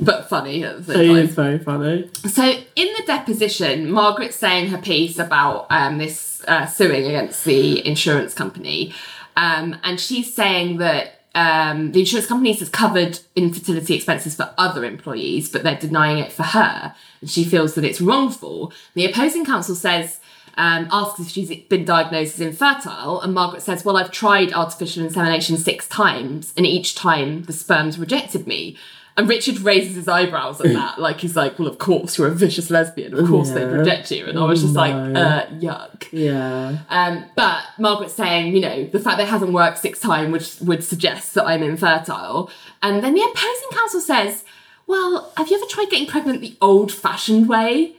[0.00, 1.16] but funny at the same time.
[1.24, 2.10] is very funny.
[2.28, 7.86] So in the deposition, Margaret's saying her piece about um, this uh, suing against the
[7.86, 8.92] insurance company,
[9.36, 14.84] um, and she's saying that um, the insurance companies has covered infertility expenses for other
[14.84, 18.72] employees, but they're denying it for her, and she feels that it's wrongful.
[18.94, 20.20] The opposing counsel says.
[20.56, 25.02] Um, asks if she's been diagnosed as infertile, and Margaret says, Well, I've tried artificial
[25.02, 28.76] insemination six times, and each time the sperms rejected me.
[29.16, 32.32] And Richard raises his eyebrows at that, like he's like, "Well, of course you're a
[32.32, 33.14] vicious lesbian.
[33.16, 33.66] Of course they Yeah.
[33.66, 36.78] reject you." And I was just like, uh, "Yuck." Yeah.
[36.90, 40.68] Um, but Margaret's saying, you know, the fact that it hasn't worked six times would
[40.68, 42.50] would suggest that I'm infertile.
[42.82, 44.42] And then the opposing counsel says,
[44.88, 47.92] "Well, have you ever tried getting pregnant the old-fashioned way?"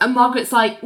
[0.00, 0.78] And Margaret's like,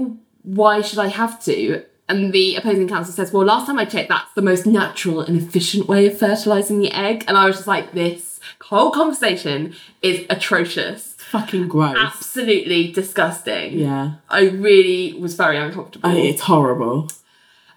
[0.42, 4.08] "Why should I have to?" and the opposing counsel says, Well, last time I checked,
[4.10, 7.24] that's the most natural and efficient way of fertilizing the egg.
[7.26, 8.35] And I was just like, This
[8.68, 11.14] whole conversation is atrocious.
[11.18, 11.96] Fucking gross.
[11.98, 13.78] Absolutely disgusting.
[13.78, 14.14] Yeah.
[14.28, 16.08] I really was very uncomfortable.
[16.10, 17.08] I- It's horrible.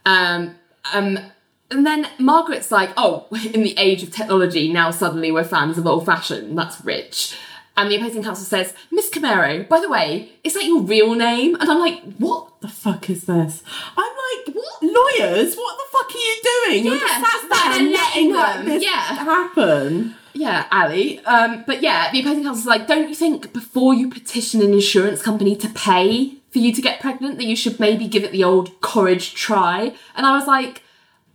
[0.06, 0.56] Um,
[0.94, 1.20] um,
[1.72, 5.86] and then Margaret's like, oh, in the age of technology, now suddenly we're fans of
[5.88, 6.58] old fashioned.
[6.58, 7.36] That's rich.
[7.78, 11.56] And the opposing counsel says, Miss Camaro, by the way, is that your real name?
[11.56, 12.60] And I'm like, what?
[12.62, 13.64] The fuck is this?
[13.96, 14.84] I'm like, what?
[14.84, 15.56] Lawyers?
[15.56, 16.86] What the fuck are you doing?
[16.86, 18.90] You're just sat there and letting letting them, yeah.
[19.16, 20.16] happen.
[20.34, 21.18] Yeah, Ally.
[21.26, 25.22] Um, but yeah, the opposing counsel's like, don't you think before you petition an insurance
[25.22, 28.44] company to pay for you to get pregnant that you should maybe give it the
[28.44, 29.94] old courage try?
[30.16, 30.84] And I was like,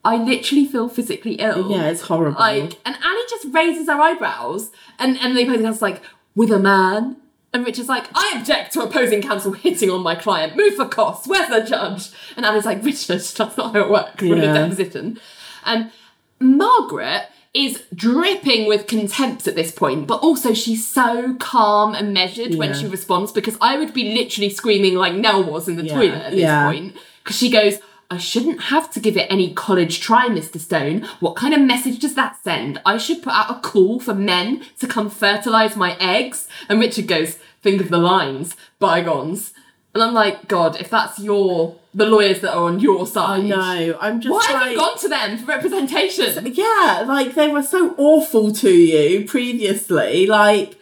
[0.05, 1.71] I literally feel physically ill.
[1.71, 2.39] Yeah, it's horrible.
[2.39, 6.03] Like, and Annie just raises her eyebrows, and and the opposing counsel's like,
[6.35, 7.17] with a man.
[7.55, 10.57] And Richard's like, I object to opposing counsel hitting on my client.
[10.57, 11.27] Move for costs.
[11.29, 12.11] Where's the judge?
[12.37, 14.21] And Annie's like, Richard, that's not how it works.
[14.23, 14.53] We're in a Yeah.
[14.55, 15.21] deposition.
[15.65, 15.93] And
[16.41, 22.57] Margaret is dripping with contempt at this point, but also she's so calm and measured
[22.57, 25.95] when she responds because I would be literally screaming like Nell was in the Yeah,
[25.95, 26.67] toilet at this yeah.
[26.67, 26.97] point.
[27.23, 27.79] Because she goes,
[28.15, 30.61] I shouldn't have to give it any college try, Mr.
[30.61, 31.03] Stone.
[31.19, 32.81] What kind of message does that send?
[32.87, 36.47] I should put out a call for men to come fertilise my eggs.
[36.69, 39.53] And Richard goes, think of the lines, bygones.
[39.95, 43.41] And I'm like, God, if that's your the lawyers that are on your side.
[43.41, 43.99] I know.
[44.01, 46.55] I'm just Why like, have you gone to them for representation?
[46.55, 50.27] yeah, like they were so awful to you previously.
[50.27, 50.77] Like,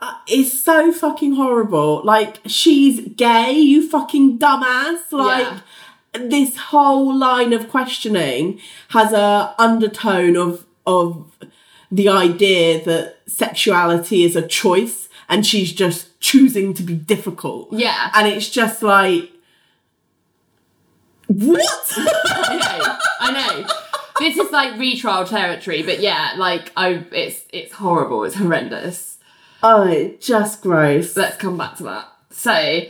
[0.00, 2.04] uh, it's so fucking horrible.
[2.04, 5.10] Like, she's gay, you fucking dumbass.
[5.10, 5.60] Like,
[6.12, 8.60] this whole line of questioning
[8.90, 11.36] has a undertone of of
[11.90, 17.68] the idea that sexuality is a choice and she's just choosing to be difficult.
[17.72, 18.10] Yeah.
[18.14, 19.30] And it's just like
[21.26, 21.92] what?
[21.96, 23.68] I know, I know.
[24.18, 28.24] This is like retrial territory, but yeah, like I, it's it's horrible.
[28.24, 29.18] It's horrendous.
[29.62, 31.16] oh, it's just gross.
[31.16, 32.08] Let's come back to that.
[32.30, 32.80] So,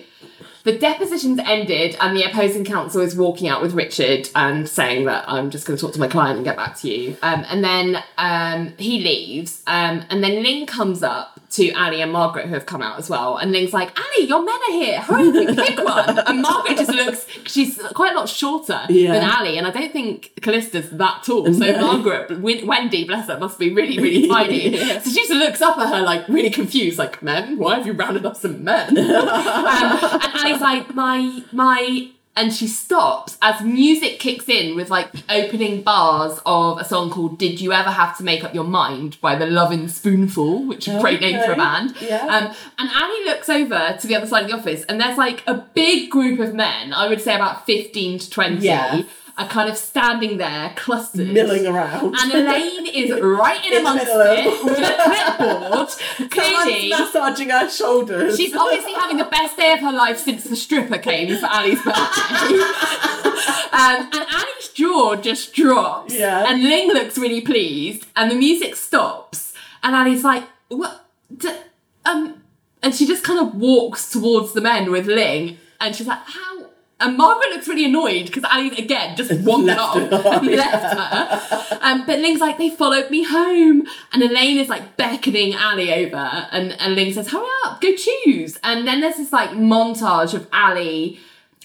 [0.68, 5.24] the depositions ended, and the opposing counsel is walking out with Richard and saying that
[5.26, 7.16] I'm just going to talk to my client and get back to you.
[7.22, 12.12] Um, and then um, he leaves, um, and then Ling comes up to Ally and
[12.12, 13.38] Margaret, who have come out as well.
[13.38, 15.00] And Ling's like, Ally, your men are here.
[15.00, 16.18] Hurry, pick one.
[16.28, 19.12] And Margaret just looks, she's quite a lot shorter Yeah.
[19.14, 21.44] than Ally, and I don't think Calista's that tall.
[21.52, 21.80] So No.
[21.80, 24.76] Margaret, Wendy, bless her, must be really, really tiny.
[24.76, 25.00] Yeah.
[25.00, 27.56] So she just looks up at her like really confused, like, men?
[27.58, 28.88] Why have you rounded up some men?
[28.98, 35.10] um, and Ally's like, my, my, and she stops as music kicks in with like
[35.10, 38.62] the opening bars of a song called Did You Ever Have to Make Up Your
[38.62, 41.96] Mind by the Lovin' Spoonful, which is a great name for a band.
[42.00, 42.24] Yeah.
[42.26, 45.42] Um, and Annie looks over to the other side of the office and there's like
[45.48, 49.02] a big group of men, I would say about 15 to 20, Yeah.
[49.38, 51.28] Are kind of standing there clustered.
[51.28, 52.12] Milling around.
[52.18, 54.96] And Elaine is right in In the amongst it with a
[56.18, 56.30] clipboard.
[56.32, 58.36] Clearly, massaging her shoulders.
[58.36, 61.80] she's obviously having the best day of her life since the stripper came for Ally's
[61.80, 61.92] birthday.
[63.72, 66.14] um, and Ally's jaw just drops.
[66.14, 66.44] Yeah.
[66.50, 69.52] And Ling looks really pleased, and the music stops,
[69.84, 71.06] and Ally's like, "What?
[71.36, 71.54] D-
[72.04, 72.42] um?"
[72.82, 76.57] And she just kind of walks towards the men with Ling, and she's like, "How?"
[77.00, 81.78] And Margaret looks really annoyed because Ally again just wandered off and left her.
[81.80, 83.86] Um, but Ling's like, they followed me home.
[84.12, 86.16] And Elaine is like beckoning Ally over.
[86.16, 88.58] And, and Ling says, hurry up, go choose.
[88.64, 91.16] And then there's this like montage of Ally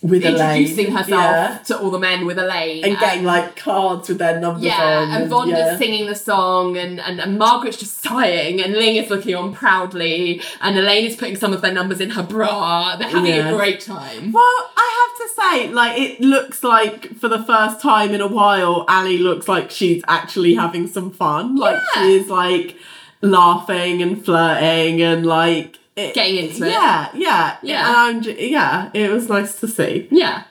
[0.04, 0.98] with introducing Elaine.
[0.98, 1.58] herself Yeah.
[1.68, 2.84] to all the men with Elaine.
[2.84, 5.12] And getting Um, like cards with their numbers yeah, on.
[5.12, 5.78] and Vonda's yeah.
[5.78, 10.42] singing the song, and, and, and Margaret's just sighing, and Ling is looking on proudly,
[10.62, 12.98] and Elaine is putting some of their numbers in her bra.
[12.98, 13.50] They're having Yeah.
[13.52, 14.34] a great time.
[14.34, 18.28] Well, I have to say, like, it looks like for the first time in a
[18.28, 21.56] while, Ally looks like she's actually having some fun.
[21.56, 22.04] Like, Yeah.
[22.04, 22.76] she is like
[23.22, 26.72] laughing and flirting and like it, Getting into it.
[26.72, 28.10] Yeah, yeah, Yeah.
[28.10, 30.08] And yeah, it was nice to see.
[30.12, 30.44] Yeah.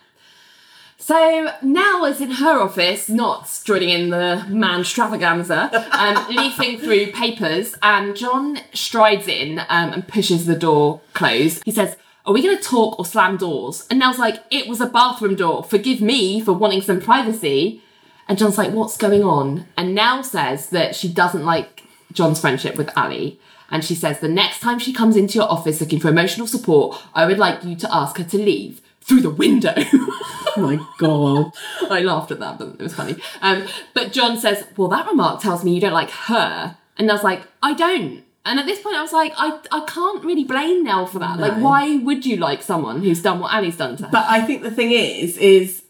[1.02, 7.10] So Nell is in her office, not joining in the man stravaganza, um, leafing through
[7.10, 11.64] papers, and John strides in um, and pushes the door closed.
[11.64, 13.84] He says, Are we going to talk or slam doors?
[13.90, 15.64] And Nell's like, It was a bathroom door.
[15.64, 17.82] Forgive me for wanting some privacy.
[18.28, 19.66] And John's like, What's going on?
[19.76, 21.82] And Nell says that she doesn't like
[22.12, 23.32] John's friendship with Ally.
[23.72, 27.02] And she says, The next time she comes into your office looking for emotional support,
[27.14, 29.74] I would like you to ask her to leave through the window.
[29.74, 31.52] Oh my god.
[31.90, 33.16] I laughed at that, but it was funny.
[33.40, 36.76] Um, but John says, Well, that remark tells me you don't like her.
[36.98, 38.22] And I was like, I don't.
[38.44, 41.38] And at this point, I was like, I, I can't really blame Nell for that.
[41.38, 44.08] Like, why would you like someone who's done what Ally's done to her?
[44.10, 45.84] But I think the thing is, is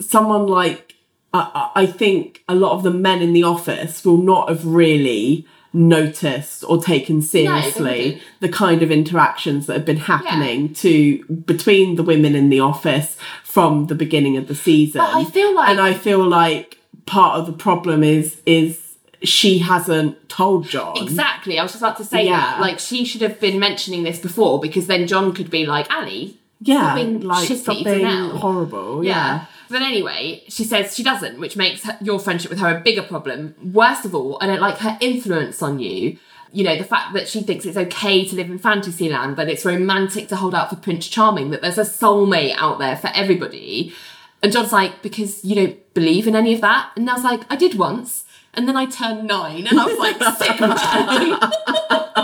[0.00, 0.94] someone like
[1.32, 5.46] I I think a lot of the men in the office will not have really
[5.72, 12.02] noticed or taken seriously the kind of interactions that have been happening to between the
[12.02, 15.00] women in the office from the beginning of the season.
[15.00, 18.78] But I feel like- and I feel like part of the problem is is
[19.22, 20.96] she hasn't told John.
[20.96, 21.58] Exactly.
[21.58, 22.40] I was just about to say Yeah.
[22.40, 22.60] that.
[22.60, 26.28] Like, she should have been mentioning this before because then John could be like, Ally,
[26.62, 29.04] Yeah, being like shitty stop to being Nell." horrible.
[29.04, 29.10] Yeah.
[29.12, 29.40] Yeah.
[29.70, 33.02] But anyway, she says she doesn't, which makes her, your friendship with her a bigger
[33.02, 33.54] problem.
[33.72, 36.18] Worst of all, I don't like her influence on you.
[36.52, 39.64] You know, the fact that she thinks it's okay to live in Fantasyland, but it's
[39.64, 43.94] romantic to hold out for Prince Charming, that there's a soulmate out there for everybody.
[44.42, 46.90] And John's like, because you don't believe in any of that?
[46.96, 48.24] And I was like, I did once.
[48.54, 52.10] And then I turned nine and I was like, sick of.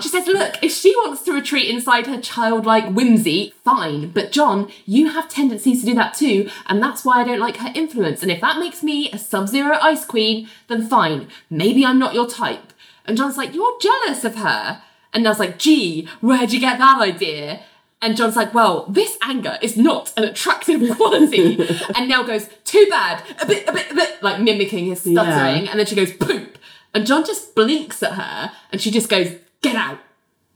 [0.00, 4.10] She says, Look, if she wants to retreat inside her childlike whimsy, fine.
[4.10, 7.56] But John, you have tendencies to do that too, and that's why I don't like
[7.56, 8.22] her influence.
[8.22, 11.28] And if that makes me a sub zero ice queen, then fine.
[11.50, 12.72] Maybe I'm not your type.
[13.06, 14.82] And John's like, You're jealous of her.
[15.12, 17.62] And I was like, Gee, where'd you get that idea?
[18.00, 21.58] And John's like, well, this anger is not an attractive quality.
[21.96, 25.64] and Nell goes, too bad, a bit, a bit, a bit, like mimicking his stuttering.
[25.64, 25.70] Yeah.
[25.70, 26.58] And then she goes, poop.
[26.94, 29.98] And John just blinks at her and she just goes, get out.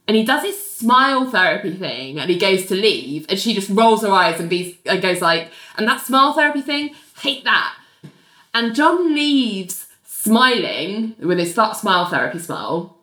[0.06, 3.70] And he does his smile therapy thing and he goes to leave and she just
[3.70, 7.76] rolls her eyes and, be, and goes like, and that smile therapy thing, hate that.
[8.54, 12.96] And John leaves smiling with his smile therapy smile.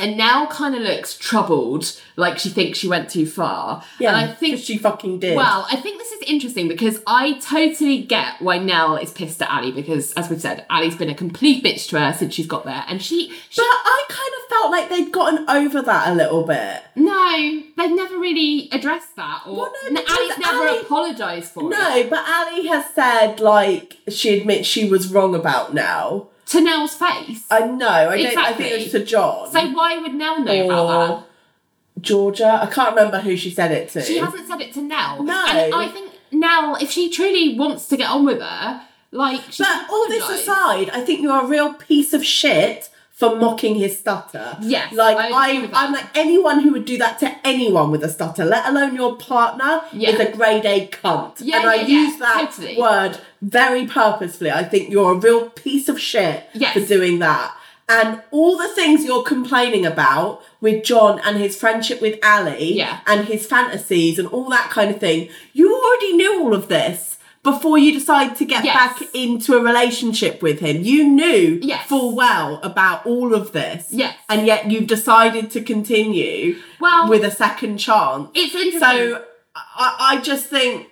[0.00, 3.84] And now kind of looks troubled, like she thinks she went too far.
[3.98, 5.36] Yeah, and I think she fucking did.
[5.36, 9.50] Well, I think this is interesting because I totally get why Nell is pissed at
[9.50, 12.64] Ally because, as we've said, Ally's been a complete bitch to her since she's got
[12.64, 16.14] there, and she, she But I kind of felt like they'd gotten over that a
[16.14, 16.82] little bit.
[16.96, 21.76] no, they've never really addressed that, or Well, no, Ally's never Ally- apologised for it.
[21.76, 26.28] No, but Ally has said like she admits she was wrong about now.
[26.50, 27.44] To Nell's face.
[27.50, 27.88] I know.
[27.88, 28.38] I don't.
[28.38, 32.02] I think it was to John so why would Nell know about that?
[32.02, 32.60] Georgia.
[32.62, 34.02] I can't remember who she said it to.
[34.02, 35.22] She hasn't said it to Nell.
[35.22, 35.46] No.
[35.46, 38.82] And I think Nell, if she truly wants to get on with her,
[39.12, 42.89] like, But all this aside, I think you're a real piece of shit
[43.20, 44.56] for mocking his stutter.
[44.62, 48.08] Yes, like I, I I'm like anyone who would do that to anyone with a
[48.08, 50.10] stutter, let alone your partner, Yeah.
[50.10, 51.34] is a grade A cunt.
[51.38, 52.76] Yeah, and I yeah, yeah, use that totally.
[52.78, 54.50] word very purposefully.
[54.50, 56.72] I think you're a real piece of shit Yes.
[56.72, 57.54] for doing that.
[57.90, 63.00] And all the things you're complaining about with John and his friendship with Ally Yeah.
[63.06, 67.18] and his fantasies and all that kind of thing, you already knew all of this
[67.42, 68.74] before you decide to get Yes.
[68.74, 70.82] back into a relationship with him.
[70.82, 71.86] You knew Yes.
[71.86, 73.86] full well about all of this.
[73.90, 74.14] Yes.
[74.28, 78.28] And yet you've decided to continue Well, with a second chance.
[78.34, 78.80] It's interesting.
[78.80, 79.24] So
[79.56, 80.88] I, I just think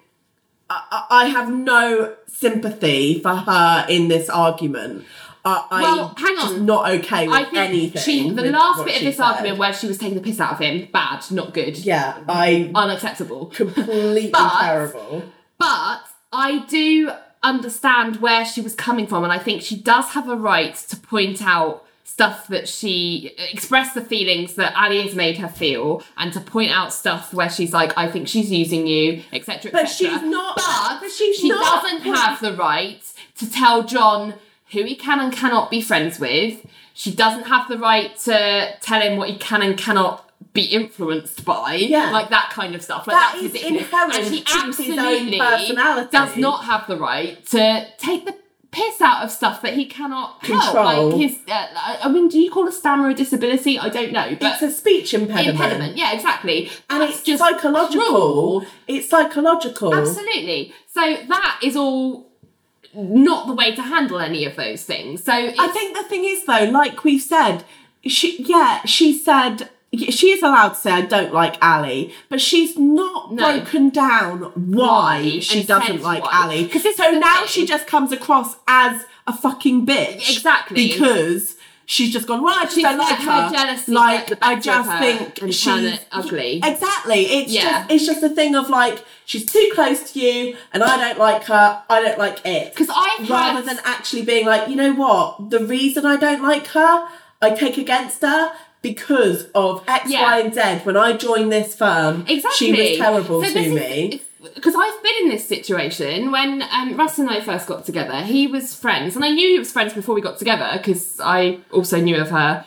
[0.70, 5.04] I, I have no sympathy for her in this argument.
[5.44, 6.66] I, Well, I'm hang on.
[6.66, 8.02] not okay with I think anything.
[8.02, 9.22] she, the last bit of this said.
[9.22, 12.70] argument where she was taking the piss out of him, bad, not good, Yeah, I
[12.74, 13.46] unacceptable.
[13.46, 15.22] completely But- terrible.
[15.58, 16.00] But
[16.32, 17.10] I do
[17.42, 20.96] understand where she was coming from, and I think she does have a right to
[20.96, 26.32] point out stuff that she express the feelings that Ally has made her feel, and
[26.32, 29.70] to point out stuff where she's like, "I think she's using you," etc.
[29.70, 33.02] But she's not- But, but she's she not- doesn't have the right
[33.38, 34.34] to tell John
[34.72, 36.66] who he can and cannot be friends with.
[36.92, 40.27] She doesn't have the right to tell him what he can and cannot
[40.60, 42.10] be influenced by, Yeah.
[42.10, 43.06] like that kind of stuff.
[43.06, 46.08] Like That that's is inherent and his absolutely personality.
[46.12, 48.34] does not have the right to take the
[48.70, 50.62] piss out of stuff that he cannot help.
[50.62, 51.08] Control.
[51.10, 51.66] Like his, uh,
[52.04, 53.78] I mean, do you call a stammer a disability?
[53.78, 55.48] I don't know, but It's a speech impediment.
[55.60, 55.96] impediment.
[55.96, 56.70] Yeah, exactly.
[56.90, 58.04] And That's it's just psychological.
[58.06, 58.66] cruel.
[58.86, 59.94] It's psychological.
[59.94, 60.74] Absolutely.
[60.92, 62.26] So that is all
[62.94, 65.24] not the way to handle any of those things.
[65.24, 67.64] So I think the thing is though, like we've said,
[68.06, 72.76] she yeah, she said she is allowed to say I don't like Ally, but she's
[72.76, 73.42] not No.
[73.60, 76.30] broken down why, Why, she doesn't like why.
[76.32, 76.68] Ally.
[76.68, 77.46] so now thing.
[77.48, 80.30] she just comes across as a fucking bitch.
[80.30, 80.88] Exactly.
[80.88, 81.56] Because
[81.86, 84.90] she's just gone, well, I just She's don't like let her jealousy like I just
[84.98, 86.60] think and she's it ugly.
[86.62, 87.20] Exactly.
[87.24, 87.62] It's Yeah.
[87.88, 91.18] just it's just a thing of like she's too close to you and I don't
[91.18, 92.74] like her, I don't like it.
[92.74, 96.42] because I've rather had- than actually being like, you know what, the reason I don't
[96.42, 97.08] like her,
[97.40, 98.52] I take against her
[98.82, 100.38] because of X, Y, Yeah.
[100.38, 100.84] and Z.
[100.84, 102.72] When I joined this firm, Exactly.
[102.72, 104.22] she was terrible So to is- me.
[104.54, 108.20] Because I've been in this situation when um, Russ and I first got together.
[108.22, 111.58] He was friends, and I knew he was friends before we got together because I
[111.72, 112.64] also knew of her.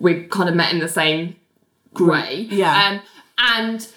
[0.00, 1.36] We kind of met in the same
[2.00, 2.48] way.
[2.50, 2.88] Yeah.
[2.98, 3.00] Um,
[3.38, 3.88] and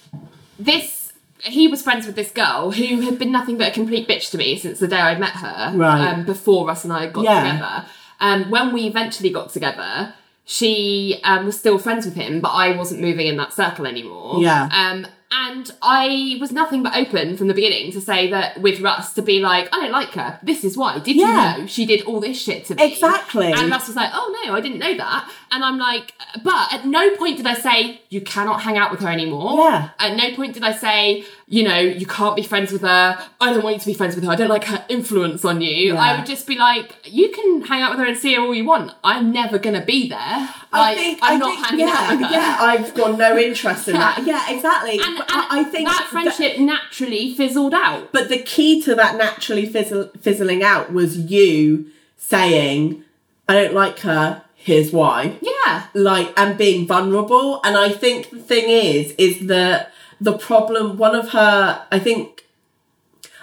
[0.60, 4.30] this he was friends with this girl who had been nothing but a complete bitch
[4.32, 5.72] to me since the day I met her.
[5.76, 6.14] Right.
[6.14, 7.52] Um, before Russ and I got Yeah.
[7.52, 7.86] together.
[8.20, 10.14] Um, when we eventually got together,
[10.50, 14.42] she um, was still friends with him, but I wasn't moving in that circle anymore.
[14.42, 14.70] Yeah.
[14.72, 19.12] Um, and I was nothing but open from the beginning to say that with Russ
[19.16, 20.40] to be like, I don't like her.
[20.42, 21.00] This is why.
[21.00, 21.56] Did Yeah.
[21.58, 22.94] you know she did all this shit to me?
[22.94, 23.52] Exactly.
[23.52, 25.30] And Russ was like, oh no, I didn't know that.
[25.52, 26.14] And I'm like,
[26.44, 29.58] but at no point did I say, you cannot hang out with her anymore.
[29.60, 29.90] Yeah.
[30.00, 33.18] At no point did I say, you know, you can't be friends with her.
[33.40, 34.32] I don't want you to be friends with her.
[34.32, 35.94] I don't like her influence on you.
[35.94, 36.00] Yeah.
[36.02, 38.54] I would just be like, you can hang out with her and see her all
[38.54, 38.92] you want.
[39.04, 40.18] I'm never going to be there.
[40.20, 42.32] I Like, I'm I not think- hanging yeah, out with her.
[42.34, 44.24] Yeah, I've got no interest in that.
[44.26, 44.44] Yeah.
[44.54, 45.00] Exactly.
[45.00, 48.12] And, and I, I think that friendship naturally fizzled out.
[48.12, 53.04] But the key to that naturally fizzle, fizzling out was you saying,
[53.48, 54.44] "I don't like her.
[54.68, 55.86] Here's why." Yeah.
[55.94, 57.62] Like and being vulnerable.
[57.64, 60.98] And I think the thing is, is that the problem.
[60.98, 62.46] One of her, I think,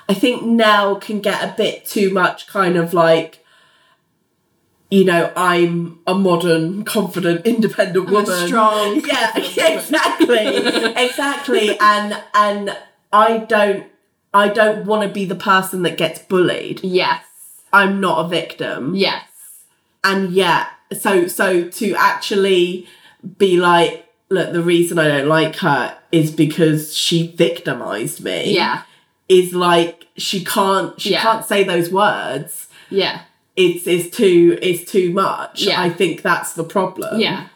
[0.08, 3.40] I think Nell can get a bit too much, kind of like.
[4.90, 8.46] You know, I'm a modern, confident, independent I'm woman.
[8.46, 10.46] strong, yeah, exactly,
[11.06, 11.76] exactly.
[11.80, 12.76] And and
[13.12, 13.86] I don't,
[14.32, 16.80] I don't want to be the person that gets bullied.
[16.84, 17.24] Yes.
[17.72, 19.24] I'm not a victim Yes.
[20.04, 22.86] and yet so so to actually
[23.38, 28.82] be like look the reason i don't like her is because she victimized me Yeah.
[29.28, 31.22] is like she can't she Yeah.
[31.22, 33.20] can't say those words Yeah.
[33.56, 35.80] it's it's too it's too much Yeah.
[35.80, 37.46] i think that's the problem Yeah.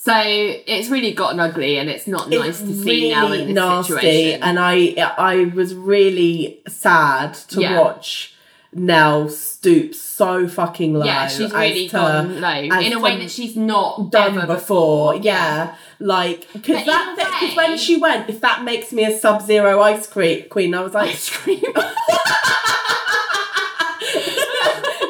[0.00, 3.92] So it's really gotten ugly and it's not nice to see now in this nasty
[3.94, 4.42] situation.
[4.42, 7.80] and i i was really sad to Yeah.
[7.80, 8.32] watch
[8.72, 11.06] Nell stoop so fucking low.
[11.06, 15.14] yeah, she's really to- gone low in a way that she's not done ever before.
[15.16, 19.80] Yeah, like because that because when she went, if that makes me a Sub Zero
[19.80, 21.60] ice cream queen, I was like, ice cream.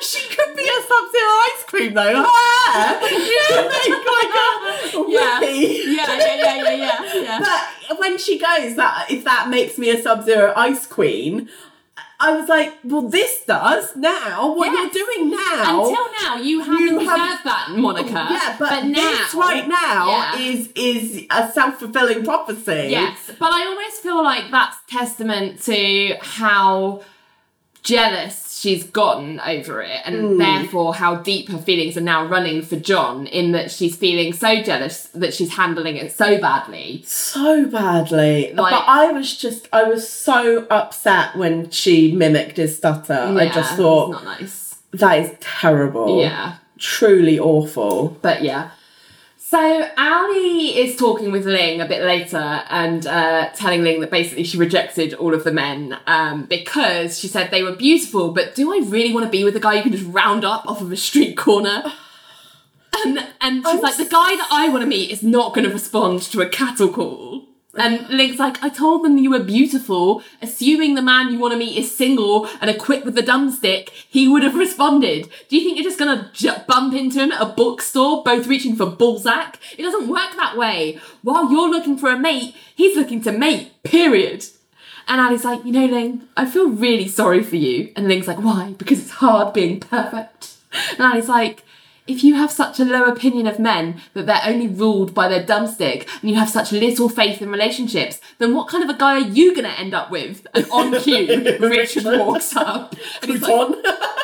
[0.01, 2.27] she could be a Sub Zero ice cream though.
[2.69, 5.41] You think like a uh, Yeah.
[5.41, 7.67] yeah, yeah, yeah, yeah, yeah, yeah.
[7.89, 11.49] But when she goes, that if that makes me a Sub Zero ice queen.
[12.21, 14.53] I was like, well, this does now.
[14.53, 14.93] What Yes.
[14.95, 15.85] you're doing now.
[15.87, 18.27] Until now, you haven't You deserved have- that moniker.
[18.31, 20.37] yeah, but, now, this right now Yeah.
[20.39, 22.89] is is a self fulfilling prophecy.
[22.91, 27.03] Yes, but I almost feel like that's testament to how
[27.85, 30.39] jealous she's gotten over it, and Hmm.
[30.39, 33.27] therefore how deep her feelings are now running for John.
[33.27, 37.03] In that she's feeling so jealous that she's handling it so badly.
[37.07, 38.53] so badly.
[38.55, 43.35] Like- but I was just, I was so upset when she mimicked his stutter.
[43.39, 44.77] I just thought not nice.
[44.93, 46.21] that is terrible.
[46.21, 46.55] Yeah.
[46.79, 48.17] truly awful.
[48.23, 48.71] But yeah.
[49.51, 49.59] So
[49.97, 54.59] Ally is talking with Ling a bit later and uh, telling Ling that basically she
[54.59, 58.87] rejected all of the men um, because she said they were beautiful, but do I
[58.87, 60.99] really want to be with a guy you can just round up off of a
[60.99, 61.83] street corner?
[62.93, 65.67] And and she's I'm like, the guy that I want to meet is not going
[65.67, 67.48] to respond to a cattle call.
[67.77, 71.59] And Ling's like, I told them you were beautiful, assuming the man you want to
[71.59, 75.29] meet is single and equipped with the dumbstick, he would have responded.
[75.49, 78.75] Do you think you're just gonna j- bump into him at a bookstore, both reaching
[78.75, 79.59] for Balzac?
[79.77, 80.99] It doesn't work that way.
[81.23, 84.47] While you're looking for a mate, he's looking to mate, period.
[85.07, 87.93] And Ally's like, you know, Ling, I feel really sorry for you.
[87.97, 88.75] And Ling's like, why?
[88.79, 90.55] Because it's hard being perfect.
[90.93, 91.65] And Ally's like,
[92.09, 95.45] if you have such a low opinion of men that they're only ruled by their
[95.45, 99.17] dumbstick and you have such little faith in relationships, then what kind of a guy
[99.17, 100.47] are you going to end up with?
[100.55, 103.77] And on cue, Richard walks up and he's like,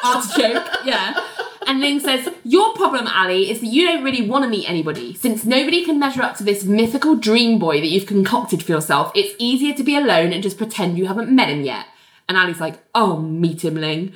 [0.03, 1.23] artichoke, yeah.
[1.67, 5.15] And Ling says, Your problem, Ally, is that you don't really want to meet anybody.
[5.15, 9.13] Since nobody can measure up to this mythical dream boy that you've concocted for yourself,
[9.15, 11.87] it's easier to be alone and just pretend you haven't met him yet.
[12.29, 14.13] And Ally's like, Oh, meet him, Ling.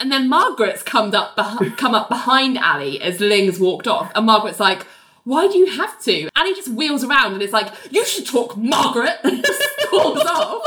[0.00, 4.10] And then Margaret's come up, beh- come up behind Ally as Ling's walked off.
[4.14, 4.86] And Margaret's like,
[5.24, 6.28] Why do you have to?
[6.34, 9.18] Ally just wheels around and it's like, You should talk, Margaret!
[9.24, 10.66] And just storms off.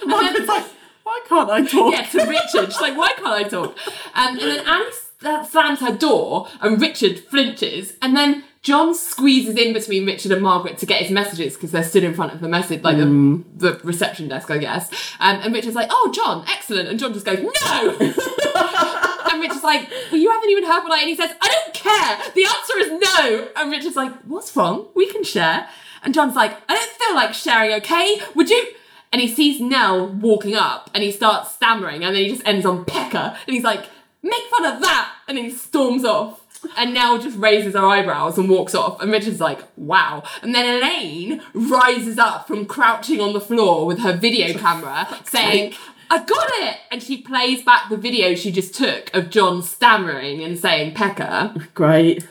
[0.00, 0.64] And then- Margaret's like,
[1.04, 1.92] why can't I talk?
[1.92, 2.72] yeah, to Richard.
[2.72, 3.76] She's like, why can't I talk?
[4.14, 9.72] Um, and then Ally slams her door, and Richard flinches, and then John squeezes in
[9.72, 12.48] between Richard and Margaret to get his messages because they're stood in front of the
[12.48, 14.88] message, like the, the reception desk, I guess.
[15.18, 19.90] Um, and Richard's like, "Oh, John, excellent," and John just goes, "No." and Richard's like,
[20.12, 22.18] "Well, you haven't even heard what I," and he says, "I don't care.
[22.34, 24.88] The answer is no." And Richard's like, "What's wrong?
[24.94, 25.68] We can share."
[26.04, 27.72] And John's like, "I don't feel like sharing.
[27.72, 28.74] Okay, would you?"
[29.12, 32.64] and he sees Nell walking up and he starts stammering and then he just ends
[32.64, 33.84] on Pecker and he's like,
[34.22, 36.41] make fun of that and then he storms off.
[36.76, 39.00] And Nell just raises her eyebrows and walks off.
[39.00, 40.22] And Richard's like, wow.
[40.42, 45.74] And then Elaine rises up from crouching on the floor with her video camera saying,
[46.10, 46.76] I got it!
[46.90, 51.54] And she plays back the video she just took of John stammering and saying Pecker.
[51.74, 52.26] Great.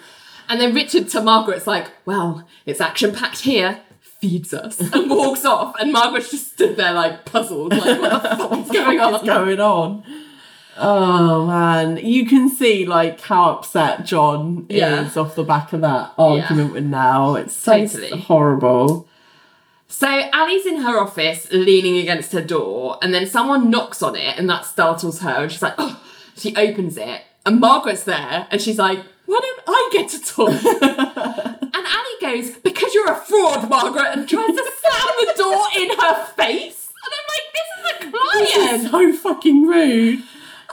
[0.48, 3.80] And then Richard to Margaret's like, well, it's action packed here.
[4.02, 5.76] Feeds us and walks off.
[5.80, 8.22] And Margaret's just stood there like puzzled, like, what
[8.68, 10.04] the going What's going on?
[10.78, 15.06] Oh man, you can see like how upset John Yeah.
[15.06, 17.36] is off the back of that argument with Nell.
[17.36, 18.20] It's so Totally.
[18.22, 19.08] horrible.
[19.88, 24.38] So Ally's in her office, leaning against her door, and then someone knocks on it,
[24.40, 26.00] and that startles her, and she's like, "Oh!"
[26.38, 30.50] She opens it, and Margaret's there, and she's like, "Why don't I get to talk?"
[30.82, 35.90] and Ally goes, "Because you're a fraud, Margaret," and tries to slam the door in
[36.00, 36.90] her face.
[37.04, 40.24] And I'm like, "This is a This client." is so fucking rude.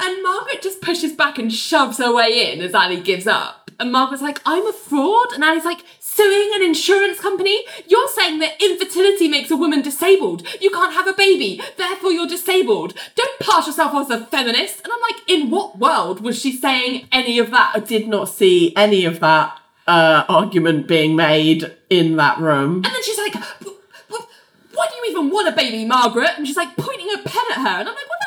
[0.00, 3.70] And Margaret just pushes back and shoves her way in as Ally gives up.
[3.80, 5.32] And Margaret's like, I'm a fraud.
[5.32, 7.64] And Ally's like, suing an insurance company?
[7.86, 10.44] You're saying that infertility makes a woman disabled.
[10.60, 12.94] You can't have a baby, therefore you're disabled.
[13.14, 14.82] Don't pass yourself off as a feminist.
[14.82, 17.72] And I'm like, in what world was she saying any of that?
[17.76, 22.76] I did not see any of that uh, argument being made in that room.
[22.76, 23.78] And then she's like, "W-
[24.10, 24.26] w-
[24.74, 26.30] why do you even want a baby, Margaret?
[26.36, 27.80] And she's like pointing a pen at her.
[27.80, 28.17] And I'm like, what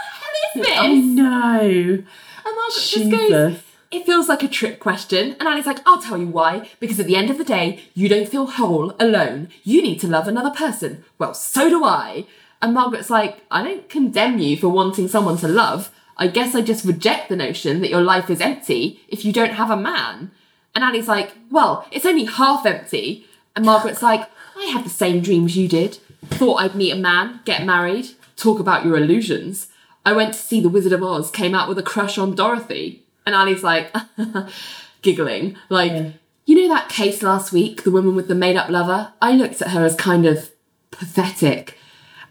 [0.56, 0.78] this?
[0.78, 1.60] I know.
[1.60, 2.04] And
[2.44, 3.62] Margaret just goes,
[3.92, 5.36] it feels like a trick question.
[5.40, 6.70] And Ally's like, I'll tell you why.
[6.80, 9.50] Because at the end of the day, you don't feel whole alone.
[9.64, 11.04] You need to love another person.
[11.18, 12.26] Well, so do I.
[12.62, 15.92] And Margaret's like, I don't condemn you for wanting someone to love.
[16.18, 19.54] I guess I just reject the notion that your life is empty if you don't
[19.54, 20.32] have a man.
[20.76, 23.26] And Ally's like, well, it's only half empty.
[23.56, 25.98] And Margaret's like, I had the same dreams you did.
[26.28, 29.68] Thought I'd meet a man, get married, talk about your illusions.
[30.06, 33.04] I went to see The Wizard of Oz, came out with a crush on Dorothy.
[33.26, 33.94] And Ally's like,
[35.02, 36.14] giggling, like,
[36.46, 39.14] you know that case last week, the woman with the made up lover?
[39.22, 40.52] I looked at her as kind of
[40.90, 41.78] pathetic.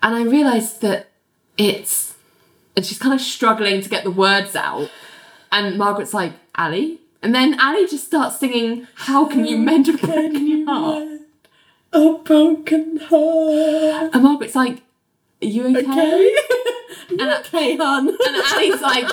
[0.03, 1.11] And I realised that
[1.57, 2.17] it's.
[2.77, 4.91] And she's kind of struggling to get the words out.
[5.53, 6.97] And Margaret's like, Ally?
[7.23, 11.09] And then Ally just starts singing, How Can You Mend a Broken Heart?
[11.93, 14.15] A broken heart.
[14.15, 14.79] And Margaret's like,
[15.43, 15.85] Are you okay?
[15.91, 16.37] Okay.
[17.11, 18.09] And, okay, hon.
[18.09, 19.11] and Ally's like,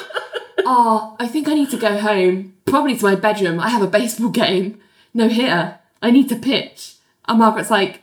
[0.60, 2.54] Oh, I think I need to go home.
[2.66, 3.60] Probably to my bedroom.
[3.60, 4.80] I have a baseball game.
[5.14, 5.80] No here.
[6.02, 6.96] I need to pitch.
[7.28, 8.02] And Margaret's like,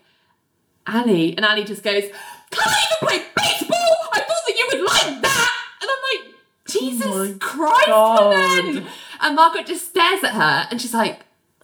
[0.87, 1.35] Ally.
[1.37, 2.05] And Ally just goes,
[2.51, 3.97] Can I even play baseball?
[4.12, 5.51] I thought that you would like that.
[5.83, 6.35] And I'm like,
[6.69, 8.65] Jesus oh my Christ, God.
[8.65, 8.87] woman.
[9.21, 11.21] And Margaret just stares at her and she's like,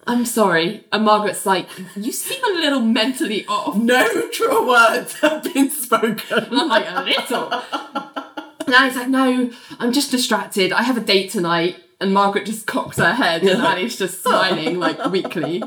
[0.07, 0.85] I'm sorry.
[0.91, 3.75] And Margaret's like, You seem a little mentally off.
[3.77, 6.43] No true words have been spoken.
[6.45, 8.13] And I'm like, a little.
[8.65, 10.71] And Ally's like, no, I'm just distracted.
[10.71, 11.77] I have a date tonight.
[11.99, 15.63] And Margaret just cocks her head and Ally's just smiling like weakly.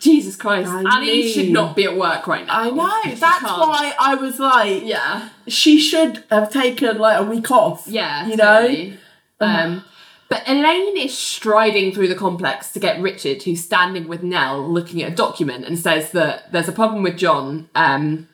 [0.00, 0.70] Jesus Christ.
[0.70, 2.54] I mean- should not be at work right now.
[2.60, 3.00] I know.
[3.04, 3.60] She That's can't.
[3.60, 5.28] why I was like, Yeah.
[5.48, 7.86] she should have taken like a week off.
[7.86, 8.26] Yeah.
[8.26, 8.60] You know?
[8.62, 8.98] totally.
[9.40, 9.84] Um,
[10.28, 15.02] but Elaine is striding through the complex to get Richard, who's standing with Nell looking
[15.02, 17.68] at a document, and says that there's a problem with John.
[17.76, 18.28] Um,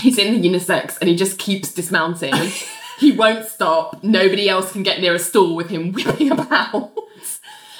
[0.00, 2.32] he's in the unisex and he just keeps dismounting.
[2.98, 4.02] he won't stop.
[4.02, 6.92] Nobody else can get near a stall with him whipping about.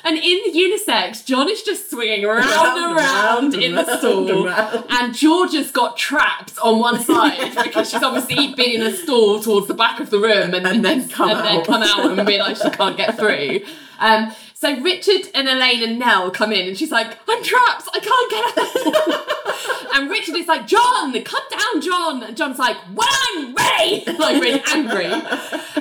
[0.07, 4.28] And in the unisex, John is just swinging round and round in the stall.
[4.31, 4.85] and round.
[4.91, 9.66] And Georgia's got trapped on one side because she's obviously been in a stall towards
[9.66, 11.65] the back of the room and, And then come and then out.
[11.66, 13.61] come out and realise she can't get through.
[13.99, 17.99] Um, so Richard and Elaine and Nell come in and she's like, I'm trapped, I
[17.99, 19.95] can't get out.
[19.95, 22.23] and Richard is like, John, come down, John.
[22.23, 25.07] And John's like, when I'm ready, like really angry.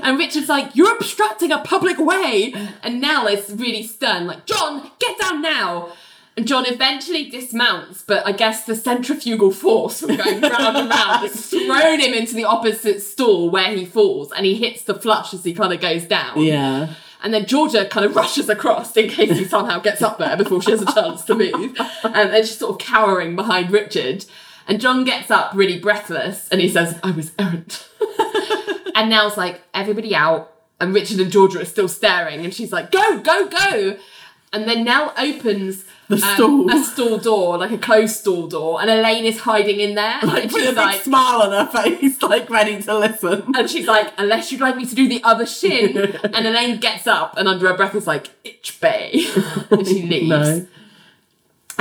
[0.01, 2.53] And Richard's like, you're obstructing a public way.
[2.81, 5.93] And Nell is really stern, like, John, get down now.
[6.35, 11.27] And John eventually dismounts, but I guess the centrifugal force from going round and round
[11.27, 15.35] has thrown him into the opposite stall where he falls and he hits the flush
[15.35, 16.41] as he kind of goes down.
[16.41, 16.95] Yeah.
[17.23, 20.61] And then Georgia kind of rushes across in case he somehow gets up there before
[20.61, 21.75] she has a chance to move.
[22.03, 24.25] And then she's sort of cowering behind Richard.
[24.67, 27.87] And John gets up really breathless and he says, I was errant.
[28.95, 30.51] and Nell's like, everybody out.
[30.79, 32.43] And Richard and Georgia are still staring.
[32.43, 33.97] And she's like, go, go, go.
[34.51, 36.71] And then Nell opens The um, stall.
[36.71, 38.81] a stall door, like a closed stall door.
[38.81, 40.19] And Elaine is hiding in there.
[40.23, 43.43] Like and with a she's big like, smile on her face, like ready to listen.
[43.55, 45.97] and she's like, unless you'd like me to do the other shin.
[46.23, 49.25] and Elaine gets up and under her breath is like, itch bay.
[49.71, 50.29] and she leaves.
[50.29, 50.67] No.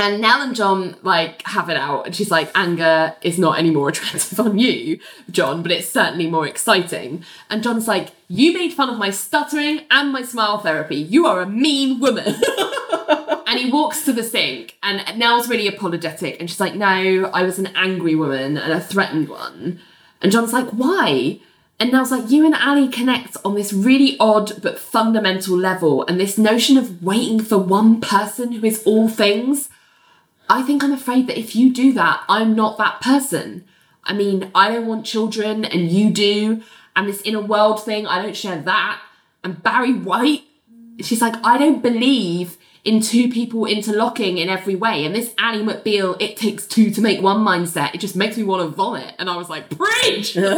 [0.03, 3.71] And Nell and John like have it out, and she's like, "Anger is not any
[3.71, 4.99] more attractive on you,
[5.31, 9.85] John, but it's certainly more exciting." And John's like, "You made fun of my stuttering
[9.89, 10.97] and my smile therapy.
[10.97, 12.35] You are a mean woman."
[13.47, 17.43] and he walks to the sink, and Nell's really apologetic, and she's like, "No, I
[17.43, 19.79] was an angry woman and a threatened one."
[20.21, 21.39] And John's like, "Why?"
[21.79, 26.19] And Nell's like, you and Ally connect on this really odd but fundamental level, and
[26.19, 29.69] this notion of waiting for one person who is all things.
[30.53, 33.65] I think I'm afraid that if you do that, I'm not that person.
[34.03, 36.61] I mean, I don't want children, and you do,
[36.95, 39.01] and this inner world thing, I don't share that.
[39.43, 40.43] And Barry White,
[41.01, 45.05] she's like, I don't believe in two people interlocking in every way.
[45.05, 47.95] And this Ally McBeal, it takes two to make one mindset.
[47.95, 49.15] It just makes me want to vomit.
[49.19, 50.33] And I was like, preach!
[50.33, 50.49] Though,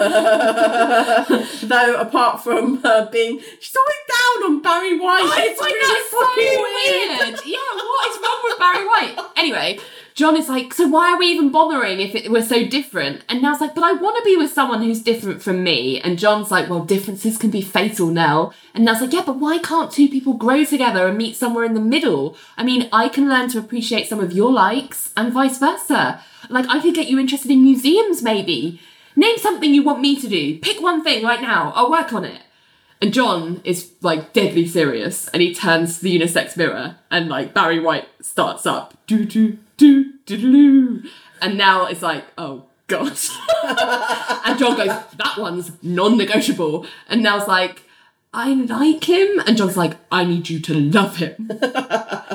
[2.00, 5.22] apart from her being, she's always down on Barry White.
[5.24, 7.46] I It's find really that so fucking weird.
[7.46, 9.16] Yeah, what is wrong with Barry White?
[9.38, 9.80] Anyway,
[10.16, 13.26] John is like, so why are we even bothering if it, we're so different?
[13.28, 16.00] And Nell's like, but I want to be with someone who's different from me.
[16.00, 18.54] And John's like, well, differences can be fatal, Nell.
[18.74, 21.74] And Nell's like, yeah, but why can't two people grow together and meet somewhere in
[21.74, 22.38] the middle?
[22.56, 26.24] I mean, I can learn to appreciate some of your likes and vice versa.
[26.50, 28.80] Like, I could get you interested in museums, maybe.
[29.18, 30.60] Name something you want me to do.
[30.60, 31.74] Pick one thing right now.
[31.76, 32.42] I'll work on it.
[33.02, 37.54] And John is like deadly serious and he turns to the unisex mirror and like
[37.54, 38.96] Barry White starts up.
[39.06, 41.04] Do do do do do.
[41.42, 43.18] And Nell it's like, oh God.
[44.46, 46.86] and John goes, that one's non-negotiable.
[47.10, 47.84] And Nell's like,
[48.34, 49.40] I like him.
[49.46, 51.50] And John's like, I need you to love him.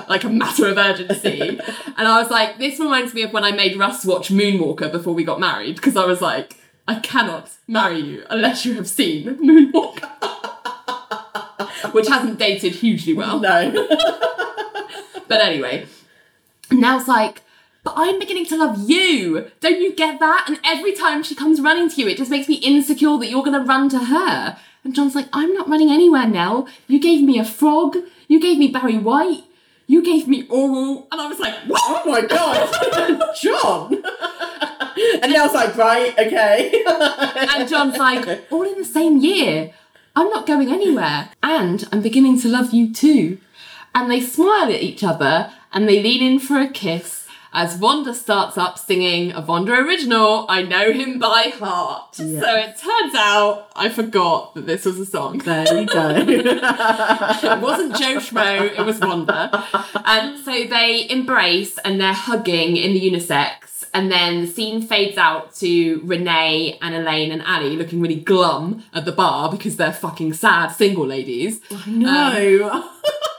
[0.09, 1.41] like a matter of urgency.
[1.41, 5.15] and I was like, this reminds me of when I made Russ watch Moonwalker before
[5.15, 6.57] we got married, because I was like,
[6.89, 10.09] I cannot marry you unless you have seen Moonwalker.
[11.93, 13.41] Which hasn't dated hugely well.
[13.41, 13.89] No.
[15.31, 15.87] But anyway,
[16.71, 17.43] Nell's like,
[17.83, 19.51] but I'm beginning to love you.
[19.61, 20.45] Don't you get that?
[20.49, 23.43] And every time she comes running to you, it just makes me insecure that you're
[23.43, 24.59] going to run to her.
[24.85, 26.69] And John's like, I'm not running anywhere, Nell.
[26.89, 27.97] You gave me a frog.
[28.29, 29.45] You gave me Barry White.
[29.87, 31.09] You gave me oral.
[31.11, 31.81] And I was like, what?
[31.85, 34.03] Oh my god, John.
[35.23, 36.85] and Nell's like, right, okay.
[36.87, 39.73] And John's like, all in the same year.
[40.15, 41.31] I'm not going anywhere.
[41.43, 43.39] And I'm beginning to love you too.
[43.95, 47.21] And they smile at each other and they lean in for a kiss
[47.53, 52.15] as Vonda starts up singing a Vonda original, I Know Him by Heart.
[52.15, 55.39] So it turns out I forgot that this was a song.
[55.39, 56.11] there you go.
[56.17, 59.65] it wasn't Joe Schmo, it was Vonda.
[60.05, 63.70] And so they embrace and they're hugging in the unisex.
[63.93, 68.85] And then the scene fades out to Renee and Elaine and Ally looking really glum
[68.95, 71.61] at the bar because they're fucking sad single ladies.
[71.87, 72.85] no.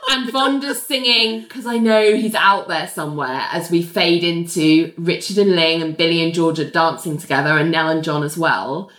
[0.10, 5.38] And Vonda's singing because I know he's out there somewhere as we fade into Richard
[5.38, 8.92] and Ling and Billy and Georgia dancing together and Nell and John as well.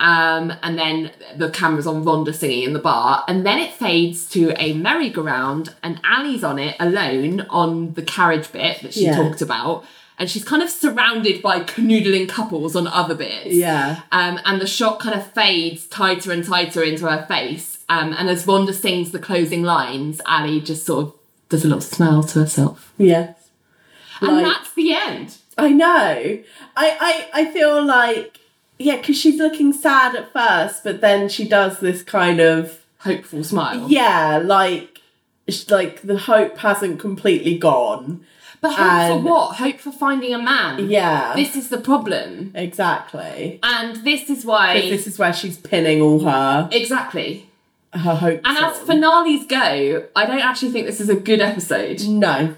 [0.00, 3.24] Um, and then the camera's on Vonda singing in the bar.
[3.26, 8.52] And then it fades to a merry-go-round and Ally's on it alone on the carriage
[8.52, 9.16] bit that she Yeah.
[9.16, 9.84] talked about.
[10.18, 13.54] And she's kind of surrounded by canoodling couples on other bits.
[13.54, 14.02] Yeah.
[14.10, 17.84] Um, and the shot kind of fades tighter and tighter into her face.
[17.88, 21.14] Um, and as Vonda sings the closing lines, Ally just sort of
[21.48, 22.92] does a little smile to herself.
[22.98, 23.48] Yes.
[24.20, 25.36] And Like- that's the end.
[25.56, 25.86] I know.
[26.76, 28.38] I, I, I feel like,
[28.78, 33.44] yeah, because she's looking sad at first, but then she does this kind of, Hopeful
[33.44, 33.86] smile.
[33.88, 34.98] yeah, like,
[35.70, 38.24] like the hope hasn't completely gone.
[38.60, 39.56] But hope And- for what?
[39.56, 40.88] Hope for finding a man.
[40.90, 41.32] Yeah.
[41.36, 42.52] This is the problem.
[42.54, 43.60] exactly.
[43.62, 44.80] And this is why.
[44.80, 47.48] This is where she's pinning all her exactly.
[47.92, 48.42] her hopes.
[48.44, 48.86] And as on.
[48.86, 52.54] finales go, I don't actually think this is a good episode, no,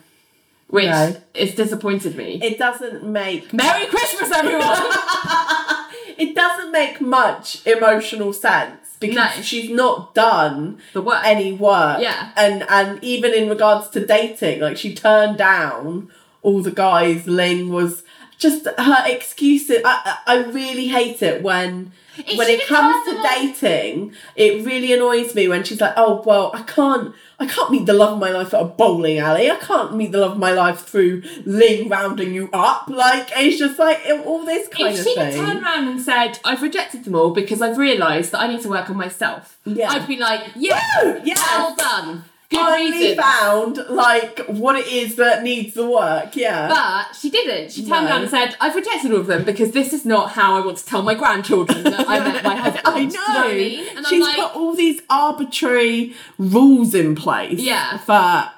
[0.68, 1.16] which No.
[1.34, 2.40] disappointed me.
[2.42, 4.62] it doesn't make Merry Christmas, everyone!
[6.18, 9.42] it doesn't make much emotional sense because No.
[9.42, 11.20] she's not done The work.
[11.24, 12.00] any work.
[12.00, 12.30] Yeah.
[12.36, 16.10] And and even in regards to dating, like she turned down
[16.42, 17.26] all the guys.
[17.26, 18.02] Ling was
[18.38, 19.78] just her excuses.
[19.84, 24.12] I I really hate it when If when it comes to dating.
[24.36, 27.94] It really annoys me when she's like, "Oh well, I can't." I can't meet the
[27.94, 29.50] love of my life at a bowling alley.
[29.50, 32.88] I can't meet the love of my life through Ling rounding you up.
[32.88, 35.24] Like it's just like all this kind if of she thing.
[35.24, 38.60] had turned around and said, I've rejected them all because I've realised that I need
[38.62, 39.90] to work on myself, Yeah.
[39.90, 40.80] I'd be like, yeah,
[41.24, 41.38] Yes!
[41.50, 42.24] well done.
[42.50, 43.22] Good finally reason.
[43.22, 46.34] found like what it is that needs the work.
[46.34, 46.68] Yeah.
[46.68, 47.70] But she didn't.
[47.70, 48.10] She turned No.
[48.10, 50.78] around and said, I've rejected all of them because this is not how I want
[50.78, 52.82] to tell my grandchildren that I met my husband.
[52.86, 53.06] I know.
[53.06, 53.96] You know I mean?
[53.98, 57.60] And She's I'm like, put all these arbitrary rules in place.
[57.60, 57.98] Yeah.
[57.98, 58.50] For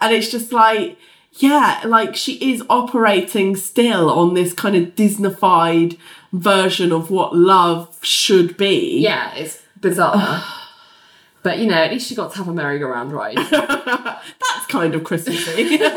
[0.00, 0.96] and it's just like,
[1.34, 5.98] yeah, like she is operating still on this kind of Disneyfied
[6.32, 8.98] version of what love should be.
[9.00, 10.44] Yeah, it's bizarre.
[11.42, 13.36] but you know, at least she got to have a merry-go-round ride.
[13.50, 15.78] That's kind of Christmassy.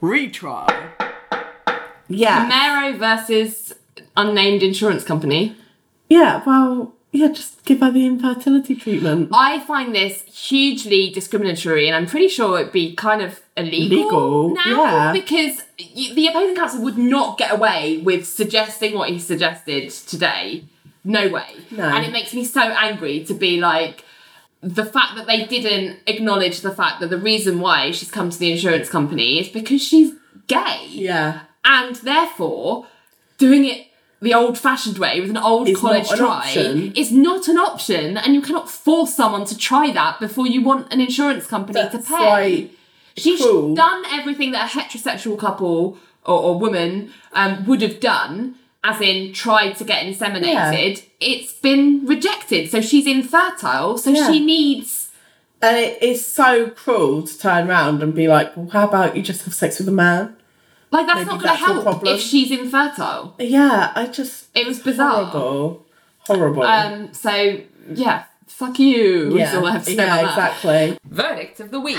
[0.00, 0.90] Retry.
[2.08, 2.46] yeah.
[2.48, 3.74] Mero versus
[4.16, 5.56] unnamed insurance company.
[6.08, 9.30] Yeah, well, yeah, just give her the infertility treatment.
[9.32, 14.54] I find this hugely discriminatory, and I'm pretty sure it'd be kind of illegal Legal,
[14.54, 15.12] now yeah.
[15.12, 20.64] because y- the opposing counsel would not get away with suggesting what he suggested today.
[21.04, 21.56] No way.
[21.70, 21.84] No.
[21.84, 24.04] And it makes me so angry to be like
[24.62, 28.38] the fact that they didn't acknowledge the fact that the reason why she's come to
[28.38, 30.12] the insurance company is because she's
[30.46, 31.40] gay Yeah.
[31.64, 32.86] and therefore
[33.38, 33.86] doing it
[34.20, 36.92] the old-fashioned way with an old Is college an try option.
[36.94, 40.92] is not an option, and you cannot force someone to try that before you want
[40.92, 42.30] an insurance company That's to pay.
[42.60, 42.70] like
[43.16, 43.74] She's cruel.
[43.74, 48.54] done everything that a heterosexual couple or, or woman um, would have done,
[48.84, 51.04] as in tried to get inseminated.
[51.20, 53.96] It's been rejected, so she's infertile.
[53.98, 54.30] So Yeah.
[54.30, 55.10] she needs.
[55.60, 59.22] And it is so cruel to turn around and be like, well, how about you
[59.22, 60.36] just have sex with a man?
[60.90, 62.14] Like that's Maybe not going to help problem.
[62.16, 63.34] if she's infertile.
[63.38, 64.48] Yeah, I just.
[64.54, 65.26] It was bizarre.
[65.26, 65.86] Horrible.
[66.26, 66.62] Horrible.
[66.64, 67.14] Um.
[67.14, 67.60] So
[67.94, 69.38] yeah, fuck you.
[69.38, 70.28] yeah, all I have to say yeah that.
[70.30, 70.98] exactly.
[71.04, 71.98] Verdict of the week.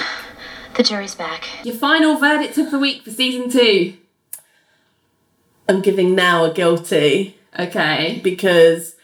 [0.76, 1.44] The jury's back.
[1.64, 3.96] Your final verdict of the week for season two.
[5.70, 8.20] I'm giving Nell a guilty Okay.
[8.24, 8.96] because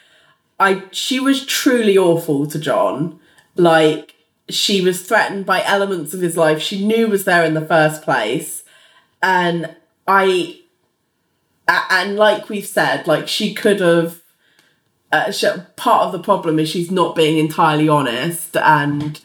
[0.60, 3.19] I she was truly awful to John.
[3.56, 4.15] Like
[4.49, 8.02] she was threatened by elements of his life she knew was there in the first
[8.02, 8.64] place,
[9.22, 9.76] and
[10.07, 10.60] I
[11.68, 14.22] and like we've said, like she could have.
[15.11, 19.19] Uh, she, part of the problem is she's not being entirely honest and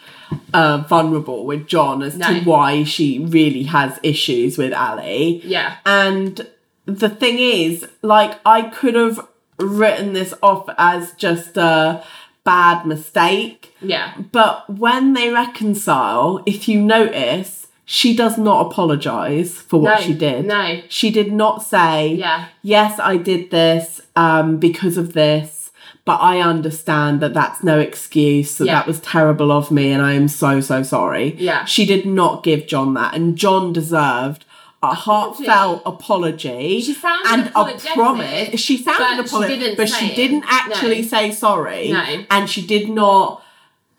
[0.55, 2.27] uh, vulnerable with John as No.
[2.27, 5.41] to why she really has issues with Ally.
[5.43, 5.77] Yeah.
[5.85, 6.49] And
[6.87, 9.27] the thing is, like, I could have
[9.59, 12.05] written this off as just a
[12.45, 13.75] bad mistake.
[13.81, 14.13] Yeah.
[14.33, 20.15] But when they reconcile, if you notice, she does not apologize for what No, she
[20.15, 20.47] did.
[20.47, 20.81] no.
[20.89, 22.47] She did not say, Yeah.
[22.63, 25.71] yes, I did this um, because of this.
[26.07, 28.59] But I understand that that's no excuse.
[28.59, 28.75] That Yeah.
[28.75, 31.35] that was terrible of me, and I am so so sorry.
[31.39, 31.65] Yeah.
[31.65, 34.45] she did not give John that, and John deserved
[34.91, 38.61] a heartfelt apology She sounded and a promise.
[38.61, 41.07] She sounded but she didn't but she didn't actually No.
[41.09, 41.91] say sorry.
[41.93, 42.25] No.
[42.31, 43.43] and she did not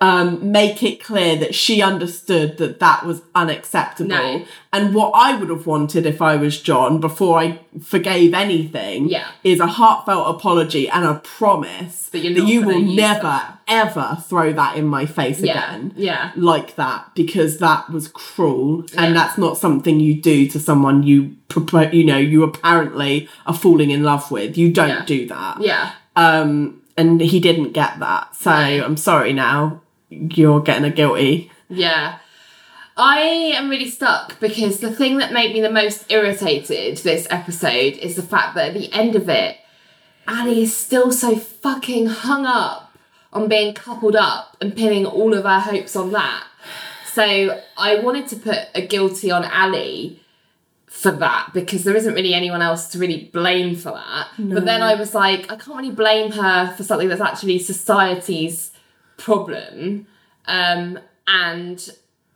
[0.02, 4.10] um, make it clear that she understood that that was unacceptable.
[4.10, 4.46] No.
[4.74, 9.28] And what I would have wanted if I was John, before I forgave anything, Yeah.
[9.44, 13.60] is a heartfelt apology and a promise That that you will never, that.
[13.70, 15.54] ever throw that in my face Yeah.
[15.76, 15.94] again.
[15.96, 16.32] Yeah.
[16.36, 19.04] Like that, because that was cruel, Yeah.
[19.06, 21.36] and that's not something you do to someone you
[21.94, 24.58] you know you apparently are falling in love with.
[24.58, 25.92] You don't do that Yeah.
[26.18, 28.36] um, and he didn't get that.
[28.36, 29.82] So I'm sorry Nell.
[30.16, 31.52] You're getting a guilty.
[31.70, 32.20] Yeah.
[32.98, 33.20] I
[33.58, 38.16] am really stuck because the thing that made me the most irritated this episode is
[38.16, 39.58] the fact that at the end of it,
[40.28, 42.98] Ally is still so fucking hung up
[43.34, 46.48] on being coupled up and pinning all of her hopes on that.
[47.12, 50.16] So I wanted to put a guilty on Ally
[50.88, 54.28] for that because there isn't really anyone else to really blame for that.
[54.40, 58.72] But then I was like, I can't really blame her for something that's actually society's
[59.18, 60.08] problem.
[60.46, 61.90] Um, and,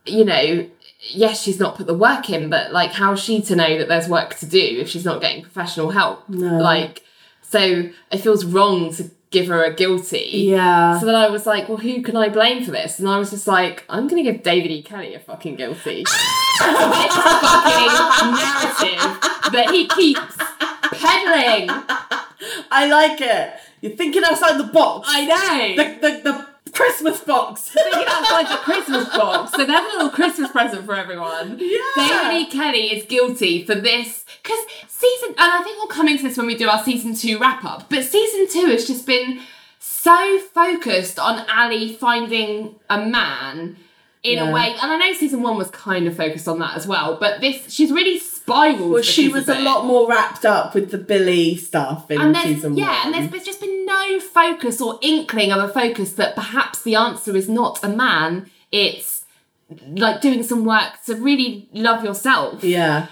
[0.06, 0.68] you know,
[1.08, 4.08] yes, she's not put the work in, but like, how's she to know that there's
[4.08, 6.24] work to do if she's not getting professional help?
[6.28, 7.04] Like,
[7.42, 10.30] so it feels wrong to give her a guilty.
[10.32, 10.98] Yeah.
[10.98, 12.98] So then I was like, well, who can I blame for this?
[12.98, 14.82] And I was just like, I'm going to give David E.
[14.82, 16.04] Kelley a fucking guilty.
[16.58, 20.36] for this fucking narrative that he keeps
[20.92, 21.70] peddling.
[22.70, 23.54] I like it.
[23.80, 25.08] You're thinking outside the box.
[25.10, 25.84] I know.
[25.84, 27.62] the, the, the Christmas box.
[27.70, 29.52] thinking outside the Christmas box.
[29.52, 31.58] So they have a little Christmas present for everyone.
[31.58, 31.78] Yeah.
[31.96, 32.50] David E.
[32.50, 36.46] Kelley is guilty for this because season, and I think we'll come into this when
[36.46, 37.88] we do our season two wrap up.
[37.90, 39.40] But season two has just been
[39.78, 43.76] so focused on Ally finding a man
[44.22, 44.50] in Yeah.
[44.50, 47.16] a way, and I know season one was kind of focused on that as well.
[47.18, 48.18] But this, she's really
[48.50, 48.90] spiraled.
[48.92, 52.76] well, she was a lot more wrapped up with the Billy stuff in and season
[52.76, 53.06] yeah, one.
[53.06, 56.94] and there's, there's just been no focus or inkling of a focus that perhaps the
[56.94, 59.24] answer is not a man, it's
[59.88, 62.62] like doing some work to really love yourself.
[62.64, 63.06] yeah.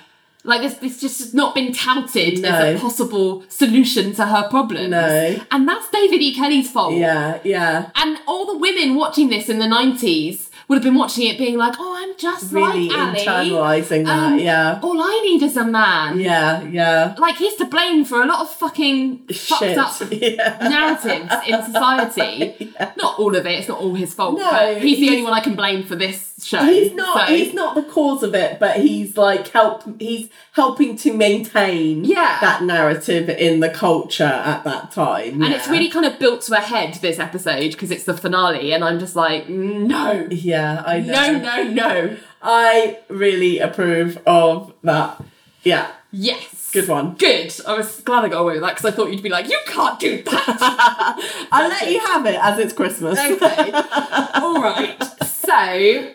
[0.45, 2.49] Like this, this just has not been touted No.
[2.49, 4.89] as a possible solution to her problems.
[4.91, 5.37] No.
[5.51, 6.35] And that's David E.
[6.35, 6.95] Kelley's fault.
[6.95, 7.41] Yeah.
[7.45, 7.91] Yeah.
[7.97, 11.57] And all the women watching this in the 90s would have been watching it being
[11.57, 13.19] like, oh, I'm just Really like Ally.
[13.25, 14.79] internalizing that, Um, yeah.
[14.83, 16.21] All I need is a man.
[16.21, 17.15] Yeah, yeah.
[17.19, 20.59] Like he's to blame for a lot of fucking fucked up Yeah.
[20.69, 22.75] narratives in society.
[22.97, 23.59] Not all of it.
[23.61, 24.39] It's not all his fault.
[24.39, 26.65] No, but he's, the he's- only one I can blame for this show.
[26.65, 27.29] He's not.
[27.29, 29.83] So- He's not the cause of it, but he's like help.
[30.01, 32.39] He's helping to maintain Yeah.
[32.41, 35.43] that narrative in the culture at that time.
[35.43, 38.73] And it's really kind of built to a head this episode because it's the finale,
[38.73, 41.33] and I'm just like, no, Yeah, I know.
[41.33, 42.17] no, no, no.
[42.43, 45.21] I really approve of that.
[45.65, 47.17] Yeah, Yes, good one.
[47.17, 47.53] Good.
[47.67, 49.59] I was glad I got away with that because I thought you'd be like, you
[49.67, 51.47] can't do that.
[51.53, 53.19] I'll let you have it as it's Christmas.
[53.19, 53.71] okay.
[54.35, 54.97] All right.
[55.23, 56.15] So,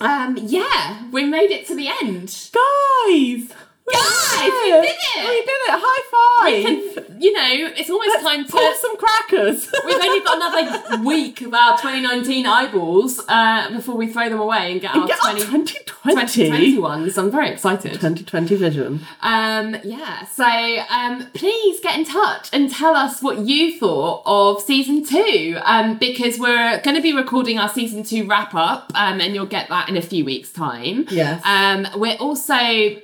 [0.00, 2.50] um, yeah, we made it to the end.
[2.52, 3.52] Guys!
[3.92, 5.28] Guys, we did it!
[5.28, 5.70] We did it!
[5.70, 6.64] High five!
[6.64, 8.50] We can, you know, it's almost time to.
[8.50, 9.68] Pull some crackers!
[9.84, 14.72] We've only got another week of our 2019 eyeballs uh, before we throw them away
[14.72, 16.26] and get our Get 20, 20, 2020.
[16.48, 17.18] 2020 ones.
[17.18, 17.92] I'm very excited.
[17.94, 19.00] 2020 vision.
[19.20, 24.60] Um, yeah, so um, please get in touch and tell us what you thought of
[24.62, 29.20] season two um, because we're going to be recording our season two wrap up um,
[29.20, 31.06] and you'll get that in a few weeks' time.
[31.10, 31.42] Yes.
[31.44, 32.56] Um, we're also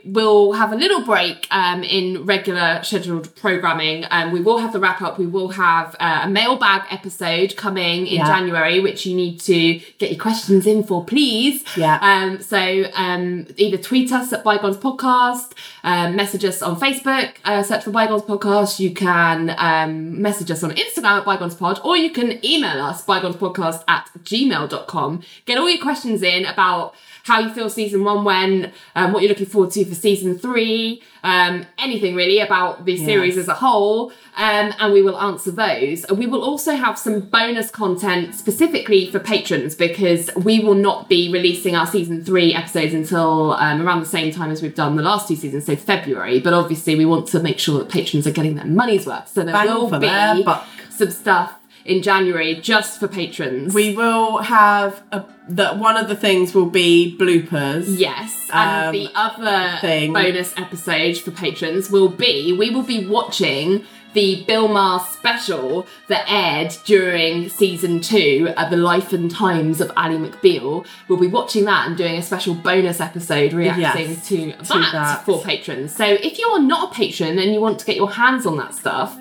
[0.04, 4.04] will have a little break um, in regular scheduled programming.
[4.10, 5.18] Um, we will have the wrap up.
[5.18, 8.26] We will have uh, a mailbag episode coming in Yeah.
[8.26, 11.64] January, which you need to get your questions in for, please.
[11.76, 11.98] Yeah.
[12.02, 15.52] Um, so um, either tweet us at Bygones Podcast,
[15.84, 18.80] um, message us on Facebook, uh, search for Bygones Podcast.
[18.80, 23.04] You can um, message us on Instagram at Bygones Pod, or you can email us
[23.06, 25.22] bygonespodcast at gmail.com.
[25.46, 26.94] Get all your questions in about
[27.24, 31.02] how you feel season one went, um, what you're looking forward to for season three,
[31.22, 36.04] um, anything really about the series as a whole, um, and we will answer those.
[36.10, 41.32] We will also have some bonus content specifically for patrons because we will not be
[41.32, 45.02] releasing our season three episodes until um, around the same time as we've done the
[45.02, 46.40] last two seasons, so February.
[46.40, 49.44] But obviously, we want to make sure that patrons are getting their money's worth, so
[49.44, 50.44] there Bang will for be
[50.90, 53.74] some stuff in January just for patrons.
[53.74, 57.84] We will have a, the one of the things will be bloopers.
[57.98, 60.12] Yes, and um, the other thing.
[60.12, 63.84] bonus episode for patrons will be we will be watching
[64.14, 69.90] the Bill Maher special that aired during season two of the life and times of
[69.96, 70.86] Ally McBeal.
[71.08, 74.92] We'll be watching that and doing a special bonus episode reacting Yes, to, to that,
[74.92, 75.24] that.
[75.24, 75.96] for patrons.
[75.96, 78.72] So if you're not a patron and you want to get your hands on that
[78.74, 79.20] stuff,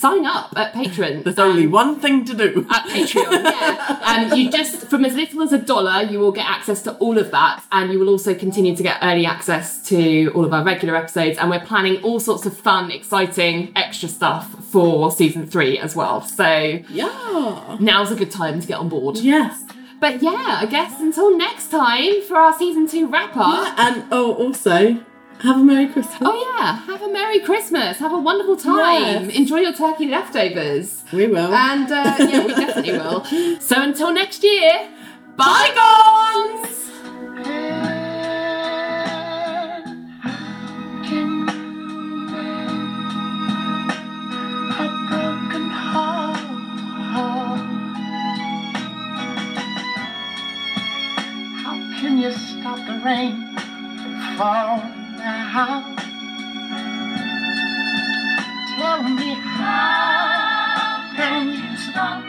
[0.00, 1.24] sign up at Patreon.
[1.24, 2.66] There's only one thing to do.
[2.70, 3.44] at Patreon.
[3.44, 4.30] yeah.
[4.30, 7.18] Um, you just from as little as a dollar, you will get access to all
[7.18, 10.64] of that, and you will also continue to get early access to all of our
[10.64, 11.38] regular episodes.
[11.38, 16.22] And we're planning all sorts of fun, exciting, extra stuff for season three as well.
[16.22, 17.76] So yeah.
[17.78, 19.18] now's a good time to get on board.
[19.18, 19.62] Yes.
[20.00, 23.52] But yeah, I guess until next time for our season two wrap up.
[23.52, 25.04] Yeah, And oh, also,
[25.42, 26.18] have a Merry Christmas.
[26.20, 27.98] Oh yeah, have a Merry Christmas.
[27.98, 29.26] Have a wonderful time.
[29.26, 29.36] Yes.
[29.36, 31.04] Enjoy your turkey leftovers.
[31.12, 31.52] We will.
[31.52, 33.24] And uh, yeah, we definitely will.
[33.60, 34.88] So until next year,
[35.36, 36.90] bygones!
[45.92, 46.36] a.
[51.62, 55.94] How can you stop the rain from falling now.
[58.76, 62.22] Tell me how, can you stop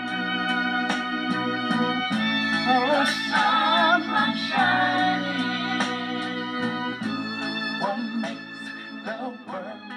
[2.68, 5.82] oh, sun from shining?
[7.82, 8.62] What makes
[9.06, 9.16] the
[9.48, 9.91] world?